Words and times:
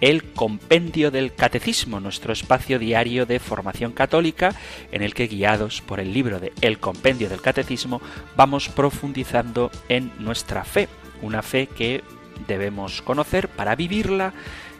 el 0.00 0.32
Compendio 0.32 1.10
del 1.10 1.34
Catecismo, 1.34 2.00
nuestro 2.00 2.32
espacio 2.32 2.78
diario 2.78 3.26
de 3.26 3.38
formación 3.38 3.92
católica, 3.92 4.54
en 4.92 5.02
el 5.02 5.14
que 5.14 5.26
guiados 5.26 5.80
por 5.80 6.00
el 6.00 6.12
libro 6.12 6.40
de 6.40 6.52
El 6.60 6.78
Compendio 6.78 7.28
del 7.28 7.40
Catecismo 7.40 8.00
vamos 8.36 8.68
profundizando 8.68 9.70
en 9.88 10.12
nuestra 10.18 10.64
fe, 10.64 10.88
una 11.22 11.42
fe 11.42 11.66
que 11.66 12.02
debemos 12.46 13.02
conocer 13.02 13.48
para 13.48 13.76
vivirla. 13.76 14.32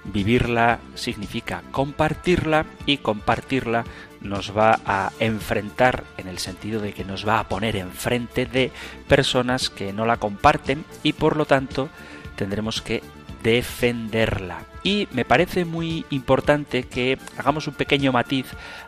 Vivirla 0.05 0.81
significa 0.95 1.63
compartirla 1.71 2.67
y 2.85 2.99
compartirla 2.99 3.85
nos 4.21 4.57
va 4.57 4.81
a 4.85 5.13
enfrentar 5.19 6.05
en 6.19 6.29
el 6.29 6.39
sentido 6.39 6.81
de 6.81 6.93
que 6.93 7.05
nos 7.05 7.27
va 7.27 7.39
a 7.39 7.49
poner 7.49 7.77
enfrente 7.77 8.47
de 8.47 8.71
personas 9.09 9.71
que 9.71 9.93
no 9.93 10.05
la 10.05 10.19
comparten 10.19 10.85
y 11.03 11.13
por 11.15 11.37
lo 11.37 11.47
tanto 11.47 11.89
tendremos 12.37 12.83
que 12.83 13.03
defenderla. 13.45 14.63
Y 14.83 15.07
me 15.13 15.25
parece 15.25 15.65
muy 15.65 16.05
importante 16.11 16.83
que 16.83 17.19
hagamos 17.39 17.69
un 17.69 17.75
pequeño 17.75 18.11
matiz 18.11 18.47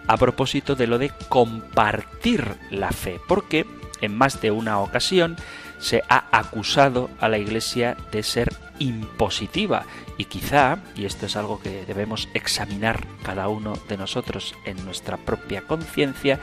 a 0.09 0.17
propósito 0.17 0.75
de 0.75 0.89
lo 0.89 0.99
de 0.99 1.13
compartir 1.29 2.57
la 2.71 2.91
fe, 2.91 3.21
porque 3.29 3.67
en 4.01 4.17
más 4.17 4.41
de 4.41 4.51
una 4.51 4.81
ocasión 4.81 5.37
se 5.79 6.03
ha 6.09 6.27
acusado 6.33 7.11
a 7.21 7.29
la 7.29 7.39
Iglesia 7.39 7.97
de 8.11 8.23
ser 8.23 8.53
impositiva 8.79 9.85
y 10.19 10.25
quizá, 10.25 10.79
y 10.97 11.05
esto 11.05 11.27
es 11.27 11.37
algo 11.37 11.61
que 11.61 11.85
debemos 11.85 12.29
examinar 12.35 13.07
cada 13.23 13.49
uno 13.49 13.75
de 13.89 13.97
nosotros 13.97 14.55
en 14.65 14.83
nuestra 14.85 15.19
propia 15.19 15.63
conciencia, 15.63 16.41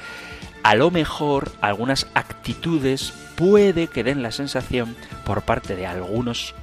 a 0.61 0.75
lo 0.75 0.91
mejor 0.91 1.51
algunas 1.61 2.07
actitudes 2.13 3.13
puede 3.35 3.87
que 3.87 4.03
den 4.03 4.23
la 4.23 4.31
sensación 4.31 4.95
por 5.25 5.41
parte 5.41 5.75
de 5.75 5.87
algunos 5.87 6.55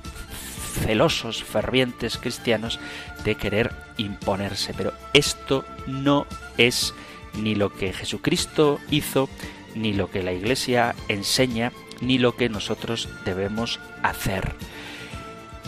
celosos, 0.71 1.43
fervientes 1.45 2.17
cristianos 2.19 2.79
de 3.25 3.35
querer 3.35 3.73
imponerse. 3.97 4.75
Pero 4.75 4.93
esto 5.13 5.65
no 5.87 6.27
es 6.57 6.95
ni 7.35 7.55
lo 7.55 7.73
que 7.73 7.93
Jesucristo 7.93 8.81
hizo, 8.91 9.29
ni 9.75 9.93
lo 9.93 10.11
que 10.11 10.23
la 10.23 10.33
Iglesia 10.33 10.95
enseña, 11.09 11.73
ni 12.01 12.19
lo 12.19 12.37
que 12.37 12.49
nosotros 12.49 13.09
debemos 13.25 13.81
hacer. 14.03 14.55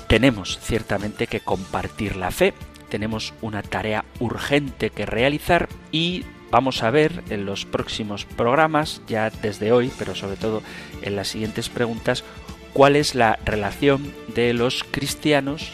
Tenemos 0.06 0.58
ciertamente 0.60 1.26
que 1.26 1.40
compartir 1.40 2.16
la 2.16 2.30
fe, 2.30 2.54
tenemos 2.88 3.32
una 3.40 3.62
tarea 3.62 4.04
urgente 4.20 4.90
que 4.90 5.06
realizar 5.06 5.68
y 5.90 6.24
vamos 6.50 6.82
a 6.82 6.90
ver 6.90 7.24
en 7.30 7.46
los 7.46 7.64
próximos 7.64 8.26
programas, 8.26 9.00
ya 9.08 9.30
desde 9.30 9.72
hoy, 9.72 9.90
pero 9.98 10.14
sobre 10.14 10.36
todo 10.36 10.62
en 11.00 11.16
las 11.16 11.28
siguientes 11.28 11.70
preguntas, 11.70 12.24
cuál 12.72 12.96
es 12.96 13.14
la 13.14 13.38
relación 13.44 14.14
de 14.34 14.54
los 14.54 14.84
cristianos 14.84 15.70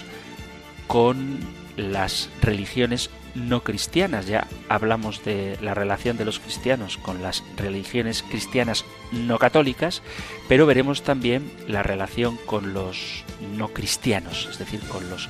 con 0.87 1.39
las 1.77 2.29
religiones 2.43 3.11
no 3.35 3.63
cristianas. 3.63 4.27
Ya 4.27 4.47
hablamos 4.69 5.25
de 5.25 5.59
la 5.63 5.75
relación 5.75 6.17
de 6.17 6.25
los 6.25 6.41
cristianos 6.41 6.97
con 6.99 7.23
las 7.23 7.45
religiones 7.57 8.23
cristianas 8.23 8.85
no 9.13 9.39
católicas, 9.39 10.03
pero 10.49 10.67
veremos 10.67 11.03
también 11.03 11.51
la 11.67 11.83
relación 11.83 12.37
con 12.47 12.75
los 12.75 13.25
no 13.57 13.69
cristianos, 13.69 14.49
es 14.51 14.59
decir, 14.59 14.81
con 14.89 15.09
los 15.09 15.29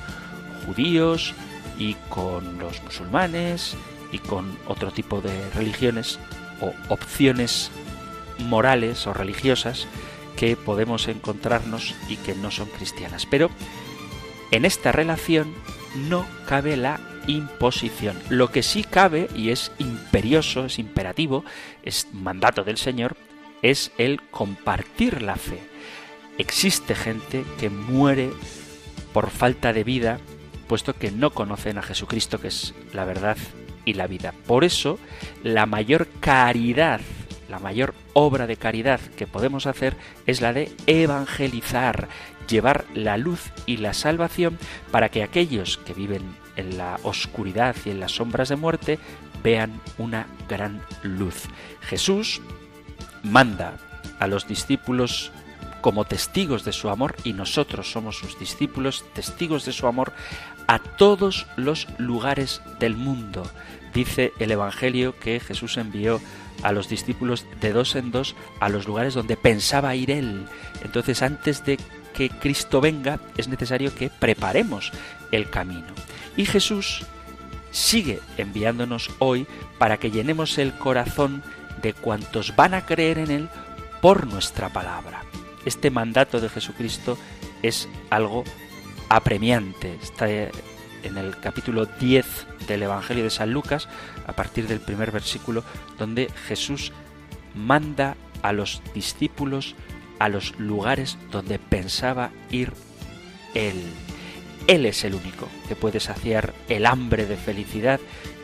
judíos 0.65 1.33
y 1.77 1.95
con 2.09 2.59
los 2.59 2.81
musulmanes 2.83 3.75
y 4.11 4.17
con 4.19 4.57
otro 4.67 4.91
tipo 4.91 5.21
de 5.21 5.49
religiones 5.51 6.19
o 6.61 6.73
opciones 6.89 7.71
morales 8.39 9.05
o 9.07 9.13
religiosas 9.13 9.87
que 10.39 10.55
podemos 10.55 11.09
encontrarnos 11.09 11.93
y 12.07 12.15
que 12.15 12.33
no 12.33 12.49
son 12.49 12.69
cristianas. 12.69 13.25
Pero 13.25 13.49
en 14.51 14.63
esta 14.63 14.93
relación 14.93 15.53
no 16.07 16.25
cabe 16.47 16.77
la 16.77 17.01
imposición. 17.27 18.17
Lo 18.29 18.49
que 18.49 18.63
sí 18.63 18.85
cabe, 18.85 19.27
y 19.35 19.49
es 19.49 19.73
imperioso, 19.79 20.63
es 20.63 20.79
imperativo, 20.79 21.43
es 21.83 22.07
mandato 22.13 22.63
del 22.63 22.77
Señor, 22.77 23.17
es 23.63 23.91
el 23.97 24.21
compartir 24.31 25.21
la 25.21 25.35
fe. 25.35 25.59
Existe 26.37 26.95
gente 26.95 27.43
que 27.59 27.69
muere 27.69 28.31
por 29.11 29.31
falta 29.31 29.73
de 29.73 29.83
vida, 29.83 30.21
puesto 30.69 30.93
que 30.93 31.11
no 31.11 31.31
conocen 31.31 31.77
a 31.77 31.81
Jesucristo, 31.81 32.39
que 32.39 32.47
es 32.47 32.73
la 32.93 33.03
verdad 33.03 33.35
y 33.83 33.95
la 33.95 34.07
vida. 34.07 34.33
Por 34.47 34.63
eso, 34.63 34.99
la 35.43 35.65
mayor 35.65 36.07
caridad 36.21 37.01
la 37.49 37.59
mayor 37.59 37.93
obra 38.13 38.47
de 38.47 38.57
caridad 38.57 38.99
que 39.17 39.27
podemos 39.27 39.65
hacer 39.65 39.95
es 40.25 40.41
la 40.41 40.53
de 40.53 40.71
evangelizar, 40.87 42.07
llevar 42.47 42.85
la 42.93 43.17
luz 43.17 43.51
y 43.65 43.77
la 43.77 43.93
salvación 43.93 44.57
para 44.91 45.09
que 45.09 45.23
aquellos 45.23 45.77
que 45.77 45.93
viven 45.93 46.35
en 46.55 46.77
la 46.77 46.99
oscuridad 47.03 47.75
y 47.85 47.89
en 47.89 47.99
las 47.99 48.13
sombras 48.13 48.49
de 48.49 48.55
muerte 48.55 48.99
vean 49.43 49.81
una 49.97 50.27
gran 50.47 50.81
luz. 51.03 51.45
Jesús 51.81 52.41
manda 53.23 53.77
a 54.19 54.27
los 54.27 54.47
discípulos 54.47 55.31
como 55.81 56.05
testigos 56.05 56.65
de 56.65 56.73
su 56.73 56.89
amor 56.89 57.15
y 57.23 57.33
nosotros 57.33 57.91
somos 57.91 58.17
sus 58.17 58.37
discípulos, 58.37 59.05
testigos 59.13 59.65
de 59.65 59.71
su 59.71 59.87
amor 59.87 60.11
a 60.69 60.77
todos 60.77 61.47
los 61.55 61.87
lugares 61.97 62.61
del 62.79 62.95
mundo. 62.95 63.49
Dice 63.91 64.33
el 64.37 64.51
Evangelio 64.51 65.17
que 65.17 65.39
Jesús 65.39 65.77
envió 65.77 66.21
a 66.61 66.71
los 66.71 66.87
discípulos 66.87 67.47
de 67.59 67.73
dos 67.73 67.95
en 67.95 68.11
dos 68.11 68.35
a 68.59 68.69
los 68.69 68.85
lugares 68.85 69.15
donde 69.15 69.35
pensaba 69.35 69.95
ir 69.95 70.11
él. 70.11 70.45
Entonces 70.83 71.23
antes 71.23 71.65
de 71.65 71.79
que 72.13 72.29
Cristo 72.29 72.81
venga 72.81 73.19
es 73.35 73.47
necesario 73.47 73.95
que 73.95 74.11
preparemos 74.11 74.91
el 75.31 75.49
camino. 75.49 75.87
Y 76.37 76.45
Jesús 76.45 77.03
sigue 77.71 78.19
enviándonos 78.37 79.09
hoy 79.17 79.47
para 79.79 79.97
que 79.97 80.11
llenemos 80.11 80.59
el 80.59 80.73
corazón 80.73 81.41
de 81.81 81.93
cuantos 81.93 82.55
van 82.55 82.75
a 82.75 82.85
creer 82.85 83.17
en 83.17 83.31
Él 83.31 83.49
por 84.01 84.27
nuestra 84.27 84.69
palabra. 84.69 85.23
Este 85.65 85.89
mandato 85.89 86.39
de 86.39 86.49
Jesucristo 86.49 87.17
es 87.63 87.89
algo 88.11 88.43
apremiante. 89.09 89.97
Está 90.01 90.29
en 90.29 91.17
el 91.17 91.37
capítulo 91.39 91.85
10 91.85 92.25
del 92.67 92.83
Evangelio 92.83 93.23
de 93.23 93.29
San 93.29 93.51
Lucas, 93.51 93.89
a 94.27 94.33
partir 94.33 94.67
del 94.67 94.79
primer 94.79 95.11
versículo, 95.11 95.63
donde 95.97 96.29
Jesús 96.47 96.91
manda 97.55 98.15
a 98.41 98.53
los 98.53 98.81
discípulos 98.93 99.75
a 100.19 100.29
los 100.29 100.57
lugares 100.59 101.17
donde 101.31 101.59
pensaba 101.59 102.31
ir 102.51 102.73
Él. 103.53 103.81
Él 104.67 104.85
es 104.85 105.03
el 105.03 105.15
único 105.15 105.47
que 105.67 105.75
puede 105.75 105.99
saciar 105.99 106.53
el 106.67 106.85
hambre 106.85 107.25
de 107.25 107.37
felicidad 107.37 107.99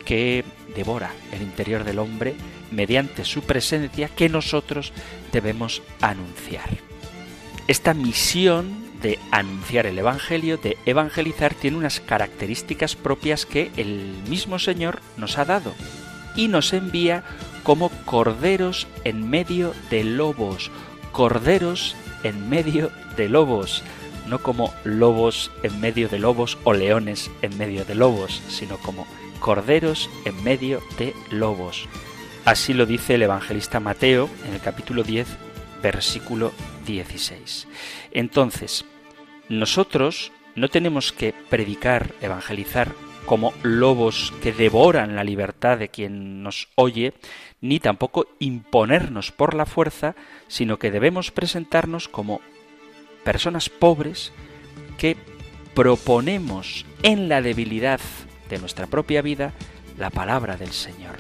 que 0.06 0.44
devora 0.76 1.12
el 1.32 1.42
interior 1.42 1.84
del 1.84 2.00
hombre 2.00 2.36
mediante 2.72 3.26
su 3.26 3.42
presencia 3.42 4.10
que 4.10 4.30
nosotros 4.30 4.94
debemos 5.32 5.82
anunciar. 6.02 6.70
Esta 7.68 7.94
misión 7.94 8.85
de 9.06 9.20
anunciar 9.30 9.86
el 9.86 10.00
Evangelio, 10.00 10.58
de 10.58 10.80
evangelizar, 10.88 11.54
tiene 11.54 11.78
unas 11.78 12.00
características 12.00 12.96
propias 12.96 13.46
que 13.46 13.72
el 13.78 14.16
mismo 14.28 14.58
Señor 14.58 15.00
nos 15.16 15.38
ha 15.38 15.46
dado 15.46 15.76
y 16.36 16.48
nos 16.48 16.74
envía 16.74 17.24
como 17.62 17.90
corderos 18.06 18.88
en 19.04 19.30
medio 19.30 19.76
de 19.92 20.04
lobos, 20.04 20.72
corderos 21.12 21.96
en 22.24 22.50
medio 22.50 22.90
de 23.16 23.30
lobos, 23.30 23.84
no 24.26 24.40
como 24.40 24.74
lobos 24.84 25.52
en 25.62 25.80
medio 25.80 26.10
de 26.10 26.18
lobos 26.18 26.58
o 26.64 26.74
leones 26.74 27.30
en 27.44 27.56
medio 27.60 27.86
de 27.86 27.94
lobos, 27.94 28.42
sino 28.50 28.78
como 28.78 29.06
corderos 29.40 30.10
en 30.26 30.44
medio 30.44 30.82
de 30.98 31.14
lobos. 31.30 31.88
Así 32.44 32.74
lo 32.74 32.88
dice 32.88 33.14
el 33.14 33.22
evangelista 33.22 33.80
Mateo 33.80 34.32
en 34.48 34.56
el 34.56 34.62
capítulo 34.62 35.04
10, 35.04 35.28
versículo 35.84 36.54
16. 36.88 37.68
Entonces, 38.12 38.84
nosotros 39.50 40.32
no 40.56 40.70
tenemos 40.70 41.12
que 41.12 41.34
predicar, 41.50 42.14
evangelizar 42.22 42.94
como 43.26 43.54
lobos 43.64 44.34
que 44.42 44.52
devoran 44.52 45.16
la 45.16 45.24
libertad 45.24 45.78
de 45.78 45.90
quien 45.90 46.44
nos 46.44 46.70
oye, 46.76 47.14
ni 47.60 47.80
tampoco 47.80 48.28
imponernos 48.40 49.32
por 49.32 49.54
la 49.56 49.66
fuerza, 49.66 50.16
sino 50.48 50.78
que 50.78 50.92
debemos 50.92 51.32
presentarnos 51.32 52.08
como 52.08 52.40
personas 53.24 53.70
pobres 53.70 54.32
que 54.98 55.18
proponemos 55.74 56.86
en 57.04 57.28
la 57.28 57.42
debilidad 57.42 58.00
de 58.50 58.60
nuestra 58.60 58.88
propia 58.88 59.22
vida 59.22 59.54
la 59.98 60.10
palabra 60.10 60.58
del 60.58 60.72
Señor. 60.72 61.16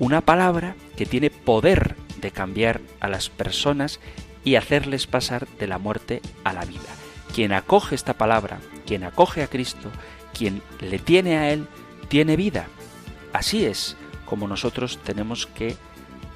una 0.00 0.20
palabra 0.20 0.76
que 0.96 1.06
tiene 1.06 1.28
poder 1.28 1.96
de 2.20 2.30
cambiar 2.30 2.80
a 3.00 3.08
las 3.08 3.30
personas 3.30 3.98
y 4.44 4.54
hacerles 4.54 5.08
pasar 5.08 5.48
de 5.58 5.66
la 5.66 5.78
muerte 5.78 6.22
a 6.44 6.52
la 6.52 6.64
vida. 6.64 7.07
Quien 7.38 7.52
acoge 7.52 7.94
esta 7.94 8.14
palabra, 8.14 8.58
quien 8.84 9.04
acoge 9.04 9.44
a 9.44 9.46
Cristo, 9.46 9.92
quien 10.36 10.60
le 10.80 10.98
tiene 10.98 11.36
a 11.36 11.52
Él, 11.52 11.68
tiene 12.08 12.34
vida. 12.34 12.66
Así 13.32 13.64
es 13.64 13.96
como 14.24 14.48
nosotros 14.48 14.98
tenemos 15.04 15.46
que 15.46 15.76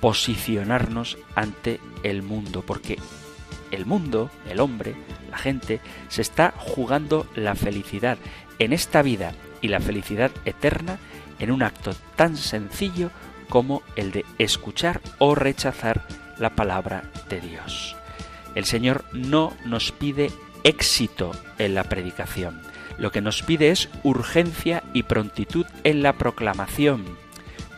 posicionarnos 0.01 1.19
ante 1.35 1.81
el 2.05 2.23
mundo, 2.23 2.63
porque 2.65 3.01
el 3.73 3.85
mundo, 3.85 4.31
el 4.49 4.61
hombre, 4.61 4.95
la 5.29 5.39
gente, 5.39 5.81
se 6.07 6.23
está 6.23 6.55
jugando 6.57 7.27
la 7.35 7.57
felicidad 7.57 8.17
en 8.61 8.73
esta 8.73 9.03
vida 9.03 9.35
y 9.61 9.67
la 9.67 9.81
felicidad 9.81 10.31
eterna 10.45 11.01
en 11.41 11.51
un 11.51 11.65
acto 11.65 11.97
tan 12.15 12.37
sencillo 12.37 13.11
como 13.49 13.83
el 13.97 14.13
de 14.13 14.25
escuchar 14.39 15.01
o 15.19 15.35
rechazar 15.35 16.07
la 16.39 16.51
palabra 16.51 17.11
de 17.29 17.41
Dios. 17.41 17.97
El 18.55 18.67
Señor 18.67 19.05
no 19.13 19.53
nos 19.65 19.91
pide 19.91 20.31
éxito 20.65 21.33
en 21.59 21.75
la 21.75 21.85
predicación, 21.85 22.61
lo 22.99 23.11
que 23.11 23.21
nos 23.21 23.43
pide 23.43 23.71
es 23.71 23.89
urgencia 24.03 24.83
y 24.93 25.03
prontitud 25.05 25.67
en 25.85 26.03
la 26.03 26.13
proclamación, 26.15 27.05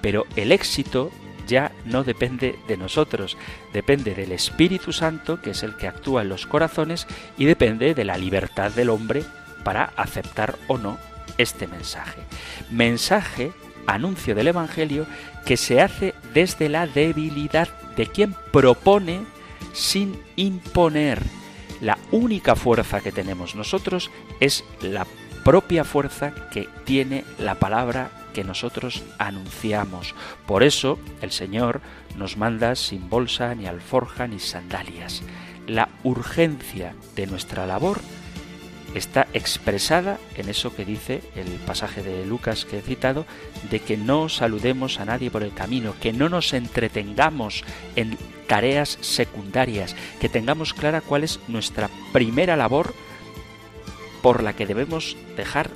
pero 0.01 0.27
el 0.37 0.53
éxito 0.53 1.11
ya 1.47 1.73
no 1.85 2.05
depende 2.05 2.59
de 2.69 2.77
nosotros, 2.77 3.37
depende 3.73 4.15
del 4.15 4.33
Espíritu 4.33 4.93
Santo, 4.93 5.41
que 5.41 5.51
es 5.51 5.63
el 5.63 5.77
que 5.77 5.89
actúa 5.89 6.23
en 6.23 6.29
los 6.29 6.47
corazones, 6.47 7.07
y 7.39 7.45
depende 7.45 7.95
de 7.95 8.05
la 8.05 8.17
libertad 8.17 8.71
del 8.71 8.91
hombre 8.91 9.25
para 9.63 9.93
aceptar 9.97 10.57
o 10.69 10.79
no 10.79 10.99
este 11.39 11.67
mensaje. 11.67 12.21
Mensaje, 12.71 13.53
anuncio 13.87 14.35
del 14.35 14.49
Evangelio, 14.49 15.07
que 15.45 15.57
se 15.57 15.81
hace 15.81 16.15
desde 16.33 16.69
la 16.69 16.87
debilidad 16.87 17.69
de 17.97 18.07
quien 18.07 18.35
propone 18.53 19.21
sin 19.73 20.19
imponer. 20.37 21.23
La 21.85 21.99
única 22.13 22.57
fuerza 22.57 23.03
que 23.03 23.13
tenemos 23.13 23.55
nosotros 23.55 24.11
es 24.41 24.65
la 24.81 25.07
propia 25.45 25.85
fuerza 25.85 26.33
que 26.51 26.67
tiene 26.87 27.27
la 27.39 27.57
palabra 27.57 28.11
que 28.33 28.43
nosotros 28.43 29.03
anunciamos. 29.19 30.15
Por 30.47 30.63
eso 30.63 30.99
el 31.21 31.31
Señor 31.31 31.83
nos 32.17 32.39
manda 32.39 32.75
sin 32.75 33.11
bolsa, 33.11 33.55
ni 33.55 33.67
alforja, 33.67 34.27
ni 34.27 34.39
sandalias. 34.39 35.21
La 35.67 35.91
urgencia 36.05 36.95
de 37.17 37.27
nuestra 37.27 37.67
labor 37.67 38.01
está 38.95 39.27
expresada 39.35 40.19
en 40.37 40.49
eso 40.49 40.75
que 40.75 40.85
dice 40.85 41.21
el 41.35 41.49
pasaje 41.67 42.03
de 42.03 42.25
Lucas 42.25 42.65
que 42.65 42.79
he 42.79 42.83
citado, 42.83 43.27
de 43.71 43.81
que 43.81 43.97
no 43.97 44.29
saludemos 44.29 45.01
a 45.01 45.05
nadie 45.05 45.31
por 45.31 45.43
el 45.43 45.53
camino, 45.53 45.95
que 46.01 46.13
no 46.13 46.29
nos 46.29 46.53
entretengamos 46.53 47.65
en 47.97 48.17
tareas 48.47 48.99
secundarias, 49.01 49.97
que 50.21 50.29
tengamos 50.29 50.75
clara 50.75 51.01
cuál 51.01 51.25
es 51.25 51.41
nuestra 51.49 51.91
primera 52.13 52.57
labor 52.57 52.95
por 54.23 54.43
la 54.43 54.55
que 54.55 54.67
debemos 54.67 55.17
dejar 55.37 55.71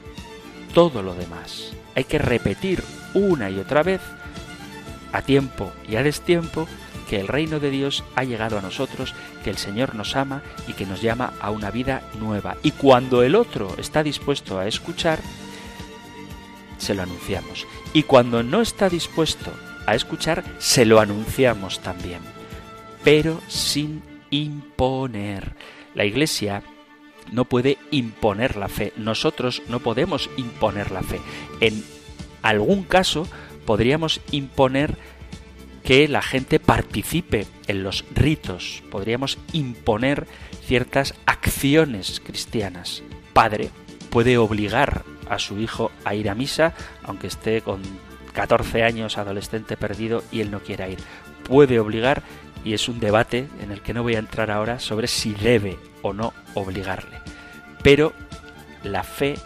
todo 0.73 1.03
lo 1.03 1.15
demás. 1.15 1.73
Hay 1.95 2.05
que 2.05 2.19
repetir 2.19 2.83
una 3.15 3.51
y 3.51 3.59
otra 3.59 3.83
vez, 3.83 4.01
a 5.13 5.23
tiempo 5.23 5.73
y 5.89 5.97
a 5.97 6.03
destiempo, 6.03 6.69
que 7.09 7.19
el 7.19 7.29
reino 7.29 7.59
de 7.59 7.71
Dios 7.71 8.05
ha 8.15 8.25
llegado 8.25 8.59
a 8.59 8.63
nosotros, 8.63 9.15
que 9.43 9.51
el 9.51 9.57
Señor 9.57 9.95
nos 9.95 10.15
ama 10.15 10.43
y 10.69 10.75
que 10.75 10.87
nos 10.87 11.01
llama 11.01 11.33
a 11.41 11.51
una 11.51 11.71
vida 11.71 12.03
nueva. 12.21 12.57
Y 12.63 12.73
cuando 12.73 13.23
el 13.23 13.35
otro 13.35 13.75
está 13.79 14.03
dispuesto 14.03 14.59
a 14.59 14.67
escuchar, 14.67 15.19
se 16.77 16.95
lo 16.95 17.03
anunciamos. 17.03 17.67
Y 17.93 18.03
cuando 18.05 18.43
no 18.43 18.61
está 18.61 18.89
dispuesto 18.89 19.51
a 19.87 19.95
escuchar, 19.95 20.45
se 20.59 20.85
lo 20.85 21.01
anunciamos 21.01 21.81
también. 21.81 22.21
Pero 23.03 23.41
sin 23.49 24.03
imponer. 24.31 25.55
La 25.95 26.05
Iglesia 26.05 26.63
no 27.33 27.47
puede 27.47 27.79
imponer 27.91 28.57
la 28.57 28.69
fe. 28.69 28.93
Nosotros 28.97 29.63
no 29.69 29.81
podemos 29.81 30.29
imponer 30.37 30.91
la 30.91 31.03
fe. 31.03 31.21
En 31.61 31.83
algún 32.43 32.83
caso 32.83 33.27
podríamos 33.65 34.21
imponer 34.31 34.97
que 35.89 36.07
la 36.07 36.21
gente 36.21 36.61
participe 36.61 37.47
en 37.67 37.83
los 37.83 38.05
ritos. 38.15 38.83
Podríamos 38.91 39.39
imponer 39.55 40.27
ciertas 40.67 41.15
acciones 41.25 42.21
cristianas. 42.21 43.03
Padre 43.33 43.71
puede 44.11 44.37
obligar 44.37 45.05
a 45.31 45.39
su 45.39 45.59
hijo 45.59 45.91
a 46.05 46.15
ir 46.15 46.29
a 46.29 46.35
misa, 46.35 46.75
aunque 47.03 47.29
esté 47.29 47.63
con 47.63 47.81
14 48.35 48.83
años, 48.83 49.17
adolescente 49.17 49.79
perdido, 49.79 50.23
y 50.31 50.43
él 50.43 50.51
no 50.51 50.61
quiera 50.61 50.91
ir. 50.91 50.99
Puede 51.45 51.81
obligar, 51.81 52.23
y 52.67 52.75
es 52.75 52.87
un 52.91 53.01
debate 53.01 53.49
en 53.63 53.73
el 53.73 53.81
que 53.81 53.95
no 53.95 54.03
voy 54.03 54.17
a 54.17 54.19
entrar 54.19 54.51
ahora, 54.51 54.81
sobre 54.81 55.07
si 55.07 55.33
debe 55.33 55.79
o 56.03 56.13
no 56.13 56.35
obligarle. 56.53 57.17
Pero 57.83 58.13
la 58.85 59.05
fe 59.05 59.37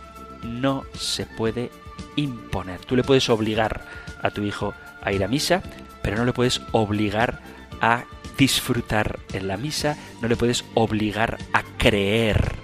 no 0.42 0.86
se 0.98 1.24
puede 1.24 1.70
imponer. 2.16 2.80
Tú 2.80 2.96
le 2.96 3.04
puedes 3.04 3.30
obligar 3.30 3.82
a 4.20 4.30
tu 4.30 4.42
hijo 4.42 4.74
a 5.04 5.12
ir 5.12 5.22
a 5.22 5.28
misa, 5.28 5.62
pero 6.02 6.16
no 6.16 6.24
le 6.24 6.32
puedes 6.32 6.60
obligar 6.72 7.40
a 7.80 8.04
disfrutar 8.36 9.18
en 9.32 9.48
la 9.48 9.56
misa, 9.56 9.96
no 10.20 10.28
le 10.28 10.36
puedes 10.36 10.64
obligar 10.74 11.38
a 11.52 11.62
creer. 11.78 12.56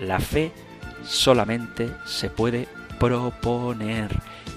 La 0.00 0.20
fe 0.20 0.52
solamente 1.04 1.90
se 2.04 2.30
puede 2.30 2.68
proponer 2.98 4.10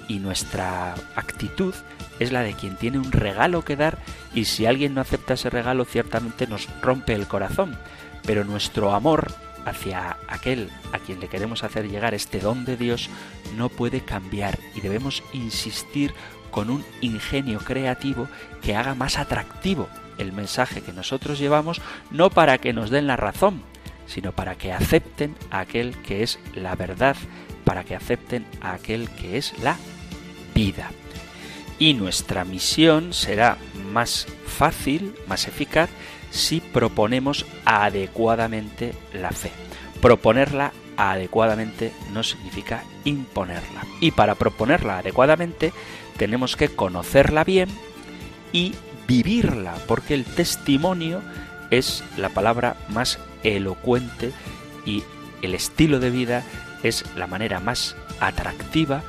y 0.08 0.20
nuestra 0.20 0.96
actitud 1.16 1.74
es 2.20 2.32
la 2.32 2.42
de 2.42 2.54
quien 2.54 2.76
tiene 2.76 3.00
un 3.00 3.12
regalo 3.12 3.64
que 3.64 3.76
dar 3.76 3.98
y 4.34 4.46
si 4.46 4.66
alguien 4.66 4.94
no 4.94 5.02
acepta 5.02 5.36
ese 5.36 5.50
regalo 5.50 5.86
ciertamente 5.86 6.48
nos 6.48 6.68
rompe 6.82 7.14
el 7.14 7.28
corazón, 7.28 7.78
pero 8.26 8.44
nuestro 8.44 8.94
amor 8.94 9.32
hacia 9.66 10.18
aquel 10.28 10.70
a 10.94 11.00
quien 11.00 11.20
le 11.20 11.28
queremos 11.28 11.64
hacer 11.64 11.90
llegar 11.90 12.14
este 12.14 12.40
don 12.40 12.66
de 12.66 12.78
Dios 12.78 13.10
no 13.56 13.70
puede 13.70 14.02
cambiar 14.02 14.58
y 14.76 14.82
debemos 14.82 15.24
insistir 15.34 16.14
con 16.50 16.70
un 16.70 16.84
ingenio 17.02 17.60
creativo 17.60 18.28
que 18.62 18.76
haga 18.76 18.96
más 18.96 19.18
atractivo 19.18 19.90
el 20.18 20.34
mensaje 20.34 20.82
que 20.82 20.94
nosotros 20.94 21.40
llevamos, 21.40 21.82
no 22.12 22.30
para 22.30 22.58
que 22.58 22.74
nos 22.74 22.90
den 22.90 23.08
la 23.08 23.16
razón, 23.16 23.64
sino 24.06 24.32
para 24.34 24.56
que 24.56 24.74
acepten 24.74 25.36
a 25.50 25.60
aquel 25.62 25.96
que 26.02 26.24
es 26.24 26.40
la 26.54 26.76
verdad, 26.76 27.16
para 27.64 27.84
que 27.84 27.96
acepten 27.96 28.46
a 28.62 28.74
aquel 28.74 29.10
que 29.10 29.38
es 29.38 29.58
la 29.60 29.78
vida. 30.54 30.92
Y 31.80 31.94
nuestra 31.94 32.44
misión 32.44 33.14
será 33.14 33.58
más 33.92 34.28
fácil, 34.46 35.16
más 35.28 35.48
eficaz, 35.48 35.90
si 36.32 36.60
proponemos 36.60 37.46
adecuadamente 37.66 38.94
la 39.14 39.32
fe. 39.32 39.52
Proponerla 40.02 40.74
adecuadamente 40.98 41.94
no 42.12 42.24
significa 42.24 42.84
imponerla. 43.06 43.86
Y 44.02 44.12
para 44.12 44.36
proponerla 44.36 44.98
adecuadamente 44.98 45.72
tenemos 46.20 46.58
que 46.58 46.68
conocerla 46.68 47.46
bien 47.46 47.70
y 48.52 48.76
vivirla, 49.08 49.74
porque 49.88 50.14
el 50.14 50.26
testimonio 50.26 51.22
es 51.72 52.04
la 52.18 52.28
palabra 52.30 52.76
más 52.90 53.20
elocuente 53.44 54.34
y 54.86 55.04
el 55.42 55.56
estilo 55.56 56.00
de 56.00 56.10
vida 56.10 56.44
es 56.84 57.06
la 57.16 57.26
manera 57.26 57.62
más 57.62 57.96
atractiva 58.20 59.02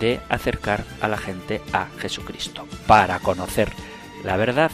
de 0.00 0.20
acercar 0.28 0.84
a 1.00 1.06
la 1.06 1.18
gente 1.18 1.62
a 1.72 1.86
Jesucristo. 1.98 2.66
Para 2.88 3.20
conocer 3.20 3.70
la 4.24 4.36
verdad, 4.36 4.72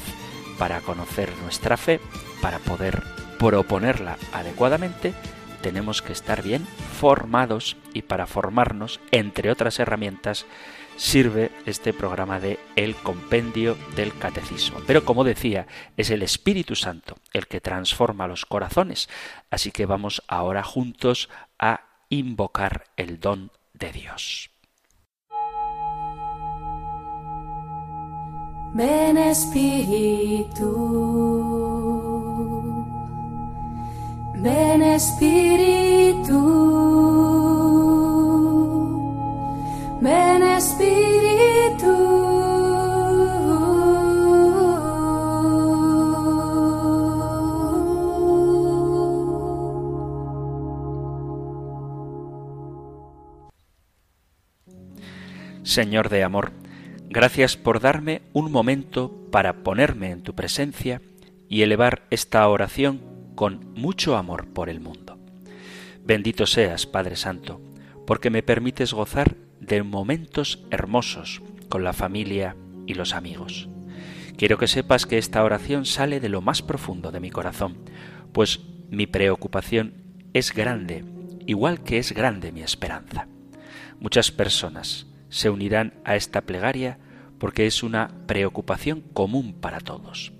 para 0.58 0.80
conocer 0.80 1.30
nuestra 1.42 1.76
fe, 1.76 2.00
para 2.40 2.58
poder 2.58 3.02
proponerla 3.38 4.16
adecuadamente, 4.32 5.12
tenemos 5.60 6.00
que 6.00 6.12
estar 6.14 6.42
bien 6.42 6.66
formados 6.98 7.76
y 7.92 8.02
para 8.02 8.26
formarnos, 8.26 8.98
entre 9.10 9.50
otras 9.50 9.78
herramientas, 9.78 10.46
sirve 10.96 11.50
este 11.66 11.92
programa 11.92 12.40
de 12.40 12.58
El 12.76 12.94
Compendio 12.94 13.76
del 13.96 14.16
Catecismo. 14.16 14.78
Pero 14.86 15.04
como 15.04 15.24
decía, 15.24 15.66
es 15.96 16.10
el 16.10 16.22
Espíritu 16.22 16.74
Santo 16.74 17.16
el 17.32 17.46
que 17.46 17.60
transforma 17.60 18.28
los 18.28 18.46
corazones, 18.46 19.08
así 19.50 19.70
que 19.70 19.86
vamos 19.86 20.22
ahora 20.28 20.62
juntos 20.62 21.28
a 21.58 21.80
invocar 22.08 22.84
el 22.96 23.20
don 23.20 23.50
de 23.74 23.92
Dios. 23.92 24.50
Ven 28.74 29.18
Espíritu, 29.18 30.66
ven 34.36 34.82
Espíritu. 34.82 36.72
Ven 40.02 40.42
Espíritu. 40.42 41.94
Señor 55.62 56.08
de 56.10 56.22
amor, 56.24 56.52
Gracias 57.12 57.58
por 57.58 57.78
darme 57.80 58.22
un 58.32 58.50
momento 58.50 59.28
para 59.30 59.62
ponerme 59.62 60.12
en 60.12 60.22
tu 60.22 60.34
presencia 60.34 61.02
y 61.46 61.60
elevar 61.60 62.04
esta 62.08 62.48
oración 62.48 63.02
con 63.34 63.74
mucho 63.74 64.16
amor 64.16 64.46
por 64.46 64.70
el 64.70 64.80
mundo. 64.80 65.18
Bendito 66.02 66.46
seas, 66.46 66.86
Padre 66.86 67.16
Santo, 67.16 67.60
porque 68.06 68.30
me 68.30 68.42
permites 68.42 68.94
gozar 68.94 69.36
de 69.62 69.82
momentos 69.82 70.64
hermosos 70.70 71.40
con 71.68 71.84
la 71.84 71.92
familia 71.92 72.56
y 72.86 72.94
los 72.94 73.14
amigos. 73.14 73.68
Quiero 74.36 74.58
que 74.58 74.66
sepas 74.66 75.06
que 75.06 75.18
esta 75.18 75.44
oración 75.44 75.86
sale 75.86 76.20
de 76.20 76.28
lo 76.28 76.40
más 76.40 76.62
profundo 76.62 77.12
de 77.12 77.20
mi 77.20 77.30
corazón, 77.30 77.78
pues 78.32 78.60
mi 78.90 79.06
preocupación 79.06 79.94
es 80.32 80.52
grande, 80.52 81.04
igual 81.46 81.82
que 81.82 81.98
es 81.98 82.12
grande 82.12 82.50
mi 82.50 82.62
esperanza. 82.62 83.28
Muchas 84.00 84.32
personas 84.32 85.06
se 85.28 85.48
unirán 85.48 85.94
a 86.04 86.16
esta 86.16 86.42
plegaria 86.42 86.98
porque 87.38 87.66
es 87.66 87.82
una 87.82 88.08
preocupación 88.26 89.02
común 89.12 89.54
para 89.54 89.80
todos. 89.80 90.32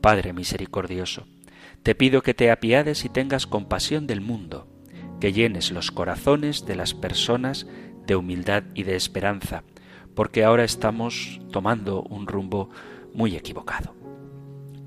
Padre 0.00 0.32
misericordioso, 0.32 1.26
te 1.82 1.94
pido 1.94 2.22
que 2.22 2.34
te 2.34 2.50
apiades 2.50 3.04
y 3.04 3.08
tengas 3.08 3.46
compasión 3.46 4.06
del 4.06 4.20
mundo, 4.20 4.68
que 5.20 5.32
llenes 5.32 5.70
los 5.70 5.90
corazones 5.90 6.66
de 6.66 6.76
las 6.76 6.94
personas 6.94 7.66
de 8.12 8.16
humildad 8.16 8.64
y 8.74 8.82
de 8.82 8.94
esperanza, 8.94 9.64
porque 10.14 10.44
ahora 10.44 10.64
estamos 10.64 11.40
tomando 11.50 12.02
un 12.02 12.26
rumbo 12.26 12.68
muy 13.14 13.36
equivocado. 13.36 13.94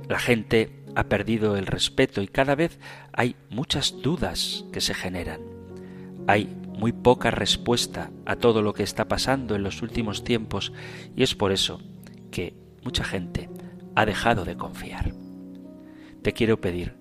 La 0.08 0.20
gente 0.20 0.84
ha 0.96 1.06
perdido 1.06 1.58
el 1.58 1.66
respeto 1.66 2.22
y 2.22 2.28
cada 2.28 2.54
vez 2.54 2.80
hay 3.14 3.36
muchas 3.50 4.00
dudas 4.04 4.66
que 4.72 4.80
se 4.80 4.94
generan. 4.94 5.42
Hay 6.28 6.56
muy 6.78 6.92
poca 6.92 7.32
respuesta 7.32 8.12
a 8.28 8.36
todo 8.36 8.62
lo 8.62 8.76
que 8.76 8.84
está 8.84 9.08
pasando 9.08 9.56
en 9.56 9.64
los 9.64 9.82
últimos 9.82 10.24
tiempos 10.24 10.72
y 11.16 11.24
es 11.24 11.34
por 11.34 11.52
eso 11.52 11.82
que 12.30 12.54
mucha 12.84 13.04
gente 13.04 13.50
ha 13.96 14.06
dejado 14.06 14.46
de 14.46 14.56
confiar. 14.56 15.14
Te 16.22 16.34
quiero 16.34 16.62
pedir 16.62 16.94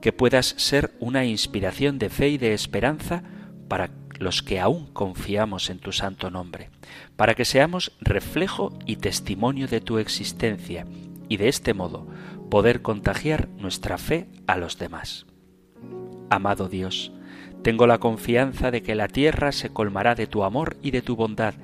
que 0.00 0.12
puedas 0.12 0.54
ser 0.56 0.94
una 1.00 1.24
inspiración 1.24 1.98
de 1.98 2.10
fe 2.10 2.28
y 2.28 2.38
de 2.38 2.54
esperanza 2.54 3.24
para 3.66 3.90
los 4.18 4.42
que 4.42 4.60
aún 4.60 4.86
confiamos 4.86 5.70
en 5.70 5.78
tu 5.78 5.92
santo 5.92 6.30
nombre, 6.30 6.70
para 7.16 7.34
que 7.34 7.44
seamos 7.44 7.92
reflejo 8.00 8.72
y 8.86 8.96
testimonio 8.96 9.68
de 9.68 9.80
tu 9.80 9.98
existencia 9.98 10.86
y 11.28 11.36
de 11.36 11.48
este 11.48 11.74
modo 11.74 12.06
poder 12.50 12.82
contagiar 12.82 13.48
nuestra 13.58 13.98
fe 13.98 14.28
a 14.46 14.56
los 14.56 14.78
demás. 14.78 15.26
Amado 16.30 16.68
Dios, 16.68 17.12
tengo 17.62 17.86
la 17.86 17.98
confianza 17.98 18.70
de 18.70 18.82
que 18.82 18.94
la 18.94 19.08
tierra 19.08 19.52
se 19.52 19.70
colmará 19.70 20.14
de 20.14 20.26
tu 20.26 20.44
amor 20.44 20.76
y 20.82 20.90
de 20.90 21.02
tu 21.02 21.16
bondad, 21.16 21.54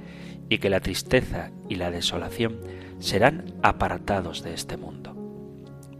y 0.48 0.58
que 0.58 0.70
la 0.70 0.80
tristeza 0.80 1.50
y 1.68 1.76
la 1.76 1.90
desolación 1.90 2.60
serán 2.98 3.54
apartados 3.62 4.42
de 4.42 4.54
este 4.54 4.76
mundo. 4.76 5.14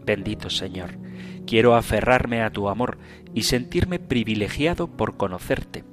Bendito 0.03 0.49
Señor, 0.49 0.97
quiero 1.45 1.75
aferrarme 1.75 2.41
a 2.41 2.49
tu 2.49 2.67
amor 2.67 2.97
y 3.33 3.43
sentirme 3.43 3.99
privilegiado 3.99 4.87
por 4.87 5.17
conocerte 5.17 5.83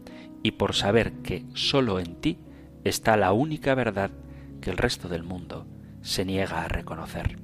y 0.48 0.52
por 0.52 0.74
saber 0.74 1.12
que 1.22 1.44
sólo 1.52 2.00
en 2.00 2.22
ti 2.22 2.38
está 2.82 3.18
la 3.18 3.32
única 3.32 3.74
verdad 3.74 4.10
que 4.62 4.70
el 4.70 4.78
resto 4.78 5.06
del 5.06 5.22
mundo 5.22 5.66
se 6.00 6.24
niega 6.24 6.62
a 6.62 6.68
reconocer. 6.68 7.38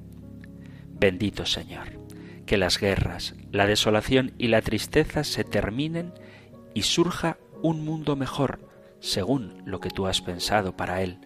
Bendito 0.88 1.44
Señor, 1.44 2.00
que 2.46 2.56
las 2.56 2.80
guerras, 2.80 3.34
la 3.52 3.66
desolación 3.66 4.32
y 4.38 4.48
la 4.48 4.62
tristeza 4.62 5.22
se 5.22 5.44
terminen 5.44 6.14
y 6.72 6.80
surja 6.80 7.36
un 7.60 7.84
mundo 7.84 8.16
mejor, 8.16 8.70
según 9.00 9.62
lo 9.66 9.80
que 9.80 9.90
tú 9.90 10.06
has 10.06 10.22
pensado 10.22 10.74
para 10.74 11.02
él, 11.02 11.18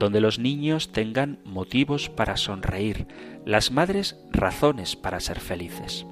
donde 0.00 0.20
los 0.20 0.40
niños 0.40 0.90
tengan 0.90 1.38
motivos 1.44 2.08
para 2.10 2.36
sonreír, 2.36 3.06
las 3.46 3.70
madres 3.70 4.18
razones 4.32 4.96
para 4.96 5.20
ser 5.20 5.38
felices. 5.38 6.04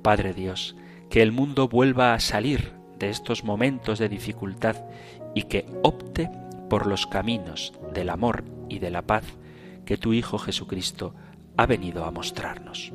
Padre 0.00 0.32
Dios, 0.32 0.76
que 1.10 1.22
el 1.22 1.32
mundo 1.32 1.66
vuelva 1.66 2.14
a 2.14 2.20
salir 2.20 2.77
estos 3.06 3.44
momentos 3.44 3.98
de 3.98 4.08
dificultad 4.08 4.76
y 5.34 5.42
que 5.42 5.66
opte 5.82 6.30
por 6.68 6.86
los 6.86 7.06
caminos 7.06 7.72
del 7.94 8.10
amor 8.10 8.44
y 8.68 8.78
de 8.78 8.90
la 8.90 9.02
paz 9.02 9.24
que 9.84 9.96
tu 9.96 10.12
Hijo 10.12 10.38
Jesucristo 10.38 11.14
ha 11.56 11.66
venido 11.66 12.04
a 12.04 12.10
mostrarnos. 12.10 12.92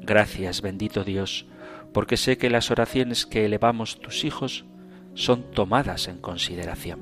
Gracias, 0.00 0.60
bendito 0.60 1.04
Dios, 1.04 1.46
porque 1.92 2.16
sé 2.16 2.36
que 2.36 2.50
las 2.50 2.70
oraciones 2.70 3.26
que 3.26 3.44
elevamos 3.44 4.00
tus 4.00 4.24
hijos 4.24 4.64
son 5.14 5.50
tomadas 5.52 6.08
en 6.08 6.18
consideración. 6.18 7.00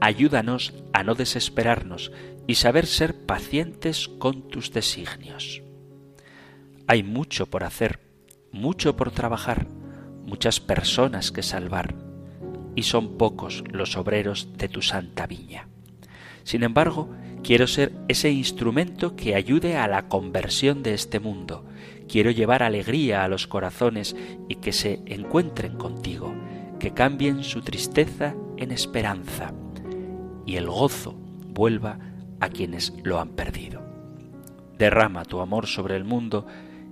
Ayúdanos 0.00 0.74
a 0.92 1.02
no 1.02 1.14
desesperarnos 1.14 2.12
y 2.46 2.56
saber 2.56 2.86
ser 2.86 3.26
pacientes 3.26 4.08
con 4.08 4.48
tus 4.48 4.72
designios. 4.72 5.62
Hay 6.86 7.02
mucho 7.02 7.46
por 7.46 7.64
hacer, 7.64 8.00
mucho 8.52 8.96
por 8.96 9.10
trabajar, 9.10 9.66
muchas 10.30 10.60
personas 10.60 11.30
que 11.30 11.42
salvar, 11.42 11.94
y 12.74 12.84
son 12.84 13.18
pocos 13.18 13.62
los 13.70 13.98
obreros 13.98 14.48
de 14.56 14.70
tu 14.70 14.80
santa 14.80 15.26
viña. 15.26 15.68
Sin 16.44 16.62
embargo, 16.62 17.10
quiero 17.42 17.66
ser 17.66 17.92
ese 18.08 18.30
instrumento 18.30 19.14
que 19.16 19.34
ayude 19.34 19.76
a 19.76 19.86
la 19.88 20.08
conversión 20.08 20.82
de 20.82 20.94
este 20.94 21.20
mundo, 21.20 21.66
Quiero 22.10 22.32
llevar 22.32 22.64
alegría 22.64 23.22
a 23.22 23.28
los 23.28 23.46
corazones 23.46 24.16
y 24.48 24.56
que 24.56 24.72
se 24.72 25.00
encuentren 25.06 25.76
contigo, 25.76 26.34
que 26.80 26.92
cambien 26.92 27.44
su 27.44 27.62
tristeza 27.62 28.34
en 28.56 28.72
esperanza 28.72 29.54
y 30.44 30.56
el 30.56 30.66
gozo 30.66 31.14
vuelva 31.52 32.00
a 32.40 32.48
quienes 32.48 32.92
lo 33.04 33.20
han 33.20 33.28
perdido. 33.28 33.80
Derrama 34.76 35.24
tu 35.24 35.38
amor 35.38 35.68
sobre 35.68 35.94
el 35.94 36.02
mundo 36.02 36.46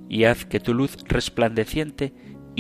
y 0.09 0.23
haz 0.23 0.45
que 0.45 0.61
tu 0.61 0.73
luz 0.73 0.97
resplandeciente 1.09 2.13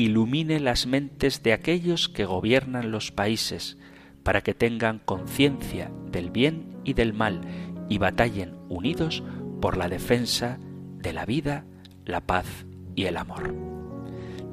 ilumine 0.04 0.60
las 0.60 0.86
mentes 0.86 1.42
de 1.42 1.52
aquellos 1.52 2.08
que 2.08 2.24
gobiernan 2.24 2.92
los 2.92 3.10
países, 3.10 3.78
para 4.22 4.42
que 4.42 4.54
tengan 4.54 5.00
conciencia 5.00 5.90
del 6.12 6.30
bien 6.30 6.76
y 6.84 6.92
del 6.92 7.12
mal 7.12 7.40
y 7.88 7.98
batallen 7.98 8.54
unidos 8.68 9.24
por 9.60 9.76
la 9.76 9.88
defensa 9.88 10.60
de 10.98 11.12
la 11.12 11.26
vida, 11.26 11.64
la 12.04 12.20
paz 12.20 12.46
y 12.94 13.06
el 13.06 13.16
amor. 13.16 13.52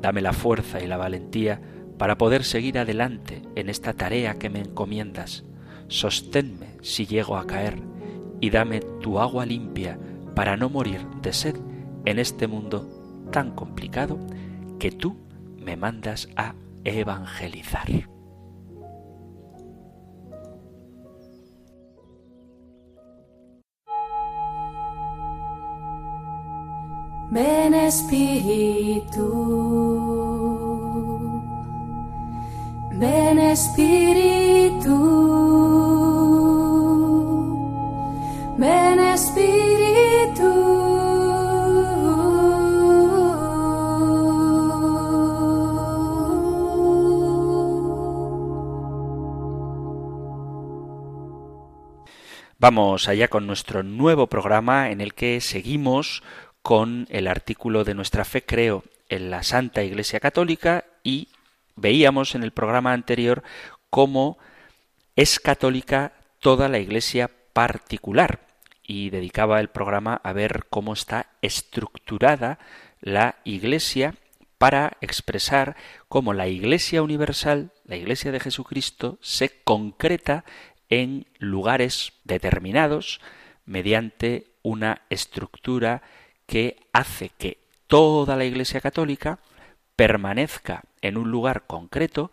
Dame 0.02 0.24
la 0.24 0.34
fuerza 0.34 0.82
y 0.82 0.88
la 0.88 0.98
valentía 0.98 1.62
para 2.00 2.18
poder 2.18 2.44
seguir 2.44 2.80
adelante 2.80 3.44
en 3.56 3.70
esta 3.70 3.94
tarea 3.94 4.40
que 4.40 4.50
me 4.50 4.62
encomiendas. 4.62 5.44
Sosténme 5.90 6.78
si 6.82 7.06
llego 7.06 7.38
a 7.38 7.46
caer 7.46 7.78
y 8.42 8.50
dame 8.50 8.80
tu 8.80 9.20
agua 9.20 9.46
limpia 9.46 10.00
para 10.34 10.58
no 10.58 10.70
morir 10.70 11.06
de 11.22 11.34
sed 11.34 11.56
en 12.06 12.18
este 12.18 12.48
mundo 12.48 12.90
tan 13.32 13.52
complicado 13.52 14.20
que 14.80 14.92
tú 14.92 15.25
me 15.65 15.75
mandas 15.75 16.29
a 16.36 16.53
evangelizar. 16.84 17.88
Ven 27.31 27.74
Espíritu, 27.74 29.27
ven 33.00 33.39
Espíritu, 33.39 34.45
Vamos 52.67 53.07
allá 53.10 53.27
con 53.27 53.45
nuestro 53.45 53.84
nuevo 53.84 54.25
programa 54.25 54.89
en 54.89 55.00
el 55.00 55.13
que 55.13 55.39
seguimos 55.39 56.24
con 56.63 57.05
el 57.12 57.27
artículo 57.27 57.84
de 57.84 57.93
nuestra 57.93 58.25
fe 58.25 58.43
creo 58.43 58.84
en 59.07 59.29
la 59.29 59.43
Santa 59.43 59.84
Iglesia 59.84 60.19
Católica 60.19 60.84
y 61.03 61.27
veíamos 61.75 62.34
en 62.34 62.41
el 62.41 62.50
programa 62.50 62.93
anterior 62.93 63.43
cómo 63.91 64.39
es 65.15 65.39
católica 65.39 66.13
toda 66.39 66.67
la 66.67 66.79
Iglesia 66.79 67.29
particular 67.53 68.48
y 68.81 69.12
dedicaba 69.12 69.60
el 69.60 69.67
programa 69.67 70.19
a 70.24 70.34
ver 70.34 70.65
cómo 70.72 70.93
está 70.93 71.27
estructurada 71.43 72.57
la 73.00 73.36
Iglesia 73.43 74.15
para 74.57 74.98
expresar 75.01 75.75
cómo 76.07 76.34
la 76.34 76.48
Iglesia 76.48 77.03
universal, 77.03 77.74
la 77.84 77.95
Iglesia 77.95 78.31
de 78.31 78.39
Jesucristo, 78.39 79.19
se 79.22 79.62
concreta 79.63 80.45
en 80.89 81.27
lugares 81.39 82.13
determinados 82.24 83.20
mediante 83.65 84.48
una 84.62 85.01
estructura 85.10 86.01
que 86.46 86.77
hace 86.94 87.30
que 87.30 87.58
toda 87.88 88.36
la 88.36 88.46
Iglesia 88.46 88.82
Católica 88.82 89.39
permanezca 89.96 90.84
en 91.01 91.18
un 91.18 91.32
lugar 91.32 91.65
concreto, 91.68 92.32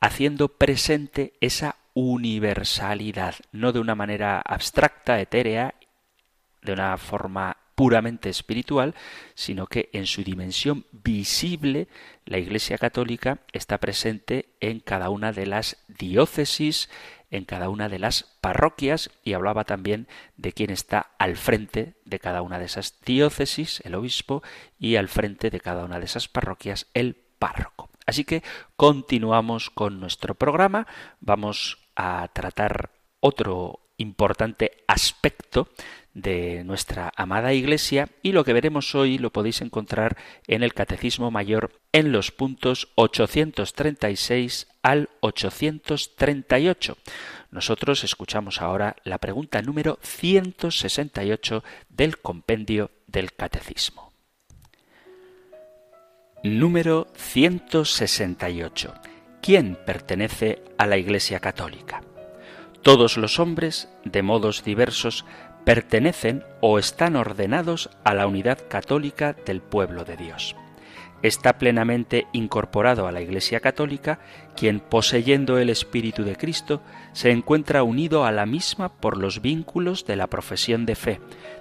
haciendo 0.00 0.48
presente 0.48 1.34
esa 1.40 1.76
universalidad, 1.94 3.34
no 3.52 3.72
de 3.72 3.80
una 3.80 3.94
manera 3.94 4.40
abstracta, 4.40 5.20
etérea, 5.20 5.74
de 6.62 6.72
una 6.72 6.96
forma 6.96 7.56
puramente 7.74 8.28
espiritual, 8.28 8.94
sino 9.34 9.66
que 9.66 9.90
en 9.92 10.06
su 10.06 10.22
dimensión 10.22 10.86
visible 10.92 11.88
la 12.24 12.38
Iglesia 12.38 12.78
Católica 12.78 13.40
está 13.52 13.78
presente 13.78 14.46
en 14.60 14.80
cada 14.80 15.10
una 15.10 15.32
de 15.32 15.46
las 15.46 15.76
diócesis, 15.88 16.88
en 17.36 17.44
cada 17.44 17.68
una 17.68 17.88
de 17.88 17.98
las 17.98 18.36
parroquias 18.40 19.10
y 19.24 19.32
hablaba 19.32 19.64
también 19.64 20.06
de 20.36 20.52
quién 20.52 20.70
está 20.70 21.10
al 21.18 21.36
frente 21.36 21.94
de 22.04 22.20
cada 22.20 22.42
una 22.42 22.58
de 22.58 22.66
esas 22.66 23.00
diócesis, 23.04 23.80
el 23.84 23.96
obispo, 23.96 24.42
y 24.78 24.96
al 24.96 25.08
frente 25.08 25.50
de 25.50 25.60
cada 25.60 25.84
una 25.84 25.98
de 25.98 26.04
esas 26.04 26.28
parroquias, 26.28 26.86
el 26.94 27.16
párroco. 27.38 27.90
Así 28.06 28.24
que 28.24 28.42
continuamos 28.76 29.70
con 29.70 29.98
nuestro 29.98 30.34
programa, 30.34 30.86
vamos 31.20 31.78
a 31.96 32.28
tratar 32.32 32.90
otro 33.20 33.80
importante 33.96 34.84
aspecto 34.86 35.68
de 36.14 36.62
nuestra 36.64 37.12
amada 37.16 37.52
Iglesia 37.52 38.08
y 38.22 38.32
lo 38.32 38.44
que 38.44 38.52
veremos 38.52 38.94
hoy 38.94 39.18
lo 39.18 39.30
podéis 39.30 39.60
encontrar 39.60 40.16
en 40.46 40.62
el 40.62 40.72
Catecismo 40.72 41.30
Mayor 41.30 41.72
en 41.92 42.12
los 42.12 42.30
puntos 42.30 42.88
836 42.94 44.68
al 44.82 45.10
838. 45.20 46.96
Nosotros 47.50 48.04
escuchamos 48.04 48.62
ahora 48.62 48.96
la 49.04 49.18
pregunta 49.18 49.60
número 49.60 49.98
168 50.02 51.64
del 51.88 52.18
compendio 52.18 52.90
del 53.06 53.32
Catecismo. 53.32 54.12
Número 56.44 57.08
168. 57.16 58.94
¿Quién 59.40 59.78
pertenece 59.86 60.62
a 60.78 60.86
la 60.86 60.96
Iglesia 60.96 61.40
Católica? 61.40 62.02
Todos 62.84 63.16
los 63.16 63.40
hombres, 63.40 63.88
de 64.04 64.20
modos 64.20 64.62
diversos, 64.62 65.24
pertenecen 65.64 66.44
o 66.60 66.78
están 66.78 67.16
ordenados 67.16 67.88
a 68.04 68.12
la 68.12 68.26
unidad 68.26 68.58
católica 68.68 69.34
del 69.46 69.62
pueblo 69.62 70.04
de 70.04 70.18
Dios. 70.18 70.54
Está 71.22 71.56
plenamente 71.56 72.26
incorporado 72.34 73.06
a 73.06 73.12
la 73.12 73.22
Iglesia 73.22 73.60
católica 73.60 74.18
quien, 74.54 74.80
poseyendo 74.80 75.56
el 75.56 75.70
Espíritu 75.70 76.24
de 76.24 76.36
Cristo, 76.36 76.82
se 77.14 77.30
encuentra 77.30 77.82
unido 77.82 78.26
a 78.26 78.32
la 78.32 78.44
misma 78.44 78.92
por 78.92 79.16
los 79.16 79.40
vínculos 79.40 80.04
de 80.04 80.16
la 80.16 80.26
profesión 80.26 80.84
de 80.84 80.94
fe, 80.94 81.20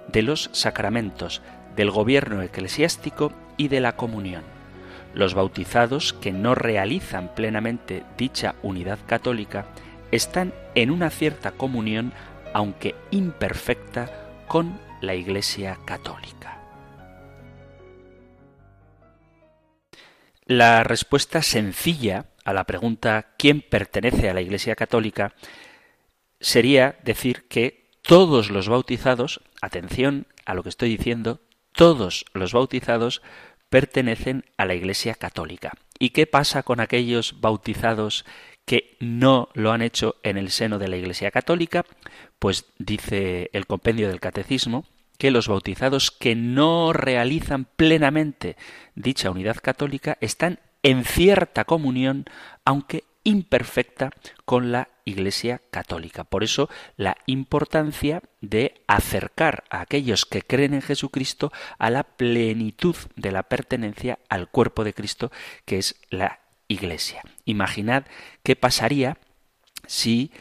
de 0.10 0.24
los 0.24 0.50
sacramentos, 0.52 1.42
del 1.78 1.90
gobierno 1.90 2.42
eclesiástico 2.42 3.32
y 3.56 3.70
de 3.70 3.80
la 3.80 3.96
comunión. 3.96 4.44
Los 5.14 5.36
bautizados 5.36 6.12
que 6.12 6.34
no 6.34 6.54
realizan 6.54 7.34
plenamente 7.34 8.04
dicha 8.18 8.56
unidad 8.62 9.00
católica 9.06 9.68
están 10.16 10.54
en 10.76 10.92
una 10.92 11.10
cierta 11.10 11.52
comunión 11.52 12.14
aunque 12.54 12.96
imperfecta, 13.12 14.46
con 14.48 14.80
la 15.02 15.16
Iglesia 15.16 15.80
Católica. 15.86 16.60
La 20.46 20.84
respuesta 20.84 21.42
sencilla 21.42 22.28
a 22.46 22.54
la 22.54 22.66
pregunta 22.66 23.34
¿quién 23.38 23.62
pertenece 23.62 24.30
a 24.30 24.34
la 24.34 24.42
Iglesia 24.42 24.76
Católica? 24.76 25.34
sería 26.40 27.00
decir 27.04 27.48
que 27.48 27.90
todos 28.02 28.52
los 28.52 28.68
bautizados, 28.68 29.42
atención 29.62 30.28
a 30.46 30.54
lo 30.54 30.62
que 30.62 30.70
estoy 30.70 30.90
diciendo, 30.90 31.40
todos 31.72 32.26
los 32.34 32.54
bautizados 32.54 33.22
pertenecen 33.70 34.46
a 34.58 34.66
la 34.66 34.76
Iglesia 34.76 35.16
Católica. 35.16 35.72
¿Y 35.98 36.10
qué 36.10 36.28
pasa 36.28 36.62
con 36.64 36.82
aquellos 36.82 37.40
bautizados 37.40 38.26
que 38.66 38.98
no 39.00 39.50
lo 39.54 39.72
han 39.72 39.82
hecho 39.82 40.16
en 40.24 40.38
el 40.38 40.50
seno 40.50 40.80
de 40.80 40.88
la 40.88 40.98
Iglesia 40.98 41.32
Católica, 41.32 41.86
pues 42.40 42.66
dice 42.78 43.50
el 43.54 43.68
compendio 43.68 44.08
del 44.08 44.20
Catecismo 44.20 44.86
que 45.18 45.32
los 45.32 45.48
bautizados 45.48 46.12
que 46.12 46.36
no 46.36 46.92
realizan 46.94 47.66
plenamente 47.66 48.58
dicha 48.96 49.32
unidad 49.32 49.58
católica 49.62 50.18
están 50.22 50.60
en 50.82 51.06
cierta 51.06 51.64
comunión, 51.64 52.26
aunque 52.66 53.06
imperfecta, 53.24 54.12
con 54.44 54.72
la 54.72 54.90
Iglesia 55.06 55.62
Católica. 55.72 56.26
Por 56.26 56.44
eso 56.44 56.70
la 56.98 57.18
importancia 57.26 58.22
de 58.42 58.82
acercar 58.88 59.64
a 59.70 59.82
aquellos 59.82 60.26
que 60.26 60.42
creen 60.42 60.74
en 60.74 60.82
Jesucristo 60.82 61.52
a 61.78 61.90
la 61.90 62.04
plenitud 62.04 62.96
de 63.16 63.32
la 63.32 63.44
pertenencia 63.44 64.20
al 64.30 64.50
cuerpo 64.50 64.84
de 64.84 64.94
Cristo, 64.94 65.32
que 65.66 65.78
es 65.78 65.96
la 66.10 66.43
iglesia. 66.68 67.24
Imaginad 67.46 68.06
qué 68.44 68.56
pasaría 68.56 69.18
si 69.88 70.32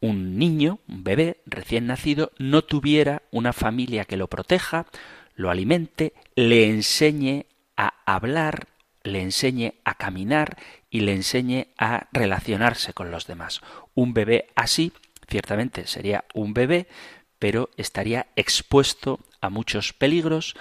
un 0.00 0.38
niño, 0.38 0.80
un 0.86 1.02
bebé 1.02 1.40
recién 1.46 1.86
nacido, 1.86 2.32
no 2.38 2.62
tuviera 2.62 3.22
una 3.30 3.52
familia 3.52 4.04
que 4.04 4.18
lo 4.18 4.28
proteja, 4.28 4.86
lo 5.34 5.50
alimente, 5.50 6.12
le 6.36 6.68
enseñe 6.68 7.46
a 7.76 7.94
hablar, 8.04 8.68
le 9.02 9.22
enseñe 9.22 9.74
a 9.84 9.94
caminar 9.94 10.56
y 10.90 11.00
le 11.00 11.14
enseñe 11.14 11.68
a 11.78 12.08
relacionarse 12.12 12.92
con 12.92 13.10
los 13.10 13.26
demás. 13.26 13.62
Un 13.94 14.14
bebé 14.14 14.48
así, 14.54 14.92
ciertamente 15.28 15.86
sería 15.86 16.24
un 16.34 16.52
bebé, 16.54 16.86
pero 17.38 17.70
estaría 17.76 18.26
expuesto 18.36 19.20
a 19.40 19.48
muchos 19.48 19.92
peligros, 19.92 20.54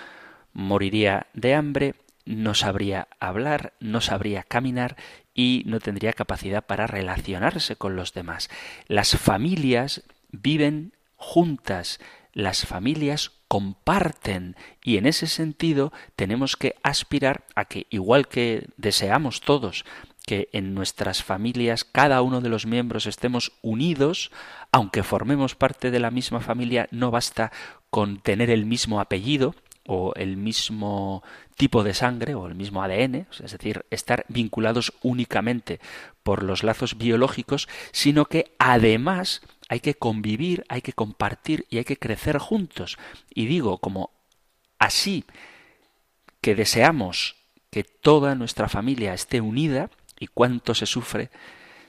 moriría 0.54 1.28
de 1.34 1.54
hambre, 1.54 1.96
no 2.26 2.54
sabría 2.54 3.08
hablar, 3.20 3.74
no 3.80 4.02
sabría 4.02 4.44
caminar 4.44 4.96
y 5.34 5.64
no 5.66 5.80
tendría 5.80 6.14
capacidad 6.14 6.66
para 6.66 6.88
relacionarse 6.88 7.76
con 7.76 7.96
los 7.96 8.14
demás. 8.14 8.50
Las 8.88 9.18
familias 9.18 10.04
viven 10.32 10.94
juntas, 11.16 12.00
las 12.34 12.66
familias 12.66 13.32
comparten 13.48 14.56
y 14.84 14.98
en 14.98 15.06
ese 15.06 15.28
sentido 15.28 15.94
tenemos 16.16 16.58
que 16.58 16.76
aspirar 16.82 17.44
a 17.56 17.66
que 17.66 17.88
igual 17.90 18.28
que 18.28 18.68
deseamos 18.78 19.42
todos 19.42 19.86
que 20.26 20.50
en 20.54 20.74
nuestras 20.74 21.22
familias 21.22 21.84
cada 21.84 22.22
uno 22.22 22.42
de 22.42 22.50
los 22.50 22.66
miembros 22.66 23.06
estemos 23.06 23.52
unidos, 23.62 24.32
aunque 24.72 25.04
formemos 25.04 25.56
parte 25.56 25.92
de 25.92 26.00
la 26.00 26.12
misma 26.12 26.40
familia, 26.40 26.88
no 26.92 27.12
basta 27.12 27.52
con 27.90 28.20
tener 28.20 28.50
el 28.50 28.66
mismo 28.66 29.00
apellido, 29.00 29.54
o 29.88 30.14
el 30.16 30.38
mismo 30.38 31.24
tipo 31.56 31.84
de 31.84 31.94
sangre 31.94 32.36
o 32.36 32.48
el 32.48 32.56
mismo 32.56 32.82
ADN, 32.84 33.28
es 33.32 33.52
decir, 33.52 33.86
estar 33.90 34.26
vinculados 34.30 34.94
únicamente 35.02 35.80
por 36.24 36.44
los 36.44 36.64
lazos 36.64 36.98
biológicos, 36.98 37.68
sino 37.92 38.26
que 38.26 38.56
además 38.60 39.42
hay 39.70 39.80
que 39.80 39.96
convivir, 39.96 40.66
hay 40.70 40.82
que 40.82 40.94
compartir 40.94 41.66
y 41.70 41.78
hay 41.78 41.86
que 41.86 41.98
crecer 41.98 42.38
juntos. 42.38 42.98
Y 43.34 43.46
digo, 43.46 43.78
como 43.80 44.12
así 44.80 45.26
que 46.42 46.56
deseamos 46.56 47.36
que 47.70 47.84
toda 47.84 48.36
nuestra 48.36 48.70
familia 48.70 49.14
esté 49.14 49.42
unida, 49.42 49.90
y 50.24 50.28
cuánto 50.28 50.74
se 50.74 50.86
sufre 50.86 51.30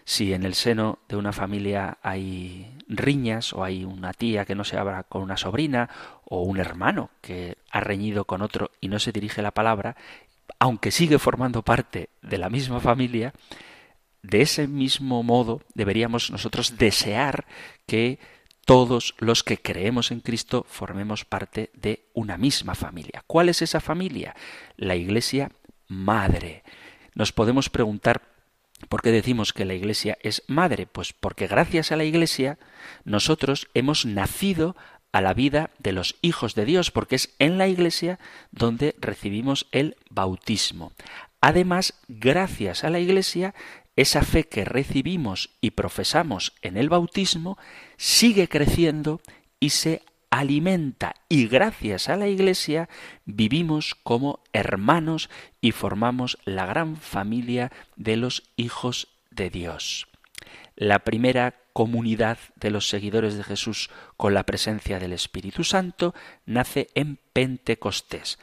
si 0.05 0.35
en 0.35 0.45
el 0.45 0.55
seno 0.55 0.99
de 1.09 1.17
una 1.17 1.33
familia 1.33 1.99
hay 2.03 2.77
riñas 2.89 3.53
o 3.53 3.65
hay 3.65 3.85
una 3.85 4.13
tía 4.13 4.45
que 4.45 4.55
no 4.55 4.65
se 4.65 4.77
habla 4.77 5.05
con 5.05 5.23
una 5.23 5.37
sobrina 5.37 5.89
o 6.25 6.43
un 6.43 6.59
hermano 6.59 7.11
que 7.21 7.57
ha 7.71 7.81
reñido 7.81 8.25
con 8.25 8.43
otro 8.43 8.71
y 8.81 8.89
no 8.89 8.99
se 8.99 9.13
dirige 9.13 9.43
la 9.43 9.53
palabra, 9.53 9.97
aunque 10.59 10.91
sigue 10.91 11.19
formando 11.19 11.63
parte 11.63 12.11
de 12.23 12.39
la 12.39 12.51
misma 12.51 12.81
familia, 12.81 13.33
de 14.23 14.43
ese 14.43 14.67
mismo 14.67 15.23
modo 15.23 15.63
deberíamos 15.75 16.31
nosotros 16.31 16.77
desear 16.77 17.47
que 17.87 18.19
todos 18.65 19.15
los 19.19 19.43
que 19.43 19.59
creemos 19.59 20.11
en 20.11 20.21
Cristo 20.21 20.65
formemos 20.69 21.25
parte 21.25 21.71
de 21.75 22.07
una 22.15 22.39
misma 22.39 22.75
familia. 22.75 23.23
¿Cuál 23.27 23.51
es 23.51 23.61
esa 23.61 23.81
familia? 23.81 24.35
La 24.77 24.97
Iglesia 24.97 25.51
Madre. 25.87 26.63
Nos 27.15 27.33
podemos 27.33 27.69
preguntar 27.69 28.34
¿Por 28.89 29.03
qué 29.03 29.11
decimos 29.11 29.53
que 29.53 29.65
la 29.65 29.75
Iglesia 29.75 30.19
es 30.23 30.43
madre? 30.47 30.87
Pues 30.87 31.13
porque 31.13 31.47
gracias 31.47 31.93
a 31.93 31.97
la 31.97 32.05
Iglesia 32.05 32.59
nosotros 33.05 33.69
hemos 33.75 34.07
nacido 34.07 34.77
a 35.13 35.21
la 35.21 35.33
vida 35.33 35.71
de 35.79 35.93
los 35.93 36.17
hijos 36.23 36.55
de 36.55 36.65
Dios, 36.65 36.91
porque 36.91 37.15
es 37.15 37.35
en 37.39 37.57
la 37.57 37.69
Iglesia 37.69 38.19
donde 38.51 38.97
recibimos 38.99 39.69
el 39.71 39.97
bautismo. 40.11 40.93
Además, 41.41 41.95
gracias 42.09 42.83
a 42.83 42.91
la 42.91 42.99
Iglesia, 42.99 43.55
esa 43.97 44.23
fe 44.23 44.45
que 44.45 44.65
recibimos 44.65 45.51
y 45.61 45.71
profesamos 45.71 46.55
en 46.63 46.77
el 46.77 46.89
bautismo 46.89 47.59
sigue 47.97 48.49
creciendo 48.49 49.21
y 49.61 49.71
se 49.71 50.03
alimenta 50.39 51.15
y 51.29 51.47
gracias 51.47 52.09
a 52.09 52.17
la 52.17 52.27
Iglesia 52.27 52.89
vivimos 53.25 53.95
como 53.95 54.41
hermanos 54.53 55.31
y 55.61 55.71
formamos 55.71 56.39
la 56.45 56.67
gran 56.67 56.97
familia 56.97 57.71
de 57.95 58.17
los 58.17 58.43
hijos 58.57 59.09
de 59.31 59.51
Dios. 59.51 60.09
La 60.75 61.01
primera 61.01 61.55
comunidad 61.73 62.39
de 62.57 62.71
los 62.71 62.89
seguidores 62.89 63.37
de 63.37 63.45
Jesús 63.45 63.91
con 64.17 64.35
la 64.35 64.43
presencia 64.43 64.99
del 64.99 65.13
Espíritu 65.13 65.63
Santo 65.63 66.15
nace 66.47 66.89
en 66.95 67.19
Pentecostés. 67.33 68.39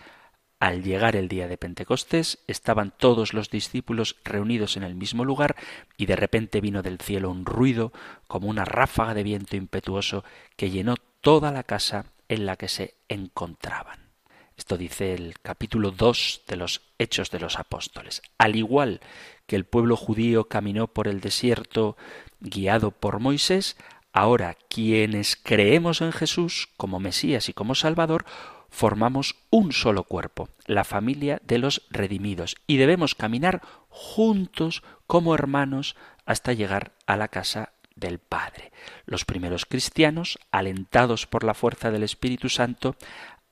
al 0.61 0.83
llegar 0.83 1.15
el 1.15 1.27
día 1.27 1.47
de 1.47 1.57
Pentecostés, 1.57 2.37
estaban 2.45 2.93
todos 2.95 3.33
los 3.33 3.49
discípulos 3.49 4.17
reunidos 4.23 4.77
en 4.77 4.83
el 4.83 4.93
mismo 4.93 5.25
lugar 5.25 5.55
y 5.97 6.05
de 6.05 6.15
repente 6.15 6.61
vino 6.61 6.83
del 6.83 6.99
cielo 6.99 7.31
un 7.31 7.45
ruido 7.45 7.91
como 8.27 8.47
una 8.47 8.63
ráfaga 8.63 9.15
de 9.15 9.23
viento 9.23 9.55
impetuoso 9.55 10.23
que 10.55 10.69
llenó 10.69 10.97
toda 11.21 11.51
la 11.51 11.63
casa 11.63 12.05
en 12.27 12.45
la 12.45 12.55
que 12.57 12.67
se 12.67 12.95
encontraban. 13.07 14.11
Esto 14.57 14.77
dice 14.77 15.13
el 15.13 15.39
capítulo 15.39 15.91
2 15.91 16.43
de 16.47 16.55
los 16.55 16.81
Hechos 16.97 17.31
de 17.31 17.39
los 17.39 17.57
Apóstoles. 17.57 18.21
Al 18.37 18.55
igual 18.55 19.01
que 19.45 19.55
el 19.55 19.65
pueblo 19.65 19.95
judío 19.95 20.47
caminó 20.47 20.87
por 20.87 21.07
el 21.07 21.21
desierto 21.21 21.95
guiado 22.39 22.91
por 22.91 23.19
Moisés, 23.19 23.77
ahora 24.13 24.57
quienes 24.69 25.35
creemos 25.35 26.01
en 26.01 26.11
Jesús 26.11 26.69
como 26.77 26.99
Mesías 26.99 27.49
y 27.49 27.53
como 27.53 27.75
Salvador, 27.75 28.25
formamos 28.69 29.35
un 29.49 29.73
solo 29.73 30.03
cuerpo, 30.03 30.49
la 30.65 30.83
familia 30.83 31.41
de 31.43 31.57
los 31.57 31.83
redimidos, 31.89 32.55
y 32.67 32.77
debemos 32.77 33.15
caminar 33.15 33.61
juntos 33.89 34.83
como 35.07 35.35
hermanos 35.35 35.95
hasta 36.25 36.53
llegar 36.53 36.93
a 37.05 37.17
la 37.17 37.27
casa 37.27 37.73
del 38.01 38.19
Padre. 38.19 38.73
Los 39.05 39.23
primeros 39.23 39.65
cristianos, 39.65 40.37
alentados 40.51 41.25
por 41.25 41.45
la 41.45 41.53
fuerza 41.53 41.89
del 41.89 42.03
Espíritu 42.03 42.49
Santo, 42.49 42.97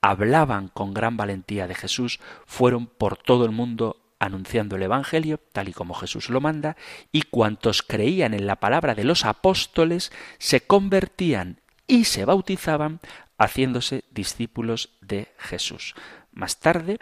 hablaban 0.02 0.68
con 0.68 0.92
gran 0.92 1.16
valentía 1.16 1.66
de 1.66 1.74
Jesús, 1.74 2.20
fueron 2.44 2.86
por 2.86 3.16
todo 3.16 3.46
el 3.46 3.52
mundo 3.52 3.96
anunciando 4.18 4.76
el 4.76 4.82
Evangelio, 4.82 5.40
tal 5.52 5.70
y 5.70 5.72
como 5.72 5.94
Jesús 5.94 6.28
lo 6.28 6.42
manda, 6.42 6.76
y 7.10 7.22
cuantos 7.22 7.82
creían 7.82 8.34
en 8.34 8.46
la 8.46 8.56
palabra 8.56 8.94
de 8.94 9.04
los 9.04 9.24
apóstoles 9.24 10.12
se 10.38 10.60
convertían 10.60 11.60
y 11.86 12.04
se 12.04 12.26
bautizaban 12.26 13.00
haciéndose 13.38 14.04
discípulos 14.10 14.90
de 15.00 15.32
Jesús. 15.38 15.94
Más 16.32 16.60
tarde, 16.60 16.98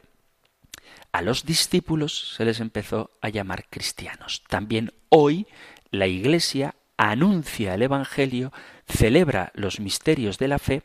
a 1.11 1.23
los 1.23 1.45
discípulos 1.45 2.35
se 2.37 2.45
les 2.45 2.61
empezó 2.61 3.11
a 3.21 3.29
llamar 3.29 3.67
cristianos. 3.69 4.45
También 4.49 4.93
hoy 5.09 5.47
la 5.91 6.07
Iglesia 6.07 6.77
anuncia 6.99 7.73
el 7.73 7.83
Evangelio, 7.83 8.53
celebra 8.87 9.51
los 9.55 9.81
misterios 9.81 10.37
de 10.37 10.49
la 10.49 10.59
fe 10.59 10.83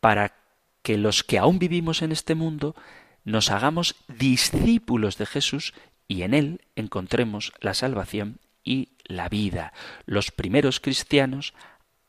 para 0.00 0.34
que 0.82 0.98
los 0.98 1.22
que 1.22 1.38
aún 1.38 1.60
vivimos 1.60 2.02
en 2.02 2.10
este 2.10 2.34
mundo 2.34 2.74
nos 3.22 3.50
hagamos 3.50 3.94
discípulos 4.08 5.16
de 5.18 5.26
Jesús 5.26 5.74
y 6.08 6.22
en 6.22 6.34
Él 6.34 6.62
encontremos 6.74 7.52
la 7.60 7.74
salvación 7.74 8.40
y 8.64 8.96
la 9.04 9.28
vida. 9.28 9.72
Los 10.06 10.32
primeros 10.32 10.80
cristianos 10.80 11.54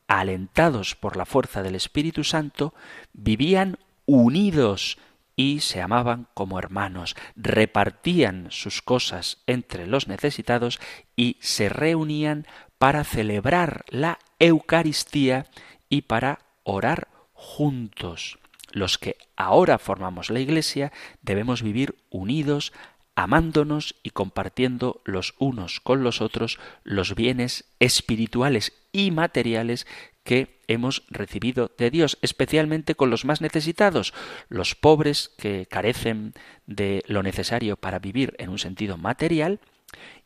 alentados 0.06 0.94
por 0.94 1.16
la 1.16 1.26
fuerza 1.26 1.62
del 1.62 1.74
Espíritu 1.74 2.24
Santo, 2.24 2.74
vivían 3.12 3.78
unidos 4.06 4.98
y 5.36 5.60
se 5.60 5.80
amaban 5.80 6.28
como 6.34 6.58
hermanos, 6.58 7.16
repartían 7.34 8.46
sus 8.50 8.82
cosas 8.82 9.38
entre 9.46 9.86
los 9.86 10.06
necesitados 10.06 10.78
y 11.16 11.38
se 11.40 11.68
reunían 11.68 12.46
para 12.78 13.04
celebrar 13.04 13.84
la 13.88 14.18
Eucaristía 14.38 15.46
y 15.88 16.02
para 16.02 16.40
orar 16.62 17.08
juntos. 17.32 18.38
Los 18.72 18.98
que 18.98 19.16
ahora 19.36 19.78
formamos 19.78 20.30
la 20.30 20.40
Iglesia 20.40 20.92
debemos 21.22 21.62
vivir 21.62 21.94
unidos, 22.10 22.72
amándonos 23.14 23.94
y 24.02 24.10
compartiendo 24.10 25.00
los 25.04 25.34
unos 25.38 25.78
con 25.80 26.02
los 26.02 26.20
otros 26.20 26.58
los 26.82 27.14
bienes 27.14 27.64
espirituales 27.78 28.72
y 28.92 29.12
materiales 29.12 29.86
que 30.24 30.60
hemos 30.66 31.04
recibido 31.08 31.70
de 31.76 31.90
Dios, 31.90 32.18
especialmente 32.22 32.94
con 32.94 33.10
los 33.10 33.24
más 33.24 33.40
necesitados, 33.40 34.14
los 34.48 34.74
pobres 34.74 35.30
que 35.38 35.66
carecen 35.66 36.32
de 36.66 37.04
lo 37.06 37.22
necesario 37.22 37.76
para 37.76 37.98
vivir 37.98 38.34
en 38.38 38.48
un 38.48 38.58
sentido 38.58 38.96
material, 38.96 39.60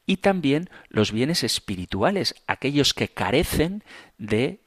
y 0.09 0.17
también 0.17 0.71
los 0.89 1.13
bienes 1.13 1.45
espirituales, 1.45 2.35
aquellos 2.47 2.95
que 2.95 3.09
carecen 3.09 3.85
de 4.17 4.63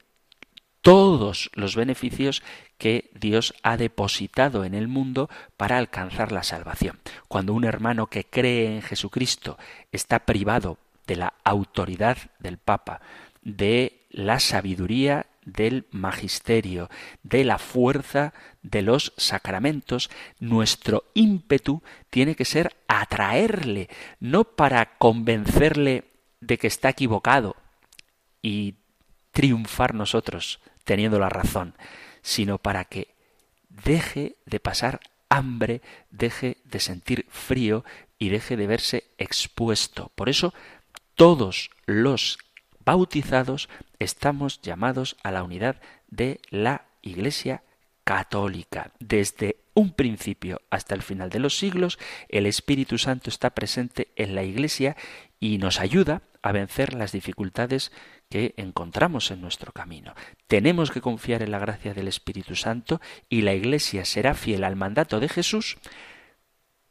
todos 0.82 1.50
los 1.54 1.74
beneficios 1.74 2.44
que 2.78 3.10
Dios 3.14 3.52
ha 3.64 3.76
depositado 3.76 4.64
en 4.64 4.74
el 4.74 4.86
mundo 4.86 5.28
para 5.56 5.78
alcanzar 5.78 6.30
la 6.30 6.44
salvación. 6.44 7.00
Cuando 7.26 7.54
un 7.54 7.64
hermano 7.64 8.06
que 8.06 8.24
cree 8.24 8.76
en 8.76 8.82
Jesucristo 8.82 9.58
está 9.90 10.20
privado 10.20 10.78
de 11.08 11.16
la 11.16 11.34
autoridad 11.42 12.18
del 12.38 12.58
Papa, 12.58 13.00
de 13.42 14.06
la 14.10 14.38
sabiduría 14.38 15.26
del 15.44 15.86
magisterio, 15.90 16.88
de 17.22 17.44
la 17.44 17.58
fuerza 17.58 18.32
de 18.62 18.82
los 18.82 19.12
sacramentos, 19.16 20.10
nuestro 20.38 21.04
ímpetu 21.14 21.82
tiene 22.10 22.34
que 22.34 22.44
ser 22.44 22.76
atraerle, 22.88 23.88
no 24.20 24.44
para 24.44 24.96
convencerle 24.98 26.04
de 26.40 26.58
que 26.58 26.66
está 26.66 26.90
equivocado 26.90 27.56
y 28.40 28.76
triunfar 29.32 29.94
nosotros 29.94 30.60
teniendo 30.84 31.18
la 31.18 31.28
razón, 31.28 31.74
sino 32.22 32.58
para 32.58 32.84
que 32.84 33.14
deje 33.68 34.36
de 34.46 34.60
pasar 34.60 35.00
hambre, 35.28 35.80
deje 36.10 36.58
de 36.64 36.80
sentir 36.80 37.26
frío 37.30 37.84
y 38.18 38.28
deje 38.28 38.56
de 38.56 38.66
verse 38.66 39.04
expuesto. 39.18 40.12
Por 40.14 40.28
eso 40.28 40.52
todos 41.14 41.70
los 41.86 42.38
bautizados 42.84 43.68
estamos 44.02 44.60
llamados 44.62 45.16
a 45.22 45.30
la 45.30 45.42
unidad 45.42 45.80
de 46.08 46.40
la 46.50 46.86
Iglesia 47.02 47.62
católica. 48.04 48.92
Desde 48.98 49.56
un 49.74 49.92
principio 49.92 50.60
hasta 50.70 50.94
el 50.94 51.02
final 51.02 51.30
de 51.30 51.38
los 51.38 51.56
siglos, 51.56 51.98
el 52.28 52.46
Espíritu 52.46 52.98
Santo 52.98 53.30
está 53.30 53.50
presente 53.50 54.08
en 54.16 54.34
la 54.34 54.42
Iglesia 54.42 54.96
y 55.40 55.58
nos 55.58 55.80
ayuda 55.80 56.22
a 56.42 56.52
vencer 56.52 56.94
las 56.94 57.12
dificultades 57.12 57.92
que 58.28 58.54
encontramos 58.56 59.30
en 59.30 59.40
nuestro 59.40 59.72
camino. 59.72 60.14
Tenemos 60.46 60.90
que 60.90 61.00
confiar 61.00 61.42
en 61.42 61.50
la 61.50 61.58
gracia 61.58 61.94
del 61.94 62.08
Espíritu 62.08 62.56
Santo 62.56 63.00
y 63.28 63.42
la 63.42 63.54
Iglesia 63.54 64.04
será 64.04 64.34
fiel 64.34 64.64
al 64.64 64.76
mandato 64.76 65.20
de 65.20 65.28
Jesús 65.28 65.78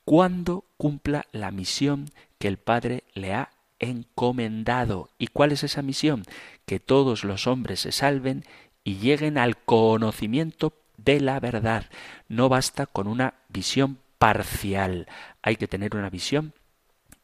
cuando 0.06 0.66
cumpla 0.78 1.26
la 1.32 1.52
misión 1.52 2.10
que 2.40 2.48
el 2.48 2.58
Padre 2.58 3.04
le 3.14 3.34
ha 3.34 3.52
encomendado. 3.82 5.10
¿Y 5.18 5.28
cuál 5.28 5.52
es 5.52 5.64
esa 5.64 5.82
misión? 5.82 6.24
Que 6.66 6.80
todos 6.80 7.26
los 7.26 7.48
hombres 7.48 7.82
se 7.82 7.92
salven 7.92 8.46
y 8.84 8.98
lleguen 8.98 9.38
al 9.38 9.58
conocimiento 9.58 10.74
de 10.98 11.20
la 11.20 11.40
verdad. 11.40 11.90
No 12.30 12.48
basta 12.48 12.86
con 12.86 13.08
una 13.08 13.34
visión 13.50 13.98
parcial, 14.18 15.08
hay 15.42 15.56
que 15.56 15.68
tener 15.68 15.96
una 15.96 16.10
visión 16.10 16.54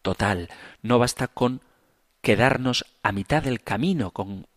total. 0.02 0.50
No 0.82 1.00
basta 1.00 1.28
con 1.28 1.62
quedarnos 2.22 2.86
a 3.04 3.12
mitad 3.12 3.44
del 3.44 3.62
camino, 3.62 4.12
con 4.12 4.48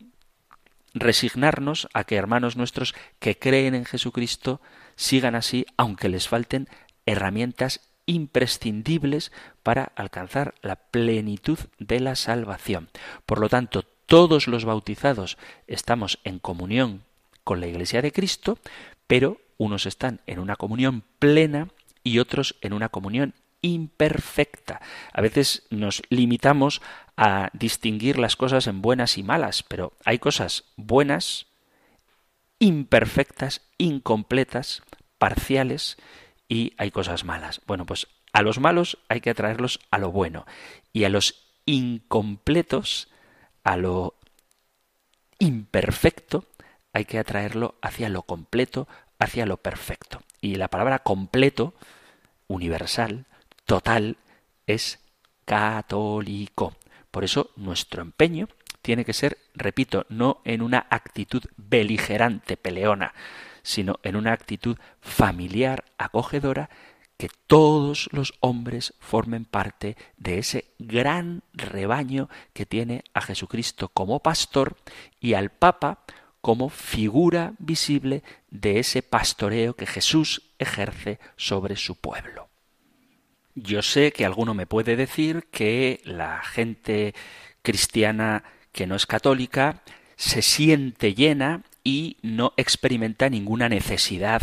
resignarnos 0.94 1.88
a 1.92 2.04
que 2.04 2.16
hermanos 2.16 2.56
nuestros 2.56 2.94
que 3.18 3.38
creen 3.38 3.74
en 3.74 3.84
Jesucristo 3.84 4.60
sigan 4.96 5.34
así, 5.34 5.66
aunque 5.76 6.08
les 6.08 6.28
falten 6.28 6.68
herramientas 7.06 7.80
imprescindibles 8.10 9.30
para 9.62 9.84
alcanzar 9.94 10.54
la 10.62 10.74
plenitud 10.74 11.58
de 11.78 12.00
la 12.00 12.16
salvación. 12.16 12.90
Por 13.24 13.38
lo 13.38 13.48
tanto, 13.48 13.84
todos 14.06 14.48
los 14.48 14.64
bautizados 14.64 15.38
estamos 15.68 16.18
en 16.24 16.40
comunión 16.40 17.04
con 17.44 17.60
la 17.60 17.68
Iglesia 17.68 18.02
de 18.02 18.10
Cristo, 18.10 18.58
pero 19.06 19.40
unos 19.58 19.86
están 19.86 20.20
en 20.26 20.40
una 20.40 20.56
comunión 20.56 21.04
plena 21.20 21.68
y 22.02 22.18
otros 22.18 22.56
en 22.62 22.72
una 22.72 22.88
comunión 22.88 23.34
imperfecta. 23.62 24.80
A 25.12 25.20
veces 25.20 25.66
nos 25.70 26.02
limitamos 26.10 26.82
a 27.16 27.50
distinguir 27.52 28.18
las 28.18 28.34
cosas 28.34 28.66
en 28.66 28.82
buenas 28.82 29.18
y 29.18 29.22
malas, 29.22 29.62
pero 29.62 29.92
hay 30.04 30.18
cosas 30.18 30.64
buenas, 30.76 31.46
imperfectas, 32.58 33.62
incompletas, 33.78 34.82
parciales, 35.18 35.96
y 36.50 36.74
hay 36.76 36.90
cosas 36.90 37.24
malas. 37.24 37.62
Bueno, 37.66 37.86
pues 37.86 38.08
a 38.32 38.42
los 38.42 38.58
malos 38.58 38.98
hay 39.08 39.22
que 39.22 39.30
atraerlos 39.30 39.78
a 39.90 39.98
lo 39.98 40.10
bueno 40.10 40.44
y 40.92 41.04
a 41.04 41.08
los 41.08 41.46
incompletos, 41.64 43.08
a 43.62 43.76
lo 43.76 44.16
imperfecto, 45.38 46.44
hay 46.92 47.04
que 47.04 47.20
atraerlo 47.20 47.76
hacia 47.80 48.08
lo 48.08 48.24
completo, 48.24 48.88
hacia 49.20 49.46
lo 49.46 49.58
perfecto. 49.58 50.22
Y 50.40 50.56
la 50.56 50.66
palabra 50.68 50.98
completo, 50.98 51.72
universal, 52.48 53.26
total, 53.64 54.16
es 54.66 54.98
católico. 55.44 56.74
Por 57.12 57.22
eso 57.22 57.52
nuestro 57.54 58.02
empeño 58.02 58.48
tiene 58.82 59.04
que 59.04 59.12
ser, 59.12 59.38
repito, 59.54 60.04
no 60.08 60.40
en 60.44 60.62
una 60.62 60.86
actitud 60.90 61.44
beligerante, 61.56 62.56
peleona, 62.56 63.14
sino 63.70 64.00
en 64.02 64.16
una 64.16 64.32
actitud 64.32 64.76
familiar, 65.00 65.84
acogedora, 65.96 66.70
que 67.16 67.30
todos 67.46 68.08
los 68.12 68.34
hombres 68.40 68.94
formen 68.98 69.44
parte 69.44 69.96
de 70.16 70.38
ese 70.38 70.72
gran 70.78 71.42
rebaño 71.52 72.28
que 72.52 72.66
tiene 72.66 73.04
a 73.14 73.20
Jesucristo 73.20 73.88
como 73.88 74.20
pastor 74.20 74.76
y 75.20 75.34
al 75.34 75.50
Papa 75.50 76.00
como 76.40 76.68
figura 76.68 77.52
visible 77.58 78.24
de 78.50 78.80
ese 78.80 79.02
pastoreo 79.02 79.74
que 79.74 79.86
Jesús 79.86 80.50
ejerce 80.58 81.20
sobre 81.36 81.76
su 81.76 81.94
pueblo. 81.94 82.48
Yo 83.54 83.82
sé 83.82 84.12
que 84.12 84.24
alguno 84.24 84.54
me 84.54 84.66
puede 84.66 84.96
decir 84.96 85.46
que 85.50 86.00
la 86.04 86.42
gente 86.42 87.14
cristiana 87.62 88.42
que 88.72 88.86
no 88.86 88.96
es 88.96 89.06
católica 89.06 89.82
se 90.16 90.42
siente 90.42 91.14
llena 91.14 91.62
y 91.84 92.18
no 92.22 92.52
experimenta 92.56 93.28
ninguna 93.28 93.68
necesidad 93.68 94.42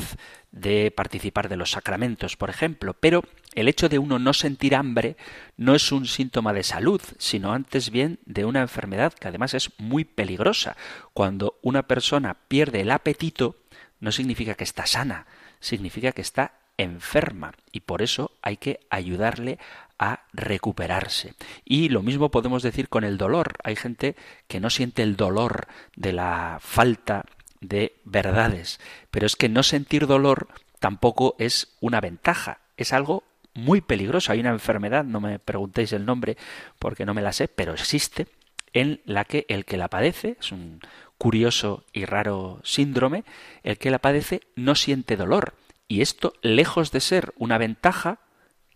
de 0.52 0.92
participar 0.92 1.50
de 1.50 1.58
los 1.58 1.72
sacramentos, 1.72 2.36
por 2.36 2.50
ejemplo, 2.50 2.94
pero 2.94 3.24
el 3.54 3.68
hecho 3.68 3.90
de 3.90 4.00
uno 4.00 4.20
no 4.20 4.34
sentir 4.34 4.76
hambre 4.76 5.18
no 5.56 5.76
es 5.76 5.92
un 5.92 6.08
síntoma 6.08 6.54
de 6.54 6.64
salud, 6.64 7.02
sino 7.18 7.54
antes 7.54 7.92
bien 7.92 8.20
de 8.26 8.46
una 8.46 8.62
enfermedad 8.62 9.14
que 9.14 9.28
además 9.28 9.54
es 9.54 9.72
muy 9.78 10.06
peligrosa. 10.06 10.78
Cuando 11.14 11.60
una 11.62 11.84
persona 11.84 12.38
pierde 12.48 12.82
el 12.82 12.92
apetito, 12.92 13.56
no 14.00 14.12
significa 14.12 14.56
que 14.56 14.64
está 14.64 14.86
sana, 14.86 15.28
significa 15.60 16.12
que 16.12 16.22
está 16.22 16.54
enferma 16.78 17.54
y 17.72 17.82
por 17.82 18.02
eso 18.02 18.32
hay 18.42 18.58
que 18.58 18.80
ayudarle 18.90 19.58
a 20.00 20.26
recuperarse. 20.34 21.34
Y 21.66 21.90
lo 21.90 22.04
mismo 22.04 22.30
podemos 22.30 22.64
decir 22.64 22.90
con 22.90 23.04
el 23.04 23.18
dolor. 23.18 23.56
Hay 23.64 23.76
gente 23.76 24.16
que 24.48 24.60
no 24.60 24.70
siente 24.70 25.04
el 25.04 25.16
dolor 25.16 25.68
de 25.96 26.14
la 26.14 26.60
falta 26.62 27.26
de 27.62 27.96
verdades, 28.06 28.80
pero 29.12 29.26
es 29.26 29.36
que 29.36 29.50
no 29.50 29.64
sentir 29.64 30.08
dolor 30.08 30.48
tampoco 30.80 31.36
es 31.40 31.76
una 31.80 32.02
ventaja, 32.02 32.60
es 32.78 32.94
algo 32.94 33.24
muy 33.54 33.82
peligroso. 33.82 34.32
Hay 34.32 34.40
una 34.40 34.52
enfermedad, 34.52 35.04
no 35.04 35.20
me 35.20 35.40
preguntéis 35.40 35.92
el 35.94 36.06
nombre 36.06 36.38
porque 36.80 37.06
no 37.06 37.14
me 37.14 37.24
la 37.24 37.34
sé, 37.34 37.48
pero 37.48 37.74
existe, 37.74 38.28
en 38.74 39.02
la 39.06 39.26
que 39.26 39.46
el 39.50 39.66
que 39.66 39.78
la 39.78 39.88
padece, 39.88 40.38
es 40.40 40.52
un 40.52 40.80
curioso 41.18 41.84
y 41.92 42.06
raro 42.06 42.62
síndrome, 42.64 43.24
el 43.64 43.78
que 43.78 43.90
la 43.90 44.00
padece 44.00 44.42
no 44.56 44.76
siente 44.76 45.18
dolor. 45.18 45.56
Y 45.88 46.02
esto, 46.02 46.34
lejos 46.42 46.92
de 46.92 47.00
ser 47.00 47.34
una 47.38 47.58
ventaja, 47.58 48.20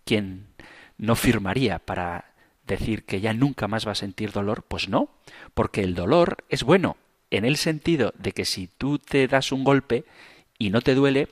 quien 0.05 0.47
no 1.01 1.15
firmaría 1.15 1.79
para 1.79 2.25
decir 2.65 3.03
que 3.05 3.19
ya 3.19 3.33
nunca 3.33 3.67
más 3.67 3.87
va 3.87 3.91
a 3.93 3.95
sentir 3.95 4.31
dolor, 4.31 4.63
pues 4.67 4.87
no, 4.87 5.09
porque 5.55 5.81
el 5.81 5.95
dolor 5.95 6.45
es 6.47 6.63
bueno, 6.63 6.95
en 7.31 7.43
el 7.43 7.57
sentido 7.57 8.13
de 8.19 8.33
que 8.33 8.45
si 8.45 8.67
tú 8.67 8.99
te 8.99 9.27
das 9.27 9.51
un 9.51 9.63
golpe 9.63 10.05
y 10.59 10.69
no 10.69 10.81
te 10.81 10.93
duele, 10.93 11.27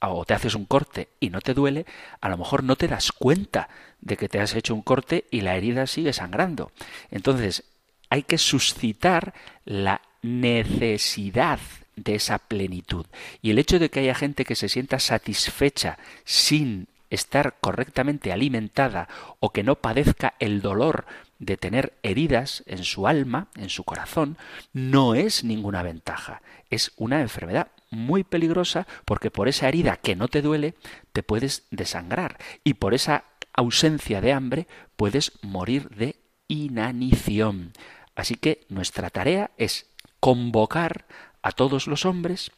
o 0.00 0.24
te 0.24 0.32
haces 0.32 0.54
un 0.54 0.64
corte 0.64 1.08
y 1.20 1.28
no 1.28 1.40
te 1.42 1.52
duele, 1.52 1.84
a 2.20 2.30
lo 2.30 2.38
mejor 2.38 2.64
no 2.64 2.76
te 2.76 2.88
das 2.88 3.12
cuenta 3.12 3.68
de 4.00 4.16
que 4.16 4.28
te 4.28 4.40
has 4.40 4.54
hecho 4.54 4.74
un 4.74 4.82
corte 4.82 5.26
y 5.30 5.42
la 5.42 5.54
herida 5.54 5.86
sigue 5.86 6.14
sangrando. 6.14 6.72
Entonces, 7.10 7.64
hay 8.08 8.22
que 8.22 8.38
suscitar 8.38 9.34
la 9.66 10.00
necesidad 10.22 11.58
de 11.96 12.14
esa 12.14 12.38
plenitud. 12.38 13.06
Y 13.42 13.50
el 13.50 13.58
hecho 13.58 13.78
de 13.78 13.90
que 13.90 14.00
haya 14.00 14.14
gente 14.14 14.44
que 14.44 14.56
se 14.56 14.68
sienta 14.68 14.98
satisfecha 14.98 15.98
sin 16.24 16.88
estar 17.14 17.56
correctamente 17.60 18.32
alimentada 18.32 19.08
o 19.40 19.50
que 19.52 19.62
no 19.62 19.76
padezca 19.76 20.34
el 20.38 20.60
dolor 20.60 21.06
de 21.38 21.56
tener 21.56 21.94
heridas 22.02 22.62
en 22.66 22.84
su 22.84 23.06
alma, 23.06 23.48
en 23.56 23.68
su 23.68 23.84
corazón, 23.84 24.38
no 24.72 25.14
es 25.14 25.44
ninguna 25.44 25.82
ventaja, 25.82 26.42
es 26.70 26.92
una 26.96 27.20
enfermedad 27.20 27.68
muy 27.90 28.24
peligrosa 28.24 28.86
porque 29.04 29.30
por 29.30 29.48
esa 29.48 29.68
herida 29.68 29.96
que 29.96 30.16
no 30.16 30.28
te 30.28 30.42
duele 30.42 30.74
te 31.12 31.22
puedes 31.22 31.66
desangrar 31.70 32.38
y 32.64 32.74
por 32.74 32.94
esa 32.94 33.24
ausencia 33.52 34.20
de 34.20 34.32
hambre 34.32 34.66
puedes 34.96 35.32
morir 35.42 35.88
de 35.90 36.16
inanición. 36.48 37.72
Así 38.14 38.34
que 38.34 38.66
nuestra 38.68 39.10
tarea 39.10 39.50
es 39.56 39.86
convocar 40.20 41.06
a 41.42 41.52
todos 41.52 41.86
los 41.86 42.06
hombres, 42.06 42.50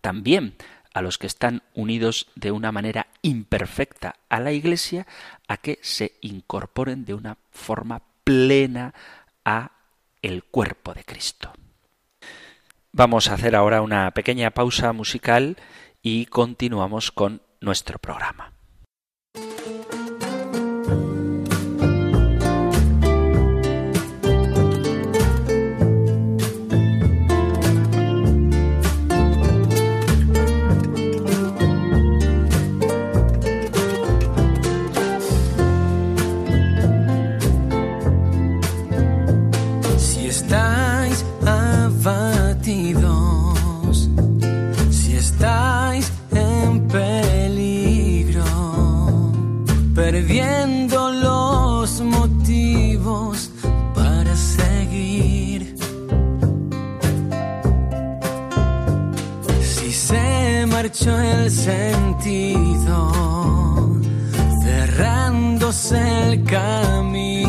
también 0.00 0.56
a 0.96 1.02
los 1.02 1.18
que 1.18 1.26
están 1.26 1.62
unidos 1.74 2.26
de 2.36 2.52
una 2.52 2.72
manera 2.72 3.08
imperfecta 3.20 4.16
a 4.30 4.40
la 4.40 4.52
Iglesia, 4.52 5.06
a 5.46 5.58
que 5.58 5.78
se 5.82 6.14
incorporen 6.22 7.04
de 7.04 7.12
una 7.12 7.36
forma 7.50 8.00
plena 8.24 8.94
a 9.44 9.72
el 10.22 10.42
cuerpo 10.44 10.94
de 10.94 11.04
Cristo. 11.04 11.52
Vamos 12.92 13.28
a 13.28 13.34
hacer 13.34 13.54
ahora 13.54 13.82
una 13.82 14.10
pequeña 14.12 14.52
pausa 14.52 14.94
musical 14.94 15.58
y 16.00 16.24
continuamos 16.24 17.12
con 17.12 17.42
nuestro 17.60 17.98
programa. 17.98 18.55
El 61.04 61.50
sentido, 61.50 63.12
cerrándose 64.62 66.32
el 66.32 66.44
camino. 66.44 67.45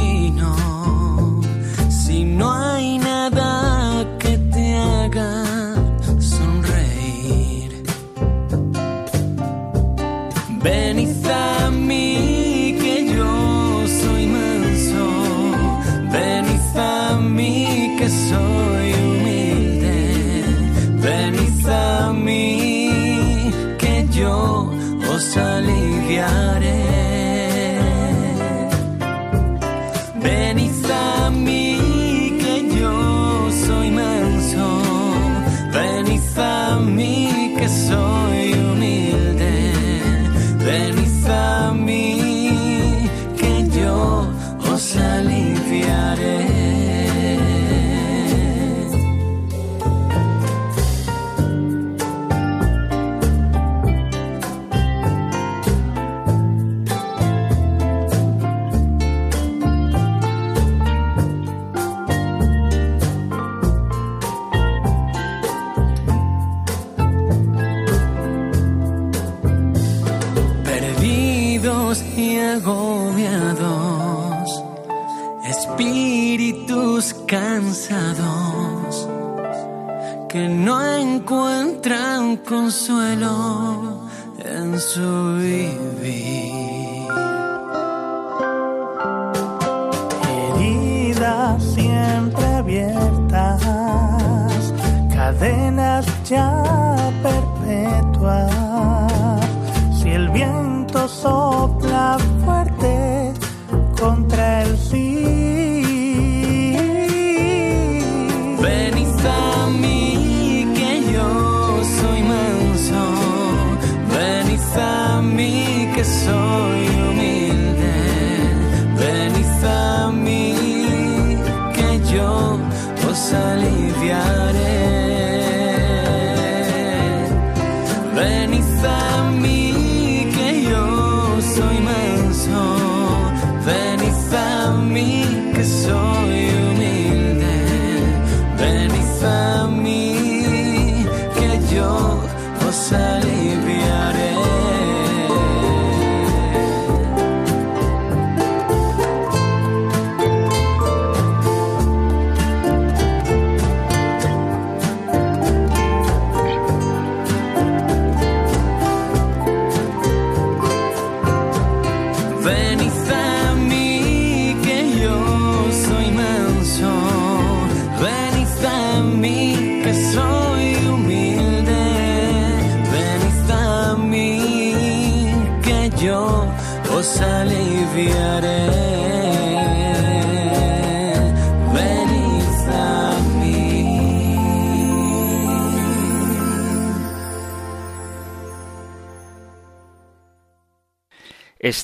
so 116.08 116.47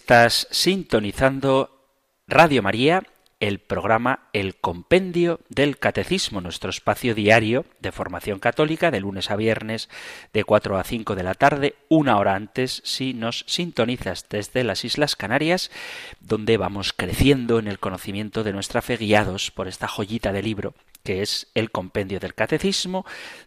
Estás 0.03 0.49
sintonizando 0.51 1.87
Radio 2.27 2.61
María, 2.61 3.03
el 3.39 3.59
programa 3.59 4.27
El 4.33 4.57
Compendio 4.57 5.39
del 5.47 5.77
Catecismo, 5.79 6.41
nuestro 6.41 6.71
espacio 6.71 7.15
diario 7.15 7.63
de 7.79 7.93
formación 7.93 8.39
católica 8.39 8.91
de 8.91 8.99
lunes 8.99 9.31
a 9.31 9.37
viernes 9.37 9.87
de 10.33 10.43
4 10.43 10.77
a 10.77 10.83
5 10.83 11.15
de 11.15 11.23
la 11.23 11.35
tarde, 11.35 11.75
una 11.87 12.17
hora 12.17 12.35
antes 12.35 12.81
si 12.83 13.13
nos 13.13 13.45
sintonizas 13.47 14.27
desde 14.29 14.65
las 14.65 14.83
Islas 14.83 15.15
Canarias, 15.15 15.71
donde 16.19 16.57
vamos 16.57 16.91
creciendo 16.91 17.57
en 17.57 17.69
el 17.69 17.79
conocimiento 17.79 18.43
de 18.43 18.51
nuestra 18.51 18.81
fe 18.81 18.97
guiados 18.97 19.51
por 19.51 19.69
esta 19.69 19.87
joyita 19.87 20.33
de 20.33 20.43
libro 20.43 20.73
que 21.03 21.21
es 21.21 21.47
el 21.53 21.71
Compendio 21.71 22.19
del 22.19 22.33
Catecismo, 22.33 23.05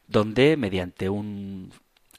donde 0.09 0.57
mediante 0.57 1.11
un 1.11 1.73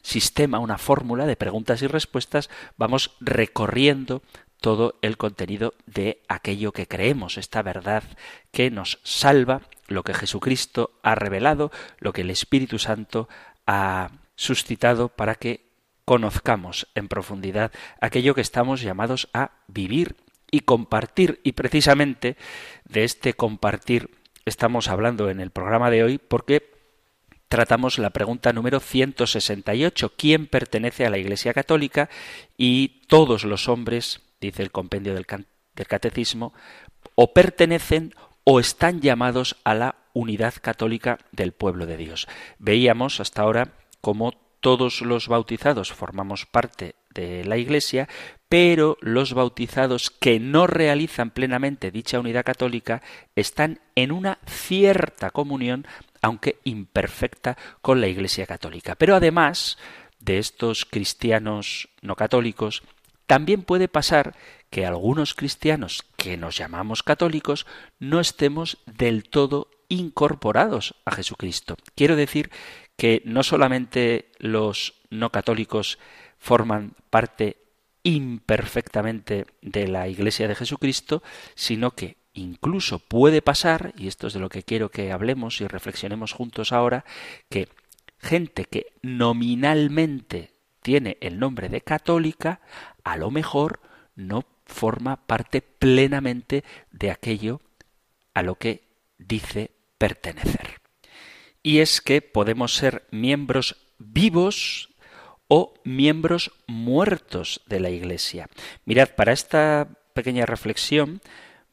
sistema, 0.07 0.59
una 0.59 0.77
fórmula 0.77 1.25
de 1.25 1.35
preguntas 1.35 1.81
y 1.81 1.87
respuestas, 1.87 2.49
vamos 2.77 3.17
recorriendo 3.19 4.21
todo 4.61 4.95
el 5.01 5.17
contenido 5.17 5.73
de 5.85 6.21
aquello 6.29 6.71
que 6.71 6.87
creemos, 6.87 7.37
esta 7.37 7.61
verdad 7.61 8.03
que 8.51 8.71
nos 8.71 8.99
salva, 9.03 9.63
lo 9.87 10.03
que 10.03 10.13
Jesucristo 10.13 10.91
ha 11.03 11.15
revelado, 11.15 11.71
lo 11.99 12.13
que 12.13 12.21
el 12.21 12.29
Espíritu 12.29 12.79
Santo 12.79 13.27
ha 13.65 14.11
suscitado 14.35 15.09
para 15.09 15.35
que 15.35 15.67
conozcamos 16.05 16.87
en 16.95 17.09
profundidad 17.09 17.73
aquello 17.99 18.33
que 18.33 18.41
estamos 18.41 18.81
llamados 18.81 19.27
a 19.33 19.51
vivir 19.67 20.15
y 20.49 20.61
compartir. 20.61 21.41
Y 21.43 21.51
precisamente 21.51 22.37
de 22.85 23.03
este 23.03 23.33
compartir 23.33 24.09
estamos 24.45 24.87
hablando 24.87 25.29
en 25.29 25.41
el 25.41 25.51
programa 25.51 25.91
de 25.91 26.03
hoy 26.05 26.17
porque 26.17 26.76
tratamos 27.47 27.97
la 27.97 28.09
pregunta 28.09 28.53
número 28.53 28.79
168, 28.79 30.13
¿quién 30.17 30.47
pertenece 30.47 31.05
a 31.05 31.09
la 31.09 31.17
Iglesia 31.17 31.53
Católica? 31.53 32.09
Y 32.57 33.01
todos 33.07 33.43
los 33.43 33.69
hombres, 33.69 34.21
dice 34.41 34.63
el 34.63 34.71
compendio 34.71 35.13
del, 35.13 35.25
Catecismo, 35.25 36.53
o 37.15 37.33
pertenecen 37.33 38.13
o 38.43 38.59
están 38.59 39.01
llamados 39.01 39.57
a 39.63 39.75
la 39.75 39.95
unidad 40.13 40.55
católica 40.61 41.19
del 41.31 41.51
pueblo 41.51 41.85
de 41.85 41.97
Dios. 41.97 42.27
Veíamos 42.57 43.19
hasta 43.19 43.43
ahora 43.43 43.73
cómo 44.01 44.33
todos 44.59 45.01
los 45.01 45.27
bautizados 45.27 45.93
formamos 45.93 46.45
parte 46.45 46.95
de 47.13 47.43
la 47.45 47.57
Iglesia, 47.57 48.07
pero 48.49 48.97
los 49.01 49.33
bautizados 49.33 50.09
que 50.09 50.39
no 50.39 50.67
realizan 50.67 51.31
plenamente 51.31 51.91
dicha 51.91 52.19
unidad 52.19 52.45
católica 52.45 53.01
están 53.35 53.81
en 53.95 54.11
una 54.11 54.39
cierta 54.45 55.31
comunión, 55.31 55.85
aunque 56.27 56.59
imperfecta, 56.65 57.57
con 57.81 58.01
la 58.01 58.07
Iglesia 58.07 58.45
católica. 58.45 58.95
Pero 58.95 59.15
además 59.15 59.77
de 60.19 60.39
estos 60.39 60.85
cristianos 60.85 61.89
no 62.01 62.15
católicos, 62.15 62.83
también 63.27 63.61
puede 63.61 63.87
pasar 63.87 64.35
que 64.69 64.85
algunos 64.85 65.33
cristianos 65.33 66.03
que 66.17 66.35
nos 66.35 66.57
llamamos 66.57 67.01
católicos 67.01 67.65
no 67.99 68.19
estemos 68.19 68.77
del 68.85 69.23
todo 69.23 69.69
incorporados 69.87 70.95
a 71.05 71.11
Jesucristo. 71.11 71.77
Quiero 71.95 72.17
decir 72.17 72.51
que 72.97 73.21
no 73.23 73.43
solamente 73.43 74.31
los 74.37 74.95
no 75.09 75.31
católicos 75.31 75.97
forman 76.37 76.93
parte 77.09 77.57
imperfectamente 78.03 79.45
de 79.61 79.87
la 79.87 80.09
Iglesia 80.09 80.47
de 80.47 80.55
Jesucristo, 80.55 81.23
sino 81.55 81.91
que 81.91 82.17
incluso 82.41 82.99
puede 82.99 83.41
pasar, 83.41 83.93
y 83.97 84.07
esto 84.07 84.27
es 84.27 84.33
de 84.33 84.39
lo 84.39 84.49
que 84.49 84.63
quiero 84.63 84.89
que 84.89 85.11
hablemos 85.11 85.61
y 85.61 85.67
reflexionemos 85.67 86.33
juntos 86.33 86.71
ahora, 86.71 87.05
que 87.49 87.69
gente 88.19 88.65
que 88.65 88.87
nominalmente 89.01 90.51
tiene 90.81 91.17
el 91.21 91.39
nombre 91.39 91.69
de 91.69 91.81
católica, 91.81 92.61
a 93.03 93.17
lo 93.17 93.31
mejor 93.31 93.81
no 94.15 94.45
forma 94.65 95.27
parte 95.27 95.61
plenamente 95.61 96.63
de 96.91 97.11
aquello 97.11 97.61
a 98.33 98.41
lo 98.41 98.55
que 98.55 98.83
dice 99.17 99.71
pertenecer. 99.97 100.81
Y 101.63 101.79
es 101.79 102.01
que 102.01 102.21
podemos 102.21 102.75
ser 102.75 103.07
miembros 103.11 103.77
vivos 103.97 104.89
o 105.47 105.73
miembros 105.83 106.51
muertos 106.67 107.61
de 107.67 107.79
la 107.79 107.89
Iglesia. 107.89 108.49
Mirad, 108.85 109.09
para 109.15 109.33
esta 109.33 109.89
pequeña 110.13 110.45
reflexión 110.45 111.21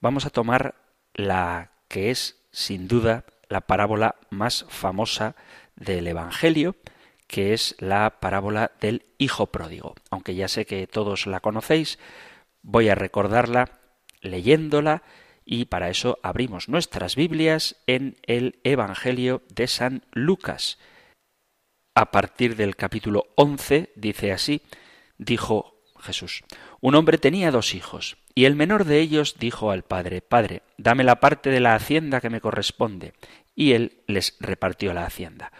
vamos 0.04 0.26
a 0.26 0.30
tomar 0.30 0.74
la 1.14 1.70
que 1.88 2.10
es 2.10 2.36
sin 2.52 2.88
duda 2.88 3.24
la 3.48 3.62
parábola 3.62 4.16
más 4.28 4.66
famosa 4.68 5.34
del 5.76 6.06
Evangelio, 6.06 6.76
que 7.26 7.54
es 7.54 7.74
la 7.78 8.20
parábola 8.20 8.72
del 8.82 9.06
Hijo 9.16 9.46
Pródigo. 9.46 9.94
Aunque 10.10 10.34
ya 10.34 10.46
sé 10.46 10.66
que 10.66 10.86
todos 10.86 11.26
la 11.26 11.40
conocéis, 11.40 11.98
voy 12.60 12.90
a 12.90 12.94
recordarla 12.94 13.80
leyéndola 14.20 15.04
y 15.46 15.64
para 15.64 15.88
eso 15.88 16.18
abrimos 16.22 16.68
nuestras 16.68 17.16
Biblias 17.16 17.76
en 17.86 18.18
el 18.24 18.60
Evangelio 18.62 19.40
de 19.54 19.68
San 19.68 20.04
Lucas. 20.12 20.78
A 21.94 22.10
partir 22.10 22.56
del 22.56 22.76
capítulo 22.76 23.28
11 23.36 23.90
dice 23.96 24.32
así, 24.32 24.60
dijo 25.16 25.80
Jesús, 25.98 26.44
un 26.82 26.94
hombre 26.94 27.16
tenía 27.16 27.50
dos 27.50 27.74
hijos, 27.74 28.18
y 28.35 28.46
el 28.46 28.56
menor 28.56 28.85
de 28.85 29.00
ellos 29.00 29.37
dijo 29.38 29.70
al 29.70 29.82
padre, 29.82 30.20
Padre, 30.20 30.62
dame 30.76 31.04
la 31.04 31.20
parte 31.20 31.50
de 31.50 31.60
la 31.60 31.74
hacienda 31.74 32.20
que 32.20 32.30
me 32.30 32.40
corresponde, 32.40 33.12
y 33.54 33.72
él 33.72 34.02
les 34.06 34.37
repartió 34.40 34.92
la 34.92 35.06
hacienda. 35.06 35.52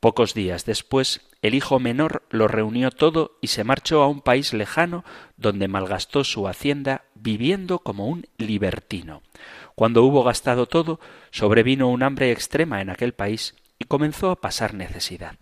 Pocos 0.00 0.34
días 0.34 0.64
después, 0.64 1.20
el 1.42 1.54
hijo 1.54 1.78
menor 1.78 2.22
lo 2.30 2.48
reunió 2.48 2.90
todo 2.90 3.38
y 3.40 3.48
se 3.48 3.64
marchó 3.64 4.02
a 4.02 4.08
un 4.08 4.20
país 4.20 4.52
lejano 4.52 5.04
donde 5.36 5.68
malgastó 5.68 6.24
su 6.24 6.48
hacienda 6.48 7.04
viviendo 7.14 7.80
como 7.80 8.08
un 8.08 8.26
libertino. 8.36 9.22
Cuando 9.74 10.02
hubo 10.02 10.24
gastado 10.24 10.66
todo, 10.66 11.00
sobrevino 11.30 11.88
un 11.88 12.02
hambre 12.02 12.32
extrema 12.32 12.80
en 12.80 12.90
aquel 12.90 13.12
país 13.12 13.54
y 13.78 13.84
comenzó 13.84 14.30
a 14.30 14.40
pasar 14.40 14.74
necesidad. 14.74 15.36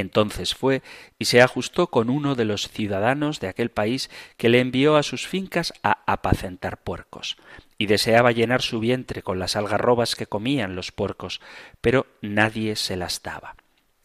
Entonces 0.00 0.54
fue 0.54 0.82
y 1.18 1.26
se 1.26 1.40
ajustó 1.40 1.88
con 1.88 2.10
uno 2.10 2.34
de 2.34 2.44
los 2.44 2.68
ciudadanos 2.68 3.40
de 3.40 3.48
aquel 3.48 3.70
país 3.70 4.10
que 4.36 4.48
le 4.48 4.60
envió 4.60 4.96
a 4.96 5.02
sus 5.02 5.26
fincas 5.26 5.72
a 5.82 6.02
apacentar 6.06 6.78
puercos, 6.78 7.36
y 7.78 7.86
deseaba 7.86 8.32
llenar 8.32 8.62
su 8.62 8.80
vientre 8.80 9.22
con 9.22 9.38
las 9.38 9.56
algarrobas 9.56 10.14
que 10.14 10.26
comían 10.26 10.76
los 10.76 10.92
puercos, 10.92 11.40
pero 11.80 12.06
nadie 12.20 12.76
se 12.76 12.96
las 12.96 13.22
daba. 13.22 13.56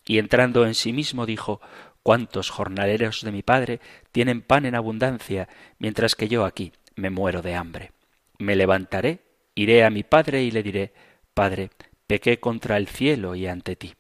Y 0.05 0.19
entrando 0.19 0.65
en 0.65 0.75
sí 0.75 0.93
mismo 0.93 1.25
dijo 1.25 1.61
cuántos 2.03 2.49
jornaleros 2.49 3.21
de 3.21 3.31
mi 3.31 3.41
padre 3.41 3.79
tienen 4.11 4.41
pan 4.41 4.65
en 4.65 4.75
abundancia, 4.75 5.47
mientras 5.79 6.15
que 6.15 6.27
yo 6.27 6.45
aquí 6.45 6.73
me 6.95 7.09
muero 7.09 7.41
de 7.41 7.55
hambre. 7.55 7.91
Me 8.37 8.55
levantaré, 8.55 9.19
iré 9.55 9.83
a 9.83 9.89
mi 9.89 10.03
padre 10.03 10.43
y 10.43 10.51
le 10.51 10.63
diré 10.63 10.93
Padre, 11.33 11.71
pequé 12.05 12.39
contra 12.39 12.77
el 12.77 12.87
cielo 12.87 13.33
y 13.33 13.47
ante 13.47 13.75
ti. 13.75 13.95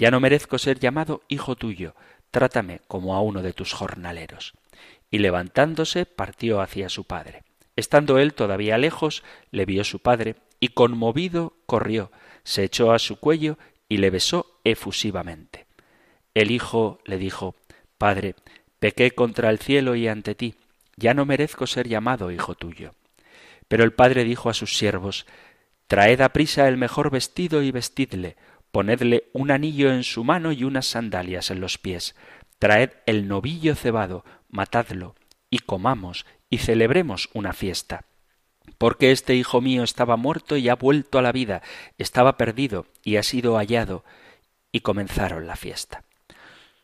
Ya 0.00 0.10
no 0.10 0.18
merezco 0.18 0.56
ser 0.56 0.80
llamado 0.80 1.20
hijo 1.28 1.56
tuyo, 1.56 1.94
trátame 2.30 2.80
como 2.88 3.14
a 3.14 3.20
uno 3.20 3.42
de 3.42 3.52
tus 3.52 3.74
jornaleros. 3.74 4.54
Y 5.10 5.18
levantándose 5.18 6.06
partió 6.06 6.62
hacia 6.62 6.88
su 6.88 7.04
padre. 7.04 7.44
Estando 7.76 8.18
él 8.18 8.32
todavía 8.32 8.78
lejos, 8.78 9.22
le 9.50 9.66
vio 9.66 9.84
su 9.84 9.98
padre, 9.98 10.36
y 10.58 10.68
conmovido 10.68 11.52
corrió, 11.66 12.10
se 12.44 12.64
echó 12.64 12.92
a 12.92 12.98
su 12.98 13.16
cuello 13.16 13.58
y 13.90 13.98
le 13.98 14.08
besó 14.08 14.58
efusivamente. 14.64 15.66
El 16.32 16.50
hijo 16.50 17.00
le 17.04 17.18
dijo 17.18 17.54
Padre, 17.98 18.36
pequé 18.78 19.10
contra 19.10 19.50
el 19.50 19.58
cielo 19.58 19.96
y 19.96 20.08
ante 20.08 20.34
ti, 20.34 20.54
ya 20.96 21.12
no 21.12 21.26
merezco 21.26 21.66
ser 21.66 21.88
llamado 21.88 22.30
hijo 22.30 22.54
tuyo. 22.54 22.94
Pero 23.68 23.84
el 23.84 23.92
padre 23.92 24.24
dijo 24.24 24.48
a 24.48 24.54
sus 24.54 24.78
siervos 24.78 25.26
Traed 25.88 26.22
a 26.22 26.30
prisa 26.30 26.68
el 26.68 26.78
mejor 26.78 27.10
vestido 27.10 27.62
y 27.62 27.70
vestidle, 27.70 28.36
ponedle 28.72 29.30
un 29.32 29.50
anillo 29.50 29.92
en 29.92 30.04
su 30.04 30.24
mano 30.24 30.52
y 30.52 30.64
unas 30.64 30.86
sandalias 30.86 31.50
en 31.50 31.60
los 31.60 31.78
pies, 31.78 32.14
traed 32.58 32.90
el 33.06 33.28
novillo 33.28 33.74
cebado, 33.74 34.24
matadlo, 34.48 35.14
y 35.48 35.58
comamos, 35.60 36.26
y 36.48 36.58
celebremos 36.58 37.30
una 37.32 37.52
fiesta. 37.52 38.04
Porque 38.78 39.10
este 39.10 39.34
hijo 39.34 39.60
mío 39.60 39.82
estaba 39.82 40.16
muerto 40.16 40.56
y 40.56 40.68
ha 40.68 40.76
vuelto 40.76 41.18
a 41.18 41.22
la 41.22 41.32
vida, 41.32 41.62
estaba 41.98 42.36
perdido 42.36 42.86
y 43.02 43.16
ha 43.16 43.22
sido 43.22 43.56
hallado, 43.56 44.04
y 44.72 44.80
comenzaron 44.80 45.46
la 45.46 45.56
fiesta. 45.56 46.04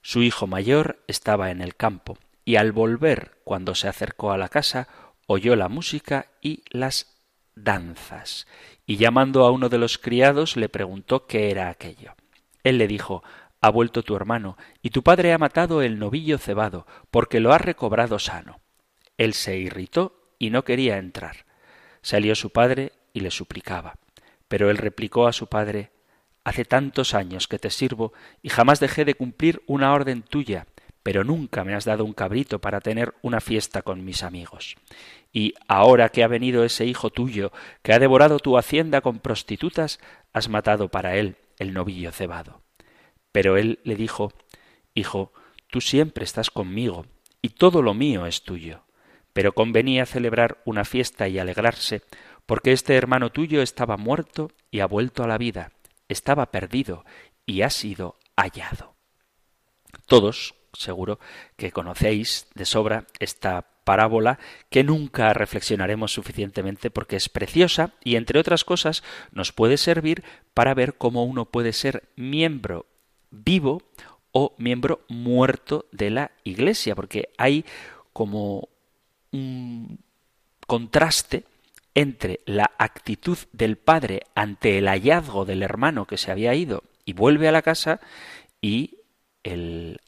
Su 0.03 0.22
hijo 0.22 0.47
mayor 0.47 1.03
estaba 1.07 1.51
en 1.51 1.61
el 1.61 1.76
campo, 1.76 2.18
y 2.45 2.57
al 2.57 2.72
volver, 2.72 3.39
cuando 3.45 3.74
se 3.74 3.89
acercó 3.89 4.32
a 4.32 4.39
la 4.39 4.49
casa, 4.49 4.89
oyó 5.26 5.57
la 5.57 5.68
música 5.68 6.26
y 6.41 6.62
las 6.70 7.16
danzas, 7.55 8.47
y 8.87 8.97
llamando 8.97 9.45
a 9.45 9.51
uno 9.51 9.68
de 9.68 9.78
los 9.78 9.99
criados 9.99 10.57
le 10.57 10.68
preguntó 10.68 11.26
qué 11.26 11.51
era 11.51 11.68
aquello. 11.68 12.14
Él 12.62 12.78
le 12.78 12.87
dijo 12.87 13.22
Ha 13.61 13.70
vuelto 13.70 14.03
tu 14.03 14.14
hermano, 14.14 14.57
y 14.80 14.91
tu 14.91 15.03
padre 15.03 15.32
ha 15.32 15.39
matado 15.39 15.82
el 15.82 15.99
novillo 15.99 16.39
cebado, 16.39 16.87
porque 17.11 17.41
lo 17.41 17.53
ha 17.53 17.59
recobrado 17.59 18.18
sano. 18.18 18.61
Él 19.18 19.34
se 19.34 19.57
irritó 19.59 20.30
y 20.39 20.51
no 20.51 20.64
quería 20.64 20.99
entrar. 20.99 21.47
Salió 22.03 22.34
su 22.34 22.51
padre 22.51 22.93
y 23.12 23.20
le 23.20 23.30
suplicaba. 23.30 23.99
Pero 24.49 24.70
él 24.70 24.76
replicó 24.76 25.26
a 25.26 25.32
su 25.32 25.49
padre 25.49 25.91
Hace 26.45 26.64
tantos 26.64 27.14
años 27.14 27.49
que 27.49 27.59
te 27.59 27.70
sirvo 27.70 28.12
y 28.41 28.51
jamás 28.51 28.78
dejé 28.78 29.05
de 29.05 29.14
cumplir 29.14 29.62
una 29.66 29.93
orden 29.93 30.22
tuya, 30.22 30.68
pero 31.03 31.24
nunca 31.24 31.64
me 31.64 31.74
has 31.74 31.84
dado 31.84 32.05
un 32.05 32.12
cabrito 32.12 32.61
para 32.61 32.80
tener 32.80 33.14
una 33.20 33.41
fiesta 33.41 33.82
con 33.82 34.05
mis 34.05 34.22
amigos. 34.22 34.76
Y 35.33 35.55
ahora 35.68 36.09
que 36.09 36.22
ha 36.22 36.29
venido 36.29 36.64
ese 36.64 36.87
hijo 36.87 37.11
tuyo, 37.11 37.53
que 37.83 37.93
ha 37.93 37.99
devorado 37.99 38.39
tu 38.39 38.57
hacienda 38.57 39.01
con 39.01 39.18
prostitutas, 39.18 40.01
has 40.33 40.49
matado 40.49 40.89
para 40.89 41.16
él 41.16 41.37
el 41.59 41.74
novillo 41.74 42.12
cebado. 42.12 42.62
Pero 43.33 43.57
él 43.57 43.81
le 43.85 43.97
dijo 43.97 44.33
Hijo, 44.95 45.33
tú 45.68 45.81
siempre 45.81 46.24
estás 46.24 46.51
conmigo, 46.51 47.07
y 47.43 47.51
todo 47.51 47.83
lo 47.83 47.93
mío 47.93 48.27
es 48.27 48.43
tuyo. 48.43 48.85
Pero 49.33 49.53
convenía 49.53 50.07
celebrar 50.07 50.62
una 50.64 50.85
fiesta 50.85 51.29
y 51.29 51.39
alegrarse, 51.39 52.03
porque 52.47 52.72
este 52.72 52.97
hermano 52.97 53.31
tuyo 53.31 53.61
estaba 53.61 53.97
muerto 53.97 54.51
y 54.70 54.81
ha 54.81 54.87
vuelto 54.87 55.22
a 55.22 55.27
la 55.27 55.37
vida 55.37 55.72
estaba 56.09 56.51
perdido 56.51 57.05
y 57.45 57.62
ha 57.62 57.70
sido 57.70 58.16
hallado. 58.37 58.97
Todos, 60.07 60.55
seguro 60.72 61.18
que 61.57 61.72
conocéis 61.72 62.49
de 62.55 62.64
sobra 62.64 63.07
esta 63.18 63.68
parábola 63.87 64.41
que 64.68 64.82
nunca 64.82 65.32
reflexionaremos 65.32 66.12
suficientemente 66.12 66.91
porque 66.91 67.14
es 67.14 67.28
preciosa 67.28 67.93
y 68.03 68.16
entre 68.16 68.41
otras 68.41 68.64
cosas 68.64 69.05
nos 69.30 69.53
puede 69.53 69.76
servir 69.76 70.24
para 70.55 70.74
ver 70.74 70.97
cómo 70.97 71.24
uno 71.24 71.45
puede 71.45 71.72
ser 71.72 72.03
miembro 72.16 72.87
vivo 73.30 73.82
o 74.32 74.55
miembro 74.59 75.05
muerto 75.09 75.87
de 75.93 76.11
la 76.11 76.32
Iglesia, 76.43 76.97
porque 76.97 77.30
hay 77.39 77.64
como 78.12 78.68
un 79.30 80.01
contraste 80.66 81.45
entre 81.95 82.41
la 82.45 82.72
actitud 82.78 83.39
del 83.53 83.76
padre 83.78 84.24
ante 84.34 84.78
el 84.78 84.89
hallazgo 84.89 85.45
del 85.45 85.62
hermano 85.62 86.07
que 86.07 86.18
se 86.18 86.32
había 86.32 86.55
ido 86.55 86.82
y 87.05 87.12
vuelve 87.12 87.47
a 87.47 87.53
la 87.53 87.62
casa 87.62 88.01
y 88.61 88.99
el 89.45 90.01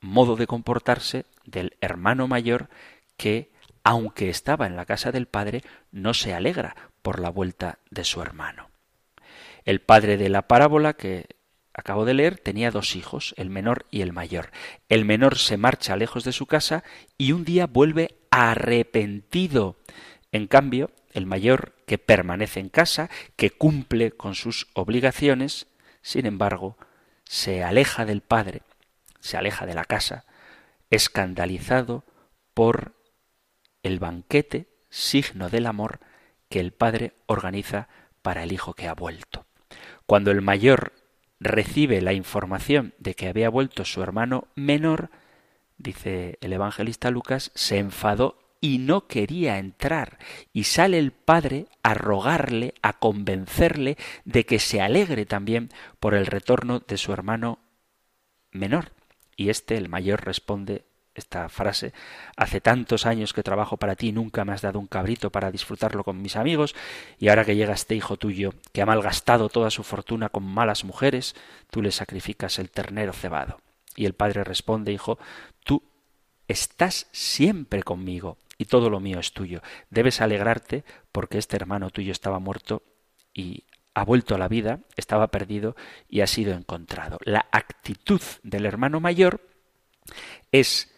modo 0.00 0.34
de 0.34 0.48
comportarse 0.48 1.24
del 1.44 1.69
hermano 1.80 2.28
mayor 2.28 2.68
que, 3.16 3.50
aunque 3.84 4.30
estaba 4.30 4.66
en 4.66 4.76
la 4.76 4.86
casa 4.86 5.12
del 5.12 5.26
padre, 5.26 5.62
no 5.90 6.14
se 6.14 6.34
alegra 6.34 6.76
por 7.02 7.20
la 7.20 7.30
vuelta 7.30 7.78
de 7.90 8.04
su 8.04 8.22
hermano. 8.22 8.70
El 9.64 9.80
padre 9.80 10.16
de 10.16 10.28
la 10.28 10.48
parábola 10.48 10.94
que 10.94 11.36
acabo 11.72 12.04
de 12.04 12.14
leer 12.14 12.38
tenía 12.38 12.70
dos 12.70 12.96
hijos, 12.96 13.34
el 13.36 13.50
menor 13.50 13.86
y 13.90 14.02
el 14.02 14.12
mayor. 14.12 14.50
El 14.88 15.04
menor 15.04 15.38
se 15.38 15.56
marcha 15.56 15.96
lejos 15.96 16.24
de 16.24 16.32
su 16.32 16.46
casa 16.46 16.84
y 17.16 17.32
un 17.32 17.44
día 17.44 17.66
vuelve 17.66 18.16
arrepentido 18.30 19.76
en 20.32 20.46
cambio, 20.46 20.90
el 21.12 21.26
mayor, 21.26 21.74
que 21.86 21.98
permanece 21.98 22.60
en 22.60 22.68
casa, 22.68 23.10
que 23.36 23.50
cumple 23.50 24.12
con 24.12 24.34
sus 24.34 24.68
obligaciones, 24.74 25.66
sin 26.02 26.26
embargo, 26.26 26.76
se 27.24 27.64
aleja 27.64 28.04
del 28.04 28.20
padre, 28.20 28.62
se 29.18 29.36
aleja 29.36 29.66
de 29.66 29.74
la 29.74 29.84
casa, 29.84 30.24
escandalizado 30.90 32.04
por 32.54 32.94
el 33.82 33.98
banquete, 33.98 34.68
signo 34.90 35.48
del 35.48 35.66
amor 35.66 36.00
que 36.48 36.60
el 36.60 36.72
padre 36.72 37.14
organiza 37.26 37.88
para 38.22 38.42
el 38.42 38.52
hijo 38.52 38.74
que 38.74 38.88
ha 38.88 38.94
vuelto. 38.94 39.46
Cuando 40.06 40.30
el 40.30 40.42
mayor 40.42 40.92
recibe 41.38 42.02
la 42.02 42.12
información 42.12 42.94
de 42.98 43.14
que 43.14 43.28
había 43.28 43.48
vuelto 43.48 43.84
su 43.84 44.02
hermano 44.02 44.48
menor, 44.56 45.10
dice 45.78 46.38
el 46.40 46.52
evangelista 46.52 47.10
Lucas, 47.10 47.52
se 47.54 47.78
enfadó 47.78 48.36
y 48.60 48.78
no 48.78 49.06
quería 49.06 49.58
entrar, 49.58 50.18
y 50.52 50.64
sale 50.64 50.98
el 50.98 51.12
padre 51.12 51.66
a 51.82 51.94
rogarle, 51.94 52.74
a 52.82 52.92
convencerle 52.94 53.96
de 54.24 54.44
que 54.44 54.58
se 54.58 54.82
alegre 54.82 55.24
también 55.24 55.70
por 55.98 56.14
el 56.14 56.26
retorno 56.26 56.80
de 56.80 56.98
su 56.98 57.12
hermano 57.12 57.58
menor. 58.50 58.92
Y 59.40 59.48
este, 59.48 59.78
el 59.78 59.88
mayor, 59.88 60.22
responde 60.26 60.84
esta 61.14 61.48
frase 61.48 61.94
Hace 62.36 62.60
tantos 62.60 63.06
años 63.06 63.32
que 63.32 63.42
trabajo 63.42 63.78
para 63.78 63.96
ti, 63.96 64.12
nunca 64.12 64.44
me 64.44 64.52
has 64.52 64.60
dado 64.60 64.78
un 64.78 64.86
cabrito 64.86 65.30
para 65.30 65.50
disfrutarlo 65.50 66.04
con 66.04 66.20
mis 66.20 66.36
amigos, 66.36 66.74
y 67.18 67.28
ahora 67.28 67.46
que 67.46 67.56
llega 67.56 67.72
este 67.72 67.94
hijo 67.94 68.18
tuyo, 68.18 68.52
que 68.74 68.82
ha 68.82 68.86
malgastado 68.86 69.48
toda 69.48 69.70
su 69.70 69.82
fortuna 69.82 70.28
con 70.28 70.44
malas 70.44 70.84
mujeres, 70.84 71.34
tú 71.70 71.80
le 71.80 71.90
sacrificas 71.90 72.58
el 72.58 72.68
ternero 72.70 73.14
cebado. 73.14 73.62
Y 73.96 74.04
el 74.04 74.12
padre 74.12 74.44
responde, 74.44 74.92
hijo, 74.92 75.18
tú 75.64 75.82
estás 76.46 77.06
siempre 77.10 77.82
conmigo 77.82 78.36
y 78.58 78.66
todo 78.66 78.90
lo 78.90 79.00
mío 79.00 79.20
es 79.20 79.32
tuyo. 79.32 79.62
Debes 79.88 80.20
alegrarte 80.20 80.84
porque 81.12 81.38
este 81.38 81.56
hermano 81.56 81.88
tuyo 81.88 82.12
estaba 82.12 82.40
muerto 82.40 82.82
y 83.32 83.64
ha 84.00 84.04
vuelto 84.04 84.34
a 84.34 84.38
la 84.38 84.48
vida, 84.48 84.80
estaba 84.96 85.26
perdido 85.28 85.76
y 86.08 86.22
ha 86.22 86.26
sido 86.26 86.54
encontrado. 86.54 87.18
La 87.22 87.44
actitud 87.52 88.22
del 88.42 88.64
hermano 88.64 88.98
mayor 88.98 89.46
es 90.52 90.90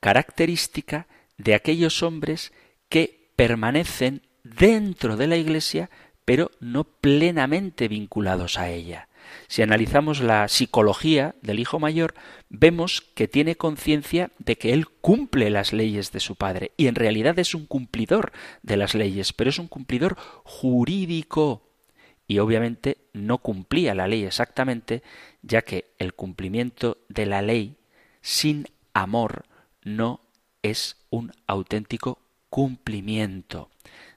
característica 0.00 1.06
de 1.38 1.54
aquellos 1.54 2.02
hombres 2.02 2.52
que 2.88 3.30
permanecen 3.36 4.22
dentro 4.42 5.16
de 5.16 5.28
la 5.28 5.36
Iglesia, 5.36 5.90
pero 6.24 6.50
no 6.58 6.82
plenamente 6.82 7.86
vinculados 7.86 8.58
a 8.58 8.68
ella. 8.68 9.06
Si 9.46 9.62
analizamos 9.62 10.20
la 10.20 10.48
psicología 10.48 11.36
del 11.42 11.60
hijo 11.60 11.78
mayor, 11.78 12.14
vemos 12.48 13.00
que 13.14 13.28
tiene 13.28 13.54
conciencia 13.54 14.32
de 14.40 14.58
que 14.58 14.72
él 14.72 14.88
cumple 14.88 15.50
las 15.50 15.72
leyes 15.72 16.10
de 16.10 16.18
su 16.18 16.34
padre 16.34 16.72
y 16.76 16.88
en 16.88 16.96
realidad 16.96 17.38
es 17.38 17.54
un 17.54 17.66
cumplidor 17.66 18.32
de 18.62 18.76
las 18.76 18.96
leyes, 18.96 19.32
pero 19.32 19.50
es 19.50 19.60
un 19.60 19.68
cumplidor 19.68 20.16
jurídico 20.42 21.69
y 22.30 22.38
obviamente 22.38 22.98
no 23.12 23.38
cumplía 23.38 23.92
la 23.92 24.06
ley 24.06 24.22
exactamente, 24.22 25.02
ya 25.42 25.62
que 25.62 25.90
el 25.98 26.14
cumplimiento 26.14 26.98
de 27.08 27.26
la 27.26 27.42
ley 27.42 27.76
sin 28.20 28.68
amor 28.94 29.46
no 29.82 30.20
es 30.62 30.94
un 31.10 31.32
auténtico 31.48 32.20
cumplimiento. 32.48 33.68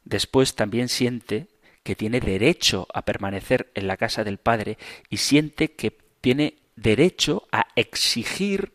Después 0.05 0.53
también 0.53 0.89
siente 0.89 1.47
que 1.81 1.95
tiene 1.95 2.19
derecho 2.19 2.87
a 2.93 3.01
permanecer 3.01 3.71
en 3.73 3.87
la 3.87 3.97
casa 3.97 4.23
del 4.23 4.37
Padre 4.37 4.77
y 5.09 5.17
siente 5.17 5.71
que 5.71 5.97
tiene 6.21 6.59
derecho 6.75 7.47
a 7.51 7.65
exigir 7.75 8.73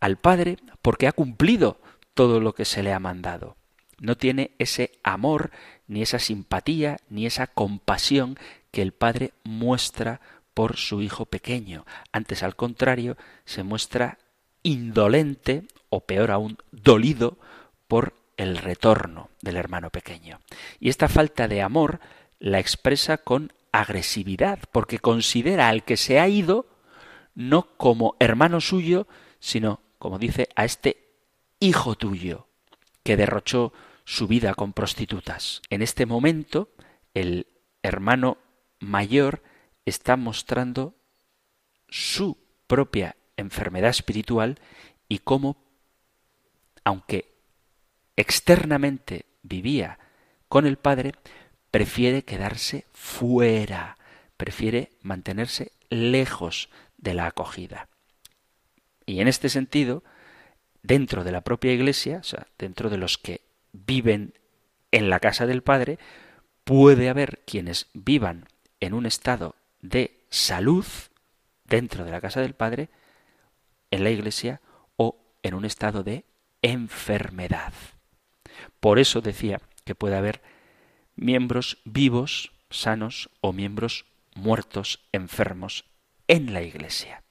al 0.00 0.16
Padre 0.16 0.56
porque 0.82 1.06
ha 1.06 1.12
cumplido 1.12 1.80
todo 2.14 2.40
lo 2.40 2.56
que 2.56 2.64
se 2.64 2.82
le 2.82 2.92
ha 2.92 2.98
mandado. 2.98 3.56
No 3.98 4.16
tiene 4.16 4.52
ese 4.58 4.92
amor, 5.02 5.50
ni 5.86 6.02
esa 6.02 6.18
simpatía, 6.18 6.98
ni 7.08 7.26
esa 7.26 7.46
compasión 7.46 8.38
que 8.70 8.82
el 8.82 8.92
Padre 8.92 9.32
muestra 9.44 10.20
por 10.54 10.76
su 10.76 11.02
hijo 11.02 11.26
pequeño. 11.26 11.86
Antes, 12.12 12.42
al 12.42 12.56
contrario, 12.56 13.16
se 13.44 13.62
muestra 13.62 14.18
indolente, 14.62 15.64
o 15.88 16.00
peor 16.00 16.30
aún, 16.30 16.58
dolido 16.72 17.38
por 17.88 18.14
el 18.36 18.56
retorno 18.56 19.30
del 19.40 19.56
hermano 19.56 19.90
pequeño. 19.90 20.40
Y 20.80 20.88
esta 20.88 21.08
falta 21.08 21.48
de 21.48 21.62
amor 21.62 22.00
la 22.38 22.58
expresa 22.58 23.18
con 23.18 23.52
agresividad, 23.72 24.58
porque 24.72 24.98
considera 24.98 25.68
al 25.68 25.84
que 25.84 25.96
se 25.96 26.20
ha 26.20 26.28
ido 26.28 26.66
no 27.34 27.68
como 27.76 28.16
hermano 28.18 28.60
suyo, 28.60 29.06
sino, 29.38 29.80
como 29.98 30.18
dice, 30.18 30.48
a 30.56 30.64
este 30.64 31.12
hijo 31.60 31.94
tuyo, 31.94 32.46
que 33.02 33.16
derrochó 33.16 33.72
su 34.06 34.28
vida 34.28 34.54
con 34.54 34.72
prostitutas. 34.72 35.60
En 35.68 35.82
este 35.82 36.06
momento, 36.06 36.70
el 37.12 37.48
hermano 37.82 38.38
mayor 38.78 39.42
está 39.84 40.16
mostrando 40.16 40.94
su 41.88 42.38
propia 42.68 43.16
enfermedad 43.36 43.90
espiritual 43.90 44.60
y 45.08 45.18
cómo, 45.18 45.56
aunque 46.84 47.34
externamente 48.14 49.26
vivía 49.42 49.98
con 50.48 50.66
el 50.66 50.76
Padre, 50.76 51.12
prefiere 51.72 52.22
quedarse 52.22 52.86
fuera, 52.92 53.98
prefiere 54.36 54.92
mantenerse 55.02 55.72
lejos 55.90 56.70
de 56.96 57.14
la 57.14 57.26
acogida. 57.26 57.88
Y 59.04 59.20
en 59.20 59.26
este 59.26 59.48
sentido, 59.48 60.04
dentro 60.82 61.24
de 61.24 61.32
la 61.32 61.40
propia 61.40 61.72
Iglesia, 61.72 62.18
o 62.18 62.24
sea, 62.24 62.46
dentro 62.56 62.88
de 62.88 62.98
los 62.98 63.18
que 63.18 63.45
viven 63.86 64.34
en 64.90 65.10
la 65.10 65.20
casa 65.20 65.46
del 65.46 65.62
Padre, 65.62 65.98
puede 66.64 67.08
haber 67.08 67.42
quienes 67.46 67.88
vivan 67.94 68.46
en 68.80 68.94
un 68.94 69.06
estado 69.06 69.54
de 69.80 70.24
salud 70.30 70.84
dentro 71.64 72.04
de 72.04 72.10
la 72.10 72.20
casa 72.20 72.40
del 72.40 72.54
Padre, 72.54 72.88
en 73.90 74.04
la 74.04 74.10
Iglesia, 74.10 74.60
o 74.96 75.18
en 75.42 75.54
un 75.54 75.64
estado 75.64 76.02
de 76.02 76.24
enfermedad. 76.62 77.72
Por 78.80 78.98
eso 78.98 79.20
decía 79.20 79.60
que 79.84 79.94
puede 79.94 80.16
haber 80.16 80.42
miembros 81.14 81.78
vivos, 81.84 82.52
sanos, 82.70 83.30
o 83.40 83.52
miembros 83.52 84.06
muertos, 84.34 85.00
enfermos, 85.12 85.84
en 86.28 86.52
la 86.52 86.62
Iglesia. 86.62 87.22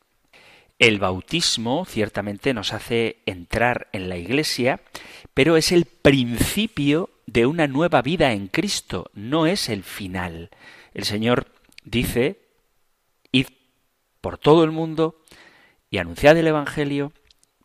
El 0.77 0.99
bautismo 0.99 1.85
ciertamente 1.85 2.53
nos 2.53 2.73
hace 2.73 3.21
entrar 3.25 3.87
en 3.93 4.09
la 4.09 4.17
Iglesia, 4.17 4.81
pero 5.33 5.55
es 5.55 5.71
el 5.71 5.85
principio 5.85 7.09
de 7.27 7.45
una 7.45 7.67
nueva 7.67 8.01
vida 8.01 8.33
en 8.33 8.47
Cristo, 8.47 9.09
no 9.13 9.47
es 9.47 9.69
el 9.69 9.83
final. 9.83 10.49
El 10.93 11.05
Señor 11.05 11.47
dice, 11.85 12.41
id 13.31 13.47
por 14.19 14.37
todo 14.37 14.65
el 14.65 14.71
mundo 14.71 15.21
y 15.89 15.99
anunciad 15.99 16.37
el 16.37 16.47
Evangelio, 16.47 17.13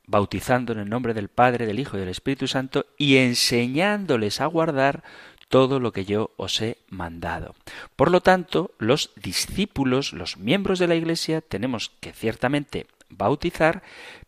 bautizando 0.06 0.72
en 0.72 0.78
el 0.78 0.88
nombre 0.88 1.12
del 1.12 1.28
Padre, 1.28 1.66
del 1.66 1.80
Hijo 1.80 1.96
y 1.96 2.00
del 2.00 2.08
Espíritu 2.10 2.46
Santo, 2.46 2.86
y 2.96 3.16
enseñándoles 3.16 4.40
a 4.40 4.46
guardar 4.46 5.02
todo 5.48 5.80
lo 5.80 5.92
que 5.92 6.04
yo 6.04 6.30
os 6.36 6.62
he 6.62 6.78
mandado. 6.88 7.56
Por 7.96 8.12
lo 8.12 8.20
tanto, 8.20 8.70
los 8.78 9.10
discípulos, 9.16 10.12
los 10.12 10.36
miembros 10.36 10.78
de 10.78 10.86
la 10.86 10.94
Iglesia, 10.94 11.40
tenemos 11.40 11.90
que 12.00 12.12
ciertamente 12.12 12.86
bautizar, 13.10 13.82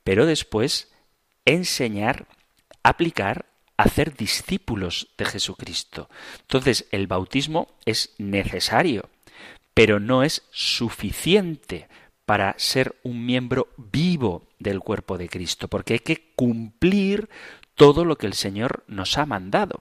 pero 0.04 0.26
después 0.26 0.92
enseñar, 1.44 2.26
aplicar, 2.82 3.46
hacer 3.76 4.16
discípulos 4.16 5.08
de 5.16 5.24
Jesucristo. 5.24 6.08
Entonces, 6.42 6.86
el 6.90 7.06
bautismo 7.06 7.68
es 7.84 8.14
necesario, 8.18 9.08
pero 9.74 10.00
no 10.00 10.22
es 10.22 10.42
suficiente 10.50 11.88
para 12.24 12.54
ser 12.58 12.96
un 13.02 13.26
miembro 13.26 13.68
vivo 13.76 14.46
del 14.58 14.80
cuerpo 14.80 15.18
de 15.18 15.28
Cristo, 15.28 15.68
porque 15.68 15.94
hay 15.94 15.98
que 16.00 16.32
cumplir 16.34 17.28
todo 17.74 18.04
lo 18.04 18.16
que 18.16 18.26
el 18.26 18.34
Señor 18.34 18.84
nos 18.86 19.18
ha 19.18 19.26
mandado. 19.26 19.80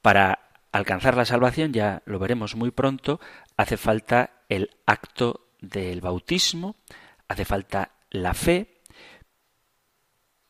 Para 0.00 0.50
alcanzar 0.72 1.16
la 1.16 1.24
salvación, 1.24 1.72
ya 1.72 2.02
lo 2.06 2.18
veremos 2.18 2.56
muy 2.56 2.70
pronto, 2.70 3.20
hace 3.56 3.76
falta 3.76 4.30
el 4.48 4.70
acto 4.86 5.48
del 5.60 6.00
bautismo, 6.00 6.76
hace 7.32 7.44
falta 7.44 7.92
la 8.10 8.34
fe, 8.34 8.80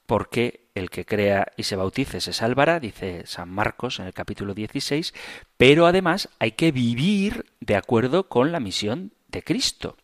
porque 0.07 0.71
el 0.75 0.91
que 0.91 1.05
crea 1.05 1.53
y 1.57 1.65
se 1.65 1.77
bautice 1.77 2.21
se 2.21 2.33
salvará, 2.33 2.81
dice 2.81 3.23
San 3.27 3.51
Marcos 3.51 3.99
en 4.01 4.07
el 4.07 4.15
capítulo 4.15 4.55
16, 4.55 5.15
pero 5.57 5.87
además 5.87 6.29
hay 6.39 6.53
que 6.53 6.73
vivir 6.73 7.47
de 7.61 7.77
acuerdo 7.77 8.29
con 8.29 8.53
la 8.53 8.61
misión 8.61 9.13
de 9.29 9.43
Cristo. 9.43 9.97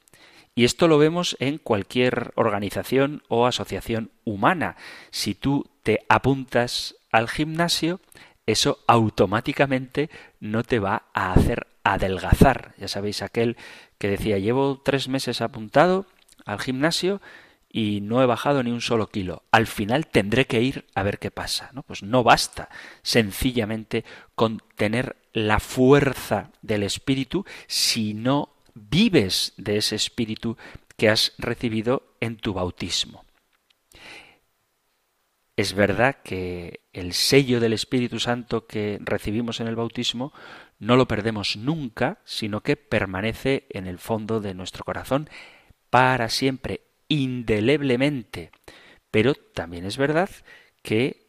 Y 0.54 0.64
esto 0.64 0.88
lo 0.88 0.98
vemos 0.98 1.36
en 1.38 1.58
cualquier 1.58 2.32
organización 2.34 3.22
o 3.28 3.46
asociación 3.46 4.10
humana. 4.24 4.76
Si 5.10 5.34
tú 5.34 5.70
te 5.84 6.00
apuntas 6.08 6.96
al 7.12 7.28
gimnasio, 7.28 8.00
eso 8.46 8.78
automáticamente 8.86 10.10
no 10.40 10.64
te 10.64 10.80
va 10.80 11.04
a 11.14 11.32
hacer 11.32 11.66
adelgazar. 11.84 12.74
Ya 12.78 12.88
sabéis 12.88 13.22
aquel 13.22 13.56
que 13.98 14.08
decía 14.08 14.38
llevo 14.38 14.80
tres 14.84 15.08
meses 15.08 15.40
apuntado 15.40 16.06
al 16.48 16.58
gimnasio 16.60 17.20
y 17.70 18.00
no 18.00 18.22
he 18.22 18.26
bajado 18.26 18.62
ni 18.62 18.70
un 18.70 18.80
solo 18.80 19.08
kilo. 19.08 19.42
Al 19.50 19.66
final 19.66 20.06
tendré 20.06 20.46
que 20.46 20.62
ir 20.62 20.86
a 20.94 21.02
ver 21.02 21.18
qué 21.18 21.30
pasa. 21.30 21.70
¿no? 21.74 21.82
Pues 21.82 22.02
no 22.02 22.24
basta 22.24 22.70
sencillamente 23.02 24.04
con 24.34 24.62
tener 24.74 25.16
la 25.34 25.60
fuerza 25.60 26.50
del 26.62 26.82
espíritu 26.82 27.44
si 27.66 28.14
no 28.14 28.48
vives 28.74 29.52
de 29.58 29.76
ese 29.76 29.94
espíritu 29.94 30.56
que 30.96 31.10
has 31.10 31.34
recibido 31.36 32.02
en 32.20 32.36
tu 32.38 32.54
bautismo. 32.54 33.24
Es 35.56 35.74
verdad 35.74 36.16
que 36.22 36.80
el 36.92 37.12
sello 37.12 37.58
del 37.58 37.72
Espíritu 37.72 38.20
Santo 38.20 38.68
que 38.68 38.98
recibimos 39.00 39.58
en 39.58 39.66
el 39.66 39.74
bautismo 39.74 40.32
no 40.78 40.94
lo 40.94 41.08
perdemos 41.08 41.56
nunca, 41.56 42.18
sino 42.24 42.60
que 42.60 42.76
permanece 42.76 43.66
en 43.70 43.88
el 43.88 43.98
fondo 43.98 44.40
de 44.40 44.54
nuestro 44.54 44.84
corazón 44.84 45.28
para 45.90 46.28
siempre, 46.28 46.82
indeleblemente. 47.08 48.50
Pero 49.10 49.34
también 49.34 49.84
es 49.86 49.96
verdad 49.96 50.30
que 50.82 51.28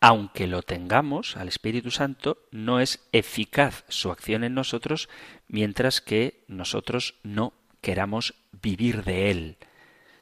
aunque 0.00 0.46
lo 0.46 0.62
tengamos 0.62 1.36
al 1.36 1.48
Espíritu 1.48 1.90
Santo, 1.90 2.38
no 2.52 2.78
es 2.80 3.00
eficaz 3.12 3.84
su 3.88 4.10
acción 4.10 4.44
en 4.44 4.54
nosotros 4.54 5.08
mientras 5.48 6.00
que 6.00 6.44
nosotros 6.46 7.16
no 7.24 7.52
queramos 7.80 8.34
vivir 8.62 9.02
de 9.04 9.30
él. 9.30 9.56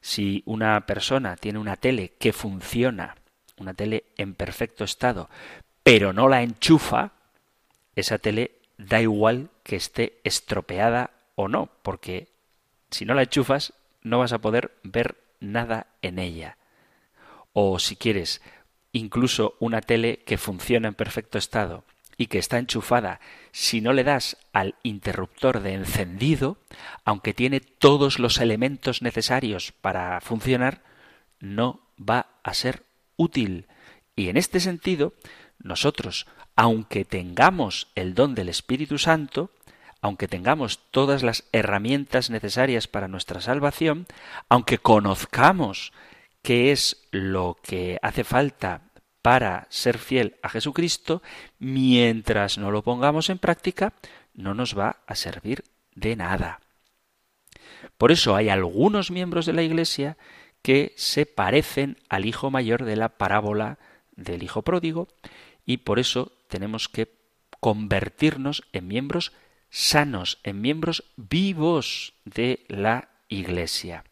Si 0.01 0.43
una 0.47 0.87
persona 0.87 1.37
tiene 1.37 1.59
una 1.59 1.77
tele 1.77 2.15
que 2.19 2.33
funciona, 2.33 3.17
una 3.59 3.75
tele 3.75 4.05
en 4.17 4.35
perfecto 4.35 4.85
estado, 4.85 5.29
pero 5.83 6.13
no 6.13 6.29
la 6.29 6.43
enchufa, 6.43 7.13
esa 7.95 8.19
tele 8.19 8.53
da 8.79 9.01
igual 9.01 9.51
que 9.63 9.77
esté 9.77 10.21
estropeada 10.25 11.11
o 11.35 11.49
no, 11.49 11.69
porque 11.83 12.29
si 12.91 13.05
no 13.05 13.15
la 13.15 13.23
enchufas 13.23 13.73
no 14.03 14.19
vas 14.19 14.33
a 14.33 14.41
poder 14.41 14.77
ver 14.83 15.17
nada 15.41 15.89
en 16.03 16.19
ella. 16.19 16.57
O 17.53 17.79
si 17.79 17.97
quieres, 17.97 18.41
incluso 18.93 19.57
una 19.59 19.81
tele 19.81 20.19
que 20.25 20.39
funciona 20.39 20.89
en 20.89 20.95
perfecto 20.95 21.39
estado, 21.39 21.85
y 22.17 22.27
que 22.27 22.39
está 22.39 22.59
enchufada, 22.59 23.21
si 23.53 23.81
no 23.81 23.93
le 23.93 24.05
das 24.05 24.37
al 24.53 24.75
interruptor 24.83 25.61
de 25.61 25.75
encendido, 25.75 26.59
aunque 27.05 27.35
tiene 27.35 27.61
todos 27.61 28.19
los 28.19 28.39
elementos 28.39 29.03
necesarios 29.03 29.73
para 29.73 30.21
funcionar, 30.21 30.83
no 31.41 31.81
va 31.99 32.29
a 32.43 32.55
ser 32.55 32.85
útil. 33.17 33.67
Y 34.15 34.29
en 34.29 34.37
este 34.37 34.61
sentido, 34.61 35.13
nosotros, 35.59 36.27
aunque 36.55 37.05
tengamos 37.05 37.89
el 37.95 38.15
don 38.15 38.35
del 38.35 38.49
Espíritu 38.49 38.99
Santo, 38.99 39.51
aunque 40.01 40.29
tengamos 40.29 40.81
todas 40.91 41.23
las 41.23 41.45
herramientas 41.53 42.31
necesarias 42.31 42.87
para 42.87 43.09
nuestra 43.09 43.41
salvación, 43.41 44.07
aunque 44.49 44.79
conozcamos 44.79 45.93
qué 46.43 46.73
es 46.73 47.09
lo 47.11 47.57
que 47.63 47.99
hace 48.03 48.25
falta 48.25 48.83
para 49.23 49.67
ser 49.71 49.99
fiel 49.99 50.37
a 50.43 50.49
Jesucristo, 50.49 51.23
mientras 51.59 52.59
no 52.59 52.71
lo 52.71 52.83
pongamos 52.83 53.31
en 53.31 53.39
práctica, 53.39 53.93
no 54.35 54.55
nos 54.55 54.79
va 54.79 54.99
a 55.07 55.17
servir 55.17 55.65
de 55.95 56.15
nada. 56.15 56.61
Por 57.99 58.13
eso 58.13 58.37
hay 58.37 58.49
algunos 58.49 59.11
miembros 59.11 59.47
de 59.47 59.55
la 59.55 59.63
Iglesia 59.63 60.17
que 60.63 60.93
se 60.97 61.27
parecen 61.27 61.97
al 62.09 62.27
hijo 62.27 62.51
mayor 62.51 62.85
de 62.85 62.97
la 62.97 63.09
parábola 63.09 63.79
del 64.15 64.43
hijo 64.43 64.63
pródigo 64.63 65.09
y 65.65 65.79
por 65.79 65.99
eso 65.99 66.33
tenemos 66.49 66.89
que 66.89 67.13
convertirnos 67.61 68.63
en 68.73 68.89
miembros 68.89 69.33
sanos, 69.71 70.39
en 70.43 70.61
miembros 70.61 71.05
vivos 71.17 72.15
de 72.25 72.65
la 72.69 73.09
Iglesia. 73.29 74.05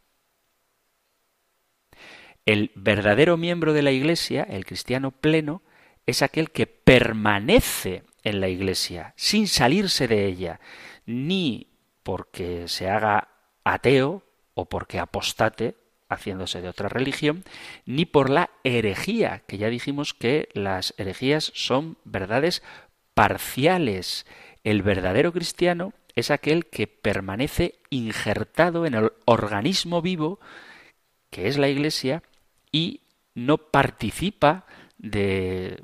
El 2.47 2.73
verdadero 2.75 3.37
miembro 3.37 3.73
de 3.73 3.83
la 3.83 3.93
Iglesia, 3.93 4.43
el 4.43 4.67
cristiano 4.67 5.11
pleno, 5.11 5.63
es 6.07 6.23
aquel 6.23 6.51
que 6.51 6.67
permanece 6.67 8.05
en 8.23 8.41
la 8.41 8.49
Iglesia, 8.49 9.15
sin 9.17 9.49
salirse 9.49 10.09
de 10.09 10.27
ella, 10.27 10.61
ni 11.07 11.69
porque 12.03 12.69
se 12.69 12.89
haga 12.89 13.29
ateo 13.65 14.23
o 14.55 14.67
porque 14.67 14.99
apostate, 14.99 15.77
haciéndose 16.09 16.61
de 16.61 16.69
otra 16.69 16.89
religión, 16.89 17.45
ni 17.87 18.05
por 18.05 18.31
la 18.31 18.51
herejía, 18.63 19.43
que 19.47 19.59
ya 19.59 19.69
dijimos 19.69 20.15
que 20.15 20.49
las 20.53 20.95
herejías 20.99 21.51
son 21.55 21.97
verdades 22.05 22.63
parciales. 23.15 24.27
El 24.65 24.83
verdadero 24.83 25.33
cristiano 25.33 25.93
es 26.17 26.31
aquel 26.31 26.67
que 26.67 26.87
permanece 26.87 27.79
injertado 27.91 28.87
en 28.87 28.95
el 28.95 29.13
organismo 29.27 30.03
vivo 30.03 30.41
que 31.35 31.49
es 31.49 31.59
la 31.59 31.69
Iglesia 31.69 32.23
y 32.71 33.01
no 33.35 33.59
participa 33.59 34.67
de 34.99 35.83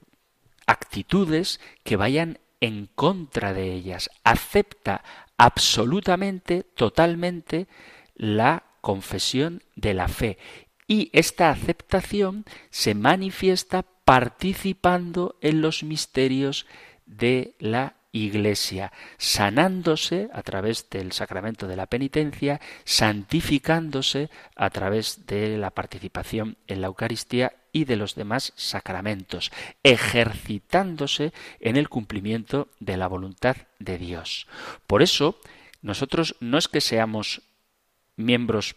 actitudes 0.64 1.60
que 1.82 1.96
vayan 1.96 2.38
en 2.60 2.86
contra 2.86 3.52
de 3.52 3.72
ellas, 3.72 4.10
acepta 4.22 5.02
absolutamente, 5.36 6.62
totalmente 6.62 7.66
la 8.14 8.62
confesión 8.80 9.64
de 9.74 9.94
la 9.94 10.06
fe. 10.06 10.38
Y 10.86 11.10
esta 11.12 11.50
aceptación 11.50 12.44
se 12.70 12.94
manifiesta 12.94 13.82
participando 14.04 15.36
en 15.40 15.62
los 15.62 15.82
misterios 15.82 16.66
de 17.06 17.56
la 17.58 17.96
Iglesia, 18.12 18.92
sanándose 19.18 20.28
a 20.32 20.42
través 20.42 20.90
del 20.90 21.12
sacramento 21.12 21.68
de 21.68 21.76
la 21.76 21.86
penitencia, 21.86 22.60
santificándose 22.84 24.30
a 24.56 24.70
través 24.70 25.26
de 25.26 25.56
la 25.58 25.70
participación 25.70 26.56
en 26.66 26.80
la 26.80 26.88
Eucaristía 26.88 27.52
y 27.72 27.84
de 27.84 27.96
los 27.96 28.16
demás 28.16 28.52
sacramentos, 28.56 29.52
ejercitándose 29.82 31.32
en 31.60 31.76
el 31.76 31.88
cumplimiento 31.88 32.68
de 32.80 32.96
la 32.96 33.06
voluntad 33.06 33.56
de 33.78 33.96
Dios. 33.96 34.48
Por 34.86 35.02
eso, 35.02 35.38
nosotros 35.82 36.36
no 36.40 36.58
es 36.58 36.68
que 36.68 36.80
seamos 36.80 37.42
miembros 38.16 38.76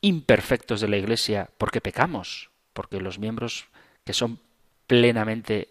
imperfectos 0.00 0.80
de 0.80 0.88
la 0.88 0.96
Iglesia 0.96 1.50
porque 1.58 1.80
pecamos, 1.80 2.50
porque 2.72 3.00
los 3.00 3.18
miembros 3.18 3.66
que 4.04 4.12
son 4.12 4.40
plenamente 4.86 5.68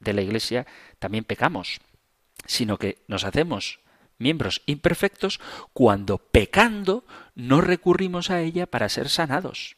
de 0.00 0.12
la 0.12 0.22
Iglesia 0.22 0.66
también 0.98 1.24
pecamos, 1.24 1.80
sino 2.46 2.78
que 2.78 2.98
nos 3.08 3.24
hacemos 3.24 3.80
miembros 4.18 4.62
imperfectos 4.66 5.40
cuando 5.72 6.18
pecando 6.18 7.04
no 7.34 7.60
recurrimos 7.60 8.30
a 8.30 8.40
ella 8.40 8.66
para 8.66 8.88
ser 8.88 9.08
sanados. 9.08 9.76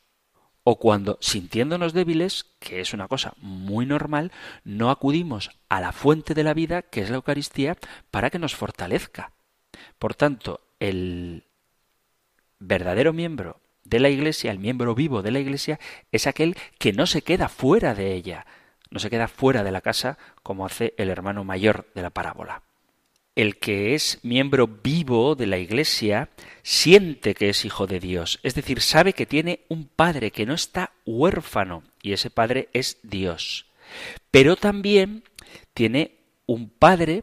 O 0.62 0.78
cuando, 0.78 1.18
sintiéndonos 1.20 1.94
débiles, 1.94 2.44
que 2.58 2.80
es 2.80 2.92
una 2.92 3.08
cosa 3.08 3.32
muy 3.38 3.86
normal, 3.86 4.30
no 4.62 4.90
acudimos 4.90 5.50
a 5.68 5.80
la 5.80 5.92
fuente 5.92 6.34
de 6.34 6.44
la 6.44 6.54
vida, 6.54 6.82
que 6.82 7.00
es 7.00 7.10
la 7.10 7.16
Eucaristía, 7.16 7.78
para 8.10 8.30
que 8.30 8.38
nos 8.38 8.54
fortalezca. 8.54 9.32
Por 9.98 10.14
tanto, 10.14 10.60
el 10.78 11.44
verdadero 12.58 13.14
miembro 13.14 13.60
de 13.84 14.00
la 14.00 14.10
Iglesia, 14.10 14.50
el 14.50 14.58
miembro 14.58 14.94
vivo 14.94 15.22
de 15.22 15.30
la 15.30 15.40
Iglesia, 15.40 15.80
es 16.12 16.26
aquel 16.26 16.56
que 16.78 16.92
no 16.92 17.06
se 17.06 17.22
queda 17.22 17.48
fuera 17.48 17.94
de 17.94 18.12
ella, 18.12 18.46
no 18.90 18.98
se 18.98 19.10
queda 19.10 19.28
fuera 19.28 19.62
de 19.62 19.70
la 19.70 19.80
casa 19.80 20.18
como 20.42 20.66
hace 20.66 20.94
el 20.96 21.10
hermano 21.10 21.44
mayor 21.44 21.86
de 21.94 22.02
la 22.02 22.10
parábola. 22.10 22.62
El 23.36 23.58
que 23.58 23.94
es 23.94 24.18
miembro 24.22 24.66
vivo 24.66 25.34
de 25.34 25.46
la 25.46 25.58
Iglesia 25.58 26.30
siente 26.62 27.34
que 27.34 27.48
es 27.48 27.64
hijo 27.64 27.86
de 27.86 28.00
Dios, 28.00 28.40
es 28.42 28.54
decir, 28.54 28.80
sabe 28.80 29.12
que 29.12 29.26
tiene 29.26 29.60
un 29.68 29.86
padre 29.86 30.30
que 30.30 30.46
no 30.46 30.54
está 30.54 30.92
huérfano 31.06 31.84
y 32.02 32.12
ese 32.12 32.30
padre 32.30 32.68
es 32.72 32.98
Dios. 33.02 33.66
Pero 34.30 34.56
también 34.56 35.24
tiene 35.74 36.18
un 36.46 36.68
padre 36.68 37.22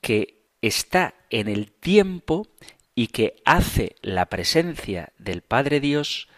que 0.00 0.44
está 0.62 1.14
en 1.30 1.48
el 1.48 1.70
tiempo 1.70 2.46
y 2.94 3.08
que 3.08 3.36
hace 3.44 3.96
la 4.02 4.26
presencia 4.26 5.12
del 5.18 5.42
Padre 5.42 5.80
Dios, 5.80 6.28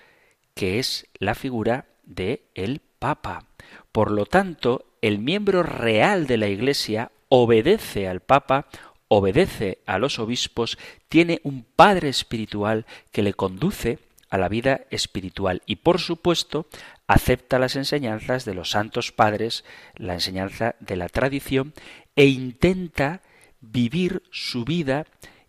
que 0.54 0.78
es 0.78 1.06
la 1.18 1.34
figura 1.34 1.86
de 2.04 2.50
el 2.54 2.80
Papa. 2.98 3.46
Por 3.92 4.10
lo 4.10 4.26
tanto, 4.26 4.86
el 5.02 5.18
miembro 5.18 5.62
real 5.62 6.26
de 6.26 6.36
la 6.36 6.48
Iglesia 6.48 7.10
obedece 7.28 8.08
al 8.08 8.20
Papa, 8.20 8.66
obedece 9.08 9.78
a 9.86 9.98
los 9.98 10.18
obispos, 10.18 10.78
tiene 11.08 11.40
un 11.42 11.64
padre 11.64 12.08
espiritual 12.08 12.86
que 13.10 13.22
le 13.22 13.34
conduce 13.34 13.98
a 14.30 14.38
la 14.38 14.48
vida 14.48 14.82
espiritual 14.90 15.62
y 15.66 15.76
por 15.76 15.98
supuesto 16.00 16.66
acepta 17.08 17.58
las 17.58 17.74
enseñanzas 17.74 18.44
de 18.44 18.54
los 18.54 18.70
santos 18.70 19.10
padres, 19.10 19.64
la 19.96 20.14
enseñanza 20.14 20.76
de 20.78 20.96
la 20.96 21.08
tradición 21.08 21.74
e 22.14 22.26
intenta 22.26 23.22
vivir 23.60 24.22
su 24.30 24.64
vida 24.64 25.06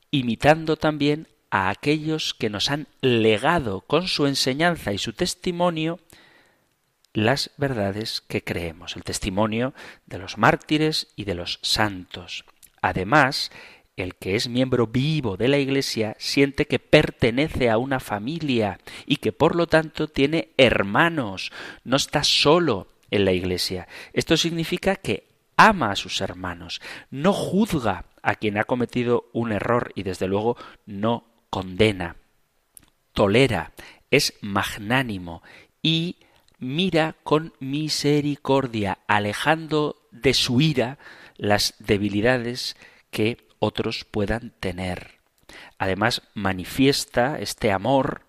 imitando 0.09 0.77
también 0.77 1.27
a 1.51 1.69
aquellos 1.69 2.33
que 2.33 2.49
nos 2.49 2.71
han 2.71 2.87
legado 3.01 3.81
con 3.81 4.07
su 4.07 4.25
enseñanza 4.25 4.93
y 4.93 4.97
su 4.97 5.13
testimonio 5.13 5.99
las 7.13 7.51
verdades 7.57 8.21
que 8.21 8.43
creemos, 8.43 8.95
el 8.95 9.03
testimonio 9.03 9.73
de 10.05 10.19
los 10.19 10.37
mártires 10.37 11.07
y 11.15 11.25
de 11.25 11.35
los 11.35 11.59
santos. 11.61 12.45
Además, 12.81 13.51
el 13.97 14.15
que 14.15 14.35
es 14.35 14.47
miembro 14.47 14.87
vivo 14.87 15.37
de 15.37 15.47
la 15.47 15.57
Iglesia 15.57 16.15
siente 16.17 16.65
que 16.65 16.79
pertenece 16.79 17.69
a 17.69 17.77
una 17.77 17.99
familia 17.99 18.79
y 19.05 19.17
que 19.17 19.31
por 19.31 19.55
lo 19.55 19.67
tanto 19.67 20.07
tiene 20.07 20.49
hermanos, 20.57 21.51
no 21.83 21.97
está 21.97 22.23
solo 22.23 22.87
en 23.09 23.25
la 23.25 23.33
Iglesia. 23.33 23.87
Esto 24.13 24.37
significa 24.37 24.95
que 24.95 25.27
ama 25.57 25.91
a 25.91 25.95
sus 25.95 26.21
hermanos, 26.21 26.81
no 27.11 27.33
juzga 27.33 28.05
a 28.23 28.35
quien 28.35 28.57
ha 28.57 28.63
cometido 28.63 29.29
un 29.33 29.51
error 29.51 29.91
y 29.95 30.03
desde 30.03 30.27
luego 30.27 30.57
no 30.85 31.25
condena, 31.49 32.15
tolera, 33.13 33.73
es 34.09 34.33
magnánimo 34.41 35.43
y 35.81 36.17
mira 36.61 37.17
con 37.23 37.53
misericordia, 37.59 38.99
alejando 39.07 40.07
de 40.11 40.33
su 40.33 40.61
ira 40.61 40.97
las 41.35 41.73
debilidades 41.79 42.77
que 43.09 43.37
otros 43.59 44.05
puedan 44.05 44.53
tener. 44.61 45.19
Además, 45.77 46.21
manifiesta 46.33 47.39
este 47.39 47.71
amor 47.71 48.21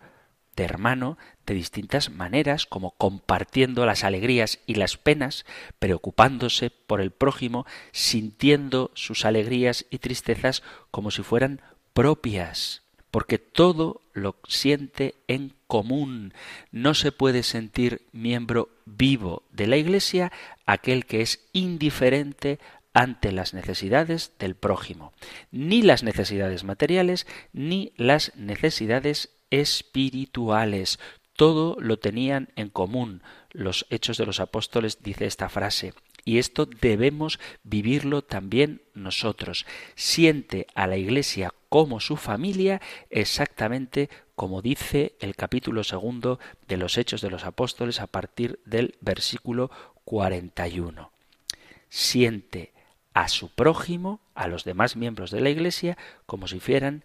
de 0.57 0.65
hermano 0.65 1.19
de 1.47 1.55
distintas 1.55 2.11
maneras, 2.11 2.67
como 2.67 2.93
compartiendo 2.93 3.87
las 3.87 4.03
alegrías 4.03 4.59
y 4.67 4.75
las 4.75 4.97
penas, 4.97 5.45
preocupándose 5.79 6.71
por 6.71 7.01
el 7.01 7.11
prójimo, 7.11 7.67
sintiendo 7.93 8.91
sus 8.95 9.25
alegrías 9.25 9.87
y 9.91 9.99
tristezas 9.99 10.63
como 10.91 11.11
si 11.11 11.23
fueran 11.23 11.61
propias 11.93 12.83
porque 13.13 13.39
todo 13.39 14.01
lo 14.15 14.37
siente 14.49 15.15
en 15.29 15.55
común. 15.73 16.35
No 16.71 16.93
se 16.93 17.13
puede 17.13 17.43
sentir 17.43 18.03
miembro 18.13 18.69
vivo 18.85 19.43
de 19.51 19.67
la 19.67 19.79
Iglesia 19.79 20.31
aquel 20.67 21.07
que 21.07 21.23
es 21.23 21.49
indiferente 21.55 22.59
ante 22.93 23.33
las 23.33 23.55
necesidades 23.55 24.33
del 24.39 24.55
prójimo, 24.55 25.15
ni 25.51 25.81
las 25.81 26.03
necesidades 26.03 26.63
materiales, 26.63 27.27
ni 27.55 27.95
las 27.97 28.37
necesidades 28.37 29.31
espirituales. 29.49 30.99
Todo 31.37 31.79
lo 31.81 31.99
tenían 31.99 32.51
en 32.55 32.69
común. 32.69 33.23
Los 33.51 33.87
Hechos 33.89 34.19
de 34.19 34.27
los 34.27 34.41
Apóstoles 34.41 35.03
dice 35.03 35.25
esta 35.25 35.49
frase. 35.49 35.95
Y 36.27 36.37
esto 36.37 36.67
debemos 36.67 37.41
vivirlo 37.65 38.21
también 38.21 38.83
nosotros. 38.93 39.65
Siente 39.95 40.67
a 40.75 40.87
la 40.87 40.99
Iglesia 40.99 41.55
como 41.71 41.99
su 41.99 42.19
familia 42.19 42.83
exactamente 43.09 44.11
como 44.35 44.63
dice 44.63 45.15
el 45.21 45.37
capítulo 45.37 45.85
segundo 45.85 46.39
de 46.69 46.77
los 46.77 46.99
Hechos 46.99 47.21
de 47.21 47.31
los 47.31 47.45
Apóstoles 47.45 48.01
a 48.01 48.07
partir 48.07 48.61
del 48.65 48.97
versículo 49.01 49.71
41. 50.05 51.11
Siente 51.89 52.73
a 53.15 53.29
su 53.29 53.51
prójimo, 53.51 54.21
a 54.35 54.49
los 54.49 54.65
demás 54.65 54.97
miembros 54.97 55.31
de 55.31 55.41
la 55.41 55.51
Iglesia, 55.51 55.99
como 56.27 56.49
si 56.49 56.61
fueran 56.61 57.05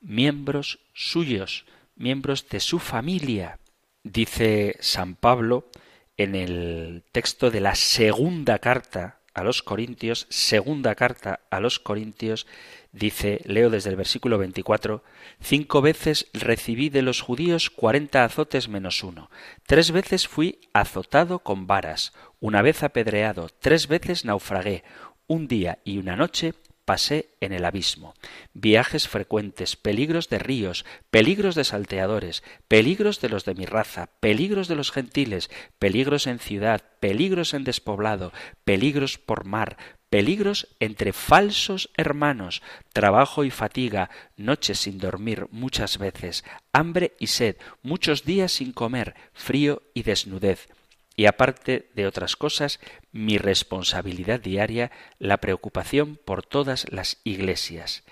miembros 0.00 0.80
suyos, 0.92 1.64
miembros 1.96 2.48
de 2.48 2.60
su 2.60 2.78
familia. 2.78 3.58
Dice 4.02 4.76
San 4.80 5.14
Pablo 5.14 5.68
en 6.16 6.34
el 6.34 7.02
texto 7.12 7.50
de 7.50 7.60
la 7.60 7.74
segunda 7.74 8.58
carta 8.58 9.20
a 9.34 9.42
los 9.42 9.62
Corintios, 9.62 10.26
segunda 10.28 10.94
carta 10.94 11.40
a 11.50 11.60
los 11.60 11.78
Corintios, 11.78 12.46
dice, 12.92 13.40
leo 13.44 13.70
desde 13.70 13.90
el 13.90 13.96
versículo 13.96 14.38
24, 14.38 15.02
cinco 15.40 15.82
veces 15.82 16.28
recibí 16.32 16.90
de 16.90 17.02
los 17.02 17.20
judíos 17.20 17.70
cuarenta 17.70 18.24
azotes 18.24 18.68
menos 18.68 19.02
uno, 19.02 19.30
tres 19.66 19.90
veces 19.90 20.28
fui 20.28 20.60
azotado 20.72 21.40
con 21.40 21.66
varas, 21.66 22.12
una 22.38 22.62
vez 22.62 22.82
apedreado, 22.82 23.48
tres 23.48 23.88
veces 23.88 24.24
naufragué, 24.24 24.84
un 25.26 25.48
día 25.48 25.78
y 25.84 25.98
una 25.98 26.16
noche 26.16 26.54
pasé 26.84 27.30
en 27.40 27.52
el 27.52 27.64
abismo. 27.64 28.14
Viajes 28.52 29.08
frecuentes, 29.08 29.76
peligros 29.76 30.28
de 30.28 30.38
ríos, 30.38 30.84
peligros 31.10 31.54
de 31.54 31.64
salteadores, 31.64 32.42
peligros 32.68 33.20
de 33.20 33.28
los 33.28 33.44
de 33.44 33.54
mi 33.54 33.64
raza, 33.64 34.10
peligros 34.20 34.68
de 34.68 34.74
los 34.74 34.90
gentiles, 34.90 35.50
peligros 35.78 36.26
en 36.26 36.38
ciudad, 36.38 36.82
peligros 37.00 37.54
en 37.54 37.64
despoblado, 37.64 38.32
peligros 38.64 39.18
por 39.18 39.44
mar, 39.44 39.76
peligros 40.12 40.68
entre 40.78 41.14
falsos 41.14 41.88
hermanos, 41.96 42.60
trabajo 42.92 43.44
y 43.44 43.50
fatiga, 43.50 44.10
noches 44.36 44.80
sin 44.80 44.98
dormir 44.98 45.46
muchas 45.52 45.96
veces, 45.96 46.44
hambre 46.70 47.14
y 47.18 47.28
sed, 47.28 47.56
muchos 47.82 48.22
días 48.22 48.52
sin 48.52 48.72
comer, 48.72 49.14
frío 49.32 49.80
y 49.94 50.02
desnudez 50.02 50.68
y 51.16 51.24
aparte 51.24 51.88
de 51.94 52.06
otras 52.06 52.36
cosas, 52.36 52.78
mi 53.10 53.38
responsabilidad 53.38 54.38
diaria, 54.38 54.90
la 55.18 55.38
preocupación 55.38 56.18
por 56.22 56.44
todas 56.44 56.92
las 56.92 57.16
iglesias. 57.24 58.02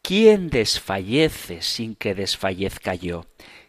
¿Quién 0.00 0.48
desfallece 0.48 1.60
sin 1.60 1.96
que 1.96 2.14
desfallezca 2.14 2.94
yo? 2.94 3.26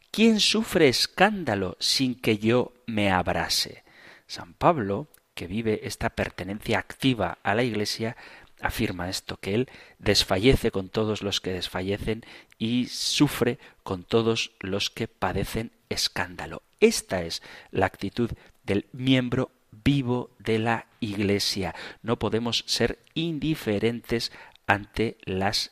¿Quién 0.10 0.40
sufre 0.40 0.88
escándalo 0.88 1.76
sin 1.82 2.16
que 2.16 2.38
yo 2.38 2.72
me 2.86 3.12
abrase? 3.12 3.84
San 4.26 4.54
Pablo, 4.54 5.10
que 5.34 5.48
vive 5.48 5.82
esta 5.84 6.10
pertenencia 6.10 6.80
activa 6.80 7.38
a 7.44 7.56
la 7.56 7.64
Iglesia, 7.64 8.16
afirma 8.62 9.10
esto, 9.10 9.38
que 9.38 9.56
Él 9.56 9.70
desfallece 10.00 10.72
con 10.72 10.90
todos 10.90 11.22
los 11.22 11.42
que 11.42 11.52
desfallecen 11.52 12.24
y 12.58 12.86
sufre 12.88 13.60
con 13.84 14.04
todos 14.04 14.52
los 14.60 14.90
que 14.90 15.08
padecen 15.08 15.72
escándalo. 15.90 16.64
Esta 16.80 17.24
es 17.24 17.42
la 17.72 17.86
actitud 17.86 18.32
del 18.64 18.86
miembro 18.94 19.52
vivo 19.84 20.30
de 20.40 20.60
la 20.60 20.88
Iglesia. 21.00 21.76
No 22.02 22.20
podemos 22.20 22.64
ser 22.68 23.00
indiferentes 23.14 24.32
ante 24.68 25.18
las 25.26 25.72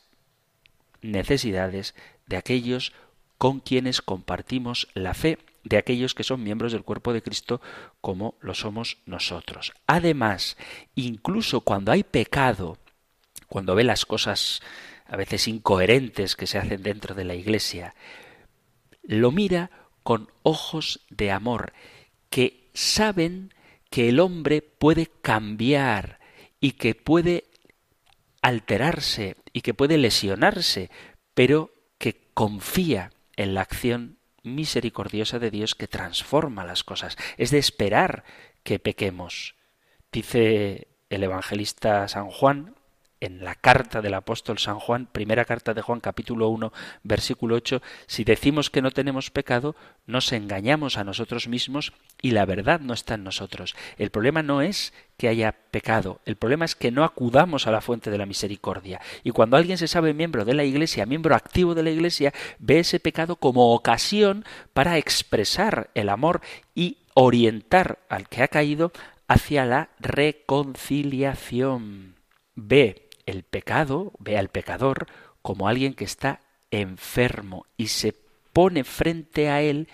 necesidades 1.00 1.94
de 2.26 2.36
aquellos 2.36 2.92
con 3.38 3.60
quienes 3.60 4.02
compartimos 4.02 4.88
la 4.94 5.14
fe, 5.14 5.38
de 5.64 5.76
aquellos 5.76 6.14
que 6.14 6.24
son 6.24 6.42
miembros 6.42 6.72
del 6.72 6.82
cuerpo 6.82 7.12
de 7.12 7.22
Cristo 7.22 7.60
como 8.00 8.36
lo 8.40 8.54
somos 8.54 8.98
nosotros. 9.06 9.72
Además, 9.86 10.56
incluso 10.94 11.60
cuando 11.60 11.92
hay 11.92 12.02
pecado, 12.02 12.78
cuando 13.48 13.74
ve 13.74 13.84
las 13.84 14.06
cosas 14.06 14.60
a 15.06 15.16
veces 15.16 15.48
incoherentes 15.48 16.36
que 16.36 16.46
se 16.46 16.58
hacen 16.58 16.82
dentro 16.82 17.14
de 17.14 17.24
la 17.24 17.34
Iglesia, 17.34 17.94
lo 19.02 19.30
mira 19.30 19.70
con 20.02 20.28
ojos 20.42 21.00
de 21.10 21.30
amor, 21.30 21.72
que 22.30 22.70
saben 22.74 23.52
que 23.90 24.08
el 24.08 24.20
hombre 24.20 24.62
puede 24.62 25.06
cambiar 25.20 26.18
y 26.60 26.72
que 26.72 26.94
puede 26.94 27.44
alterarse 28.40 29.36
y 29.52 29.60
que 29.60 29.74
puede 29.74 29.98
lesionarse, 29.98 30.90
pero 31.34 31.72
que 31.98 32.28
confía 32.34 33.12
en 33.36 33.54
la 33.54 33.60
acción 33.60 34.18
misericordiosa 34.42 35.38
de 35.38 35.50
Dios 35.50 35.74
que 35.74 35.88
transforma 35.88 36.64
las 36.64 36.84
cosas. 36.84 37.16
Es 37.36 37.50
de 37.50 37.58
esperar 37.58 38.24
que 38.62 38.78
pequemos. 38.78 39.54
Dice 40.10 40.88
el 41.10 41.24
evangelista 41.24 42.08
San 42.08 42.30
Juan 42.30 42.74
en 43.22 43.42
la 43.44 43.54
carta 43.54 44.02
del 44.02 44.14
apóstol 44.14 44.58
San 44.58 44.80
Juan, 44.80 45.06
primera 45.06 45.44
carta 45.44 45.74
de 45.74 45.80
Juan 45.80 46.00
capítulo 46.00 46.48
1 46.48 46.72
versículo 47.04 47.54
8, 47.54 47.80
si 48.06 48.24
decimos 48.24 48.68
que 48.68 48.82
no 48.82 48.90
tenemos 48.90 49.30
pecado, 49.30 49.76
nos 50.06 50.32
engañamos 50.32 50.98
a 50.98 51.04
nosotros 51.04 51.46
mismos 51.46 51.92
y 52.20 52.32
la 52.32 52.44
verdad 52.46 52.80
no 52.80 52.92
está 52.92 53.14
en 53.14 53.22
nosotros. 53.22 53.76
El 53.96 54.10
problema 54.10 54.42
no 54.42 54.60
es 54.60 54.92
que 55.16 55.28
haya 55.28 55.52
pecado, 55.52 56.20
el 56.24 56.34
problema 56.34 56.64
es 56.64 56.74
que 56.74 56.90
no 56.90 57.04
acudamos 57.04 57.68
a 57.68 57.70
la 57.70 57.80
fuente 57.80 58.10
de 58.10 58.18
la 58.18 58.26
misericordia. 58.26 59.00
Y 59.22 59.30
cuando 59.30 59.56
alguien 59.56 59.78
se 59.78 59.86
sabe 59.86 60.14
miembro 60.14 60.44
de 60.44 60.54
la 60.54 60.64
Iglesia, 60.64 61.06
miembro 61.06 61.36
activo 61.36 61.76
de 61.76 61.84
la 61.84 61.90
Iglesia, 61.90 62.34
ve 62.58 62.80
ese 62.80 62.98
pecado 62.98 63.36
como 63.36 63.72
ocasión 63.72 64.44
para 64.72 64.98
expresar 64.98 65.90
el 65.94 66.08
amor 66.08 66.40
y 66.74 66.98
orientar 67.14 68.00
al 68.08 68.28
que 68.28 68.42
ha 68.42 68.48
caído 68.48 68.90
hacia 69.28 69.64
la 69.64 69.90
reconciliación. 70.00 72.16
Ve 72.54 73.08
el 73.26 73.42
pecado, 73.42 74.12
ve 74.18 74.38
al 74.38 74.48
pecador 74.48 75.06
como 75.42 75.68
alguien 75.68 75.94
que 75.94 76.04
está 76.04 76.40
enfermo 76.70 77.66
y 77.76 77.88
se 77.88 78.14
pone 78.52 78.84
frente 78.84 79.48
a 79.48 79.62
él 79.62 79.88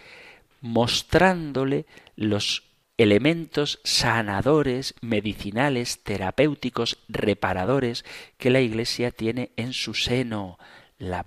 mostrándole 0.61 1.87
los 2.17 2.65
elementos 2.97 3.81
sanadores, 3.85 4.95
medicinales, 5.01 6.03
terapéuticos, 6.03 6.99
reparadores 7.09 8.05
que 8.39 8.51
la 8.51 8.61
Iglesia 8.61 9.13
tiene 9.13 9.53
en 9.57 9.73
su 9.73 9.95
seno. 9.95 10.59
La 10.99 11.27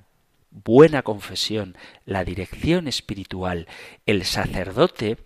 buena 0.52 1.02
confesión, 1.02 1.78
la 2.06 2.26
dirección 2.26 2.90
espiritual, 2.90 3.68
el 4.06 4.26
sacerdote 4.26 5.18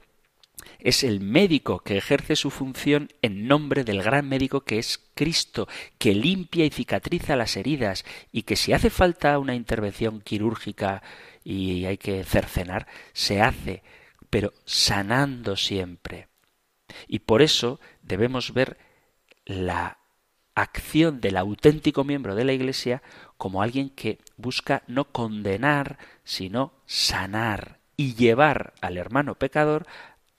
es 0.80 1.04
el 1.04 1.20
médico 1.20 1.80
que 1.80 1.98
ejerce 1.98 2.36
su 2.36 2.52
función 2.52 3.10
en 3.22 3.48
nombre 3.48 3.84
del 3.84 4.02
gran 4.02 4.28
médico 4.28 4.62
que 4.62 4.80
es 4.80 5.00
Cristo, 5.14 5.68
que 5.98 6.14
limpia 6.14 6.66
y 6.66 6.70
cicatriza 6.70 7.36
las 7.36 7.58
heridas 7.58 8.06
y 8.32 8.44
que 8.44 8.56
si 8.56 8.74
hace 8.74 8.90
falta 8.90 9.40
una 9.40 9.56
intervención 9.56 10.22
quirúrgica 10.22 11.02
y 11.44 11.86
hay 11.86 11.98
que 11.98 12.24
cercenar, 12.24 12.88
se 13.14 13.42
hace, 13.42 13.84
pero 14.30 14.54
sanando 14.66 15.56
siempre. 15.56 16.28
Y 17.08 17.20
por 17.20 17.42
eso 17.42 17.80
debemos 18.02 18.54
ver 18.54 18.78
la 19.46 20.00
acción 20.56 21.20
del 21.20 21.38
auténtico 21.38 22.04
miembro 22.04 22.34
de 22.34 22.46
la 22.46 22.54
Iglesia 22.54 23.04
como 23.38 23.62
alguien 23.62 23.90
que 23.90 24.20
busca 24.38 24.84
no 24.88 25.12
condenar, 25.12 25.98
sino 26.24 26.74
sanar 26.86 27.80
y 27.98 28.16
llevar 28.16 28.74
al 28.82 28.98
hermano 28.98 29.36
pecador 29.36 29.86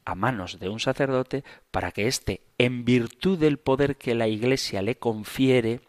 a 0.07 0.14
manos 0.14 0.59
de 0.59 0.70
un 0.70 0.80
sacerdote 0.80 1.44
para 1.70 1.92
que 1.92 2.07
éste, 2.07 2.40
en 2.57 2.86
virtud 2.86 3.38
del 3.38 3.59
poder 3.59 3.96
que 3.96 4.14
la 4.14 4.28
Iglesia 4.28 4.80
le 4.80 4.96
confiere 4.96 5.82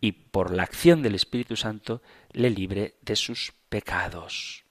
y 0.00 0.12
por 0.12 0.52
la 0.52 0.64
acción 0.64 1.02
del 1.02 1.14
Espíritu 1.14 1.54
Santo, 1.54 2.02
le 2.32 2.50
libre 2.50 2.96
de 3.02 3.14
sus 3.14 3.52
pecados. 3.68 4.64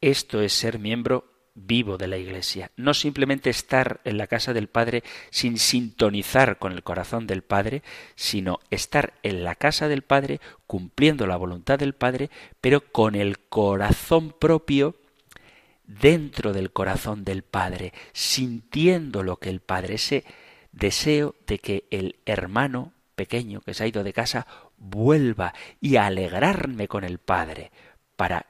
Esto 0.00 0.40
es 0.40 0.52
ser 0.52 0.78
miembro 0.78 1.32
vivo 1.54 1.98
de 1.98 2.06
la 2.06 2.18
Iglesia, 2.18 2.70
no 2.76 2.94
simplemente 2.94 3.50
estar 3.50 4.00
en 4.04 4.18
la 4.18 4.26
casa 4.26 4.52
del 4.52 4.68
Padre 4.68 5.02
sin 5.30 5.58
sintonizar 5.58 6.58
con 6.58 6.72
el 6.72 6.82
corazón 6.82 7.26
del 7.26 7.42
Padre, 7.42 7.82
sino 8.14 8.60
estar 8.70 9.14
en 9.22 9.42
la 9.42 9.54
casa 9.56 9.88
del 9.88 10.02
Padre 10.02 10.40
cumpliendo 10.66 11.26
la 11.26 11.36
voluntad 11.36 11.78
del 11.78 11.94
Padre, 11.94 12.30
pero 12.60 12.80
con 12.92 13.14
el 13.14 13.40
corazón 13.40 14.34
propio 14.38 14.94
dentro 15.88 16.52
del 16.52 16.70
corazón 16.70 17.24
del 17.24 17.42
Padre, 17.42 17.92
sintiendo 18.12 19.24
lo 19.24 19.38
que 19.38 19.48
el 19.48 19.60
Padre, 19.60 19.94
ese 19.94 20.24
deseo 20.70 21.34
de 21.46 21.58
que 21.58 21.88
el 21.90 22.20
hermano 22.26 22.92
pequeño 23.16 23.62
que 23.62 23.74
se 23.74 23.82
ha 23.82 23.88
ido 23.88 24.04
de 24.04 24.12
casa 24.12 24.46
vuelva 24.76 25.54
y 25.80 25.96
alegrarme 25.96 26.86
con 26.86 27.02
el 27.02 27.18
Padre 27.18 27.72
para 28.16 28.46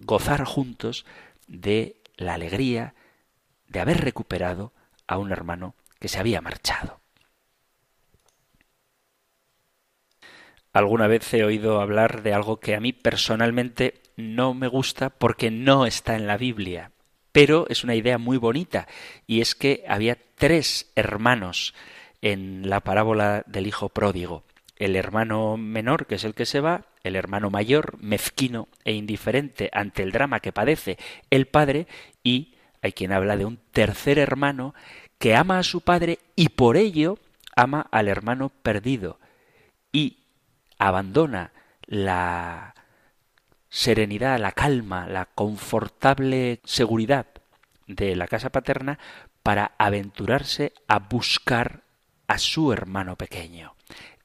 gozar 0.00 0.44
juntos 0.44 1.06
de 1.46 2.02
la 2.16 2.34
alegría 2.34 2.94
de 3.68 3.80
haber 3.80 4.00
recuperado 4.02 4.72
a 5.06 5.18
un 5.18 5.32
hermano 5.32 5.74
que 5.98 6.08
se 6.08 6.18
había 6.18 6.40
marchado. 6.40 7.00
Alguna 10.72 11.06
vez 11.06 11.32
he 11.32 11.44
oído 11.44 11.80
hablar 11.80 12.22
de 12.22 12.34
algo 12.34 12.60
que 12.60 12.74
a 12.74 12.80
mí 12.80 12.92
personalmente 12.92 14.02
no 14.18 14.52
me 14.52 14.66
gusta 14.66 15.10
porque 15.10 15.50
no 15.50 15.86
está 15.86 16.16
en 16.16 16.26
la 16.26 16.36
Biblia. 16.36 16.90
Pero 17.32 17.66
es 17.68 17.84
una 17.84 17.94
idea 17.94 18.18
muy 18.18 18.36
bonita 18.36 18.88
y 19.26 19.40
es 19.40 19.54
que 19.54 19.84
había 19.88 20.18
tres 20.34 20.90
hermanos 20.96 21.72
en 22.20 22.68
la 22.68 22.80
parábola 22.80 23.44
del 23.46 23.68
hijo 23.68 23.88
pródigo. 23.88 24.42
El 24.76 24.96
hermano 24.96 25.56
menor, 25.56 26.06
que 26.06 26.16
es 26.16 26.24
el 26.24 26.34
que 26.34 26.46
se 26.46 26.60
va, 26.60 26.84
el 27.04 27.16
hermano 27.16 27.50
mayor, 27.50 27.96
mezquino 28.00 28.68
e 28.84 28.92
indiferente 28.92 29.70
ante 29.72 30.02
el 30.02 30.12
drama 30.12 30.40
que 30.40 30.52
padece 30.52 30.98
el 31.30 31.46
padre, 31.46 31.86
y 32.22 32.54
hay 32.82 32.92
quien 32.92 33.12
habla 33.12 33.36
de 33.36 33.44
un 33.44 33.58
tercer 33.72 34.18
hermano 34.18 34.74
que 35.18 35.36
ama 35.36 35.58
a 35.58 35.64
su 35.64 35.80
padre 35.80 36.18
y 36.36 36.50
por 36.50 36.76
ello 36.76 37.18
ama 37.54 37.86
al 37.90 38.08
hermano 38.08 38.50
perdido 38.50 39.18
y 39.92 40.18
abandona 40.78 41.52
la 41.86 42.74
serenidad, 43.70 44.38
la 44.38 44.52
calma, 44.52 45.06
la 45.06 45.26
confortable 45.26 46.60
seguridad 46.64 47.26
de 47.86 48.16
la 48.16 48.28
casa 48.28 48.50
paterna 48.50 48.98
para 49.42 49.72
aventurarse 49.78 50.72
a 50.86 50.98
buscar 50.98 51.82
a 52.26 52.38
su 52.38 52.72
hermano 52.72 53.16
pequeño. 53.16 53.74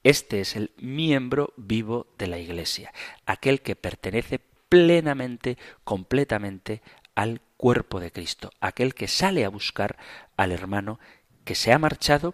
Este 0.03 0.41
es 0.41 0.55
el 0.55 0.71
miembro 0.77 1.53
vivo 1.55 2.07
de 2.17 2.27
la 2.27 2.37
Iglesia, 2.37 2.93
aquel 3.25 3.61
que 3.61 3.75
pertenece 3.75 4.39
plenamente, 4.67 5.57
completamente 5.83 6.81
al 7.15 7.41
cuerpo 7.57 7.99
de 8.01 8.11
Cristo, 8.11 8.51
aquel 8.59 8.93
que 8.93 9.07
sale 9.07 9.45
a 9.45 9.49
buscar 9.49 9.97
al 10.35 10.51
hermano 10.51 10.99
que 11.45 11.55
se 11.55 11.71
ha 11.71 11.79
marchado 11.79 12.33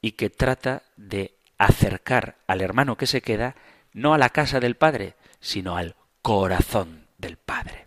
y 0.00 0.12
que 0.12 0.30
trata 0.30 0.84
de 0.96 1.34
acercar 1.58 2.36
al 2.46 2.62
hermano 2.62 2.96
que 2.96 3.06
se 3.06 3.20
queda 3.20 3.56
no 3.92 4.14
a 4.14 4.18
la 4.18 4.30
casa 4.30 4.60
del 4.60 4.76
Padre, 4.76 5.14
sino 5.40 5.76
al 5.76 5.96
corazón 6.26 7.06
del 7.18 7.36
Padre. 7.36 7.86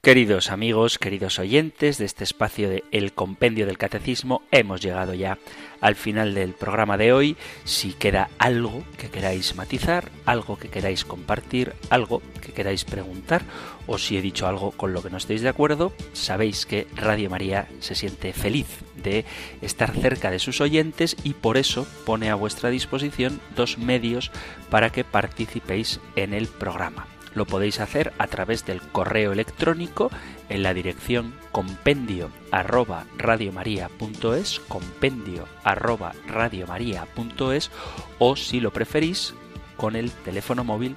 Queridos 0.00 0.52
amigos, 0.52 0.96
queridos 1.00 1.40
oyentes 1.40 1.98
de 1.98 2.04
este 2.04 2.22
espacio 2.22 2.70
de 2.70 2.84
El 2.92 3.14
Compendio 3.14 3.66
del 3.66 3.78
Catecismo, 3.78 4.42
hemos 4.52 4.80
llegado 4.80 5.12
ya 5.12 5.38
al 5.80 5.96
final 5.96 6.34
del 6.34 6.52
programa 6.52 6.96
de 6.96 7.12
hoy. 7.12 7.36
Si 7.64 7.92
queda 7.92 8.30
algo 8.38 8.84
que 8.96 9.10
queráis 9.10 9.56
matizar, 9.56 10.08
algo 10.24 10.56
que 10.56 10.68
queráis 10.68 11.04
compartir, 11.04 11.72
algo 11.90 12.22
que 12.40 12.52
queráis 12.52 12.84
preguntar, 12.84 13.42
o 13.88 13.98
si 13.98 14.16
he 14.16 14.22
dicho 14.22 14.46
algo 14.46 14.70
con 14.70 14.92
lo 14.92 15.02
que 15.02 15.10
no 15.10 15.16
estéis 15.16 15.42
de 15.42 15.48
acuerdo, 15.48 15.92
sabéis 16.12 16.66
que 16.66 16.86
Radio 16.94 17.28
María 17.28 17.66
se 17.80 17.96
siente 17.96 18.32
feliz 18.32 18.68
de 18.94 19.24
estar 19.62 19.90
cerca 19.90 20.30
de 20.30 20.38
sus 20.38 20.60
oyentes 20.60 21.16
y 21.24 21.34
por 21.34 21.56
eso 21.56 21.88
pone 22.06 22.30
a 22.30 22.36
vuestra 22.36 22.70
disposición 22.70 23.40
dos 23.56 23.78
medios 23.78 24.30
para 24.70 24.90
que 24.90 25.02
participéis 25.02 25.98
en 26.14 26.34
el 26.34 26.46
programa 26.46 27.08
lo 27.34 27.46
podéis 27.46 27.80
hacer 27.80 28.12
a 28.18 28.26
través 28.26 28.64
del 28.64 28.80
correo 28.80 29.32
electrónico 29.32 30.10
en 30.48 30.62
la 30.62 30.74
dirección 30.74 31.34
compendio 31.52 32.30
arroba 32.50 33.06
radiomaria.es, 33.18 34.60
compendio 34.68 35.46
arroba 35.62 36.12
radiomaria.es 36.26 37.70
o 38.18 38.36
si 38.36 38.60
lo 38.60 38.72
preferís 38.72 39.34
con 39.76 39.96
el 39.96 40.10
teléfono 40.10 40.64
móvil 40.64 40.96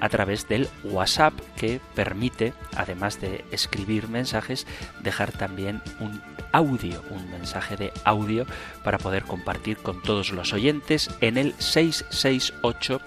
a 0.00 0.08
través 0.08 0.48
del 0.48 0.68
WhatsApp 0.84 1.34
que 1.56 1.80
permite, 1.94 2.52
además 2.76 3.20
de 3.20 3.44
escribir 3.50 4.08
mensajes, 4.08 4.66
dejar 5.02 5.32
también 5.32 5.82
un 6.00 6.20
audio, 6.52 7.02
un 7.10 7.30
mensaje 7.30 7.76
de 7.76 7.92
audio 8.04 8.46
para 8.82 8.98
poder 8.98 9.24
compartir 9.24 9.76
con 9.76 10.02
todos 10.02 10.32
los 10.32 10.52
oyentes 10.52 11.10
en 11.20 11.38
el 11.38 11.54
668 11.58 13.00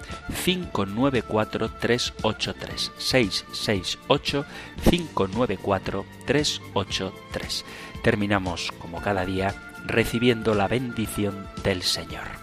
594 0.44 1.70
383 1.70 2.92
668 2.98 4.46
594 4.90 6.06
383. 6.26 7.66
Terminamos 8.04 8.72
como 8.80 9.02
cada 9.02 9.26
día 9.26 9.54
recibiendo 9.86 10.54
la 10.56 10.68
bendición 10.68 11.48
del 11.64 11.84
Señor. 11.84 12.43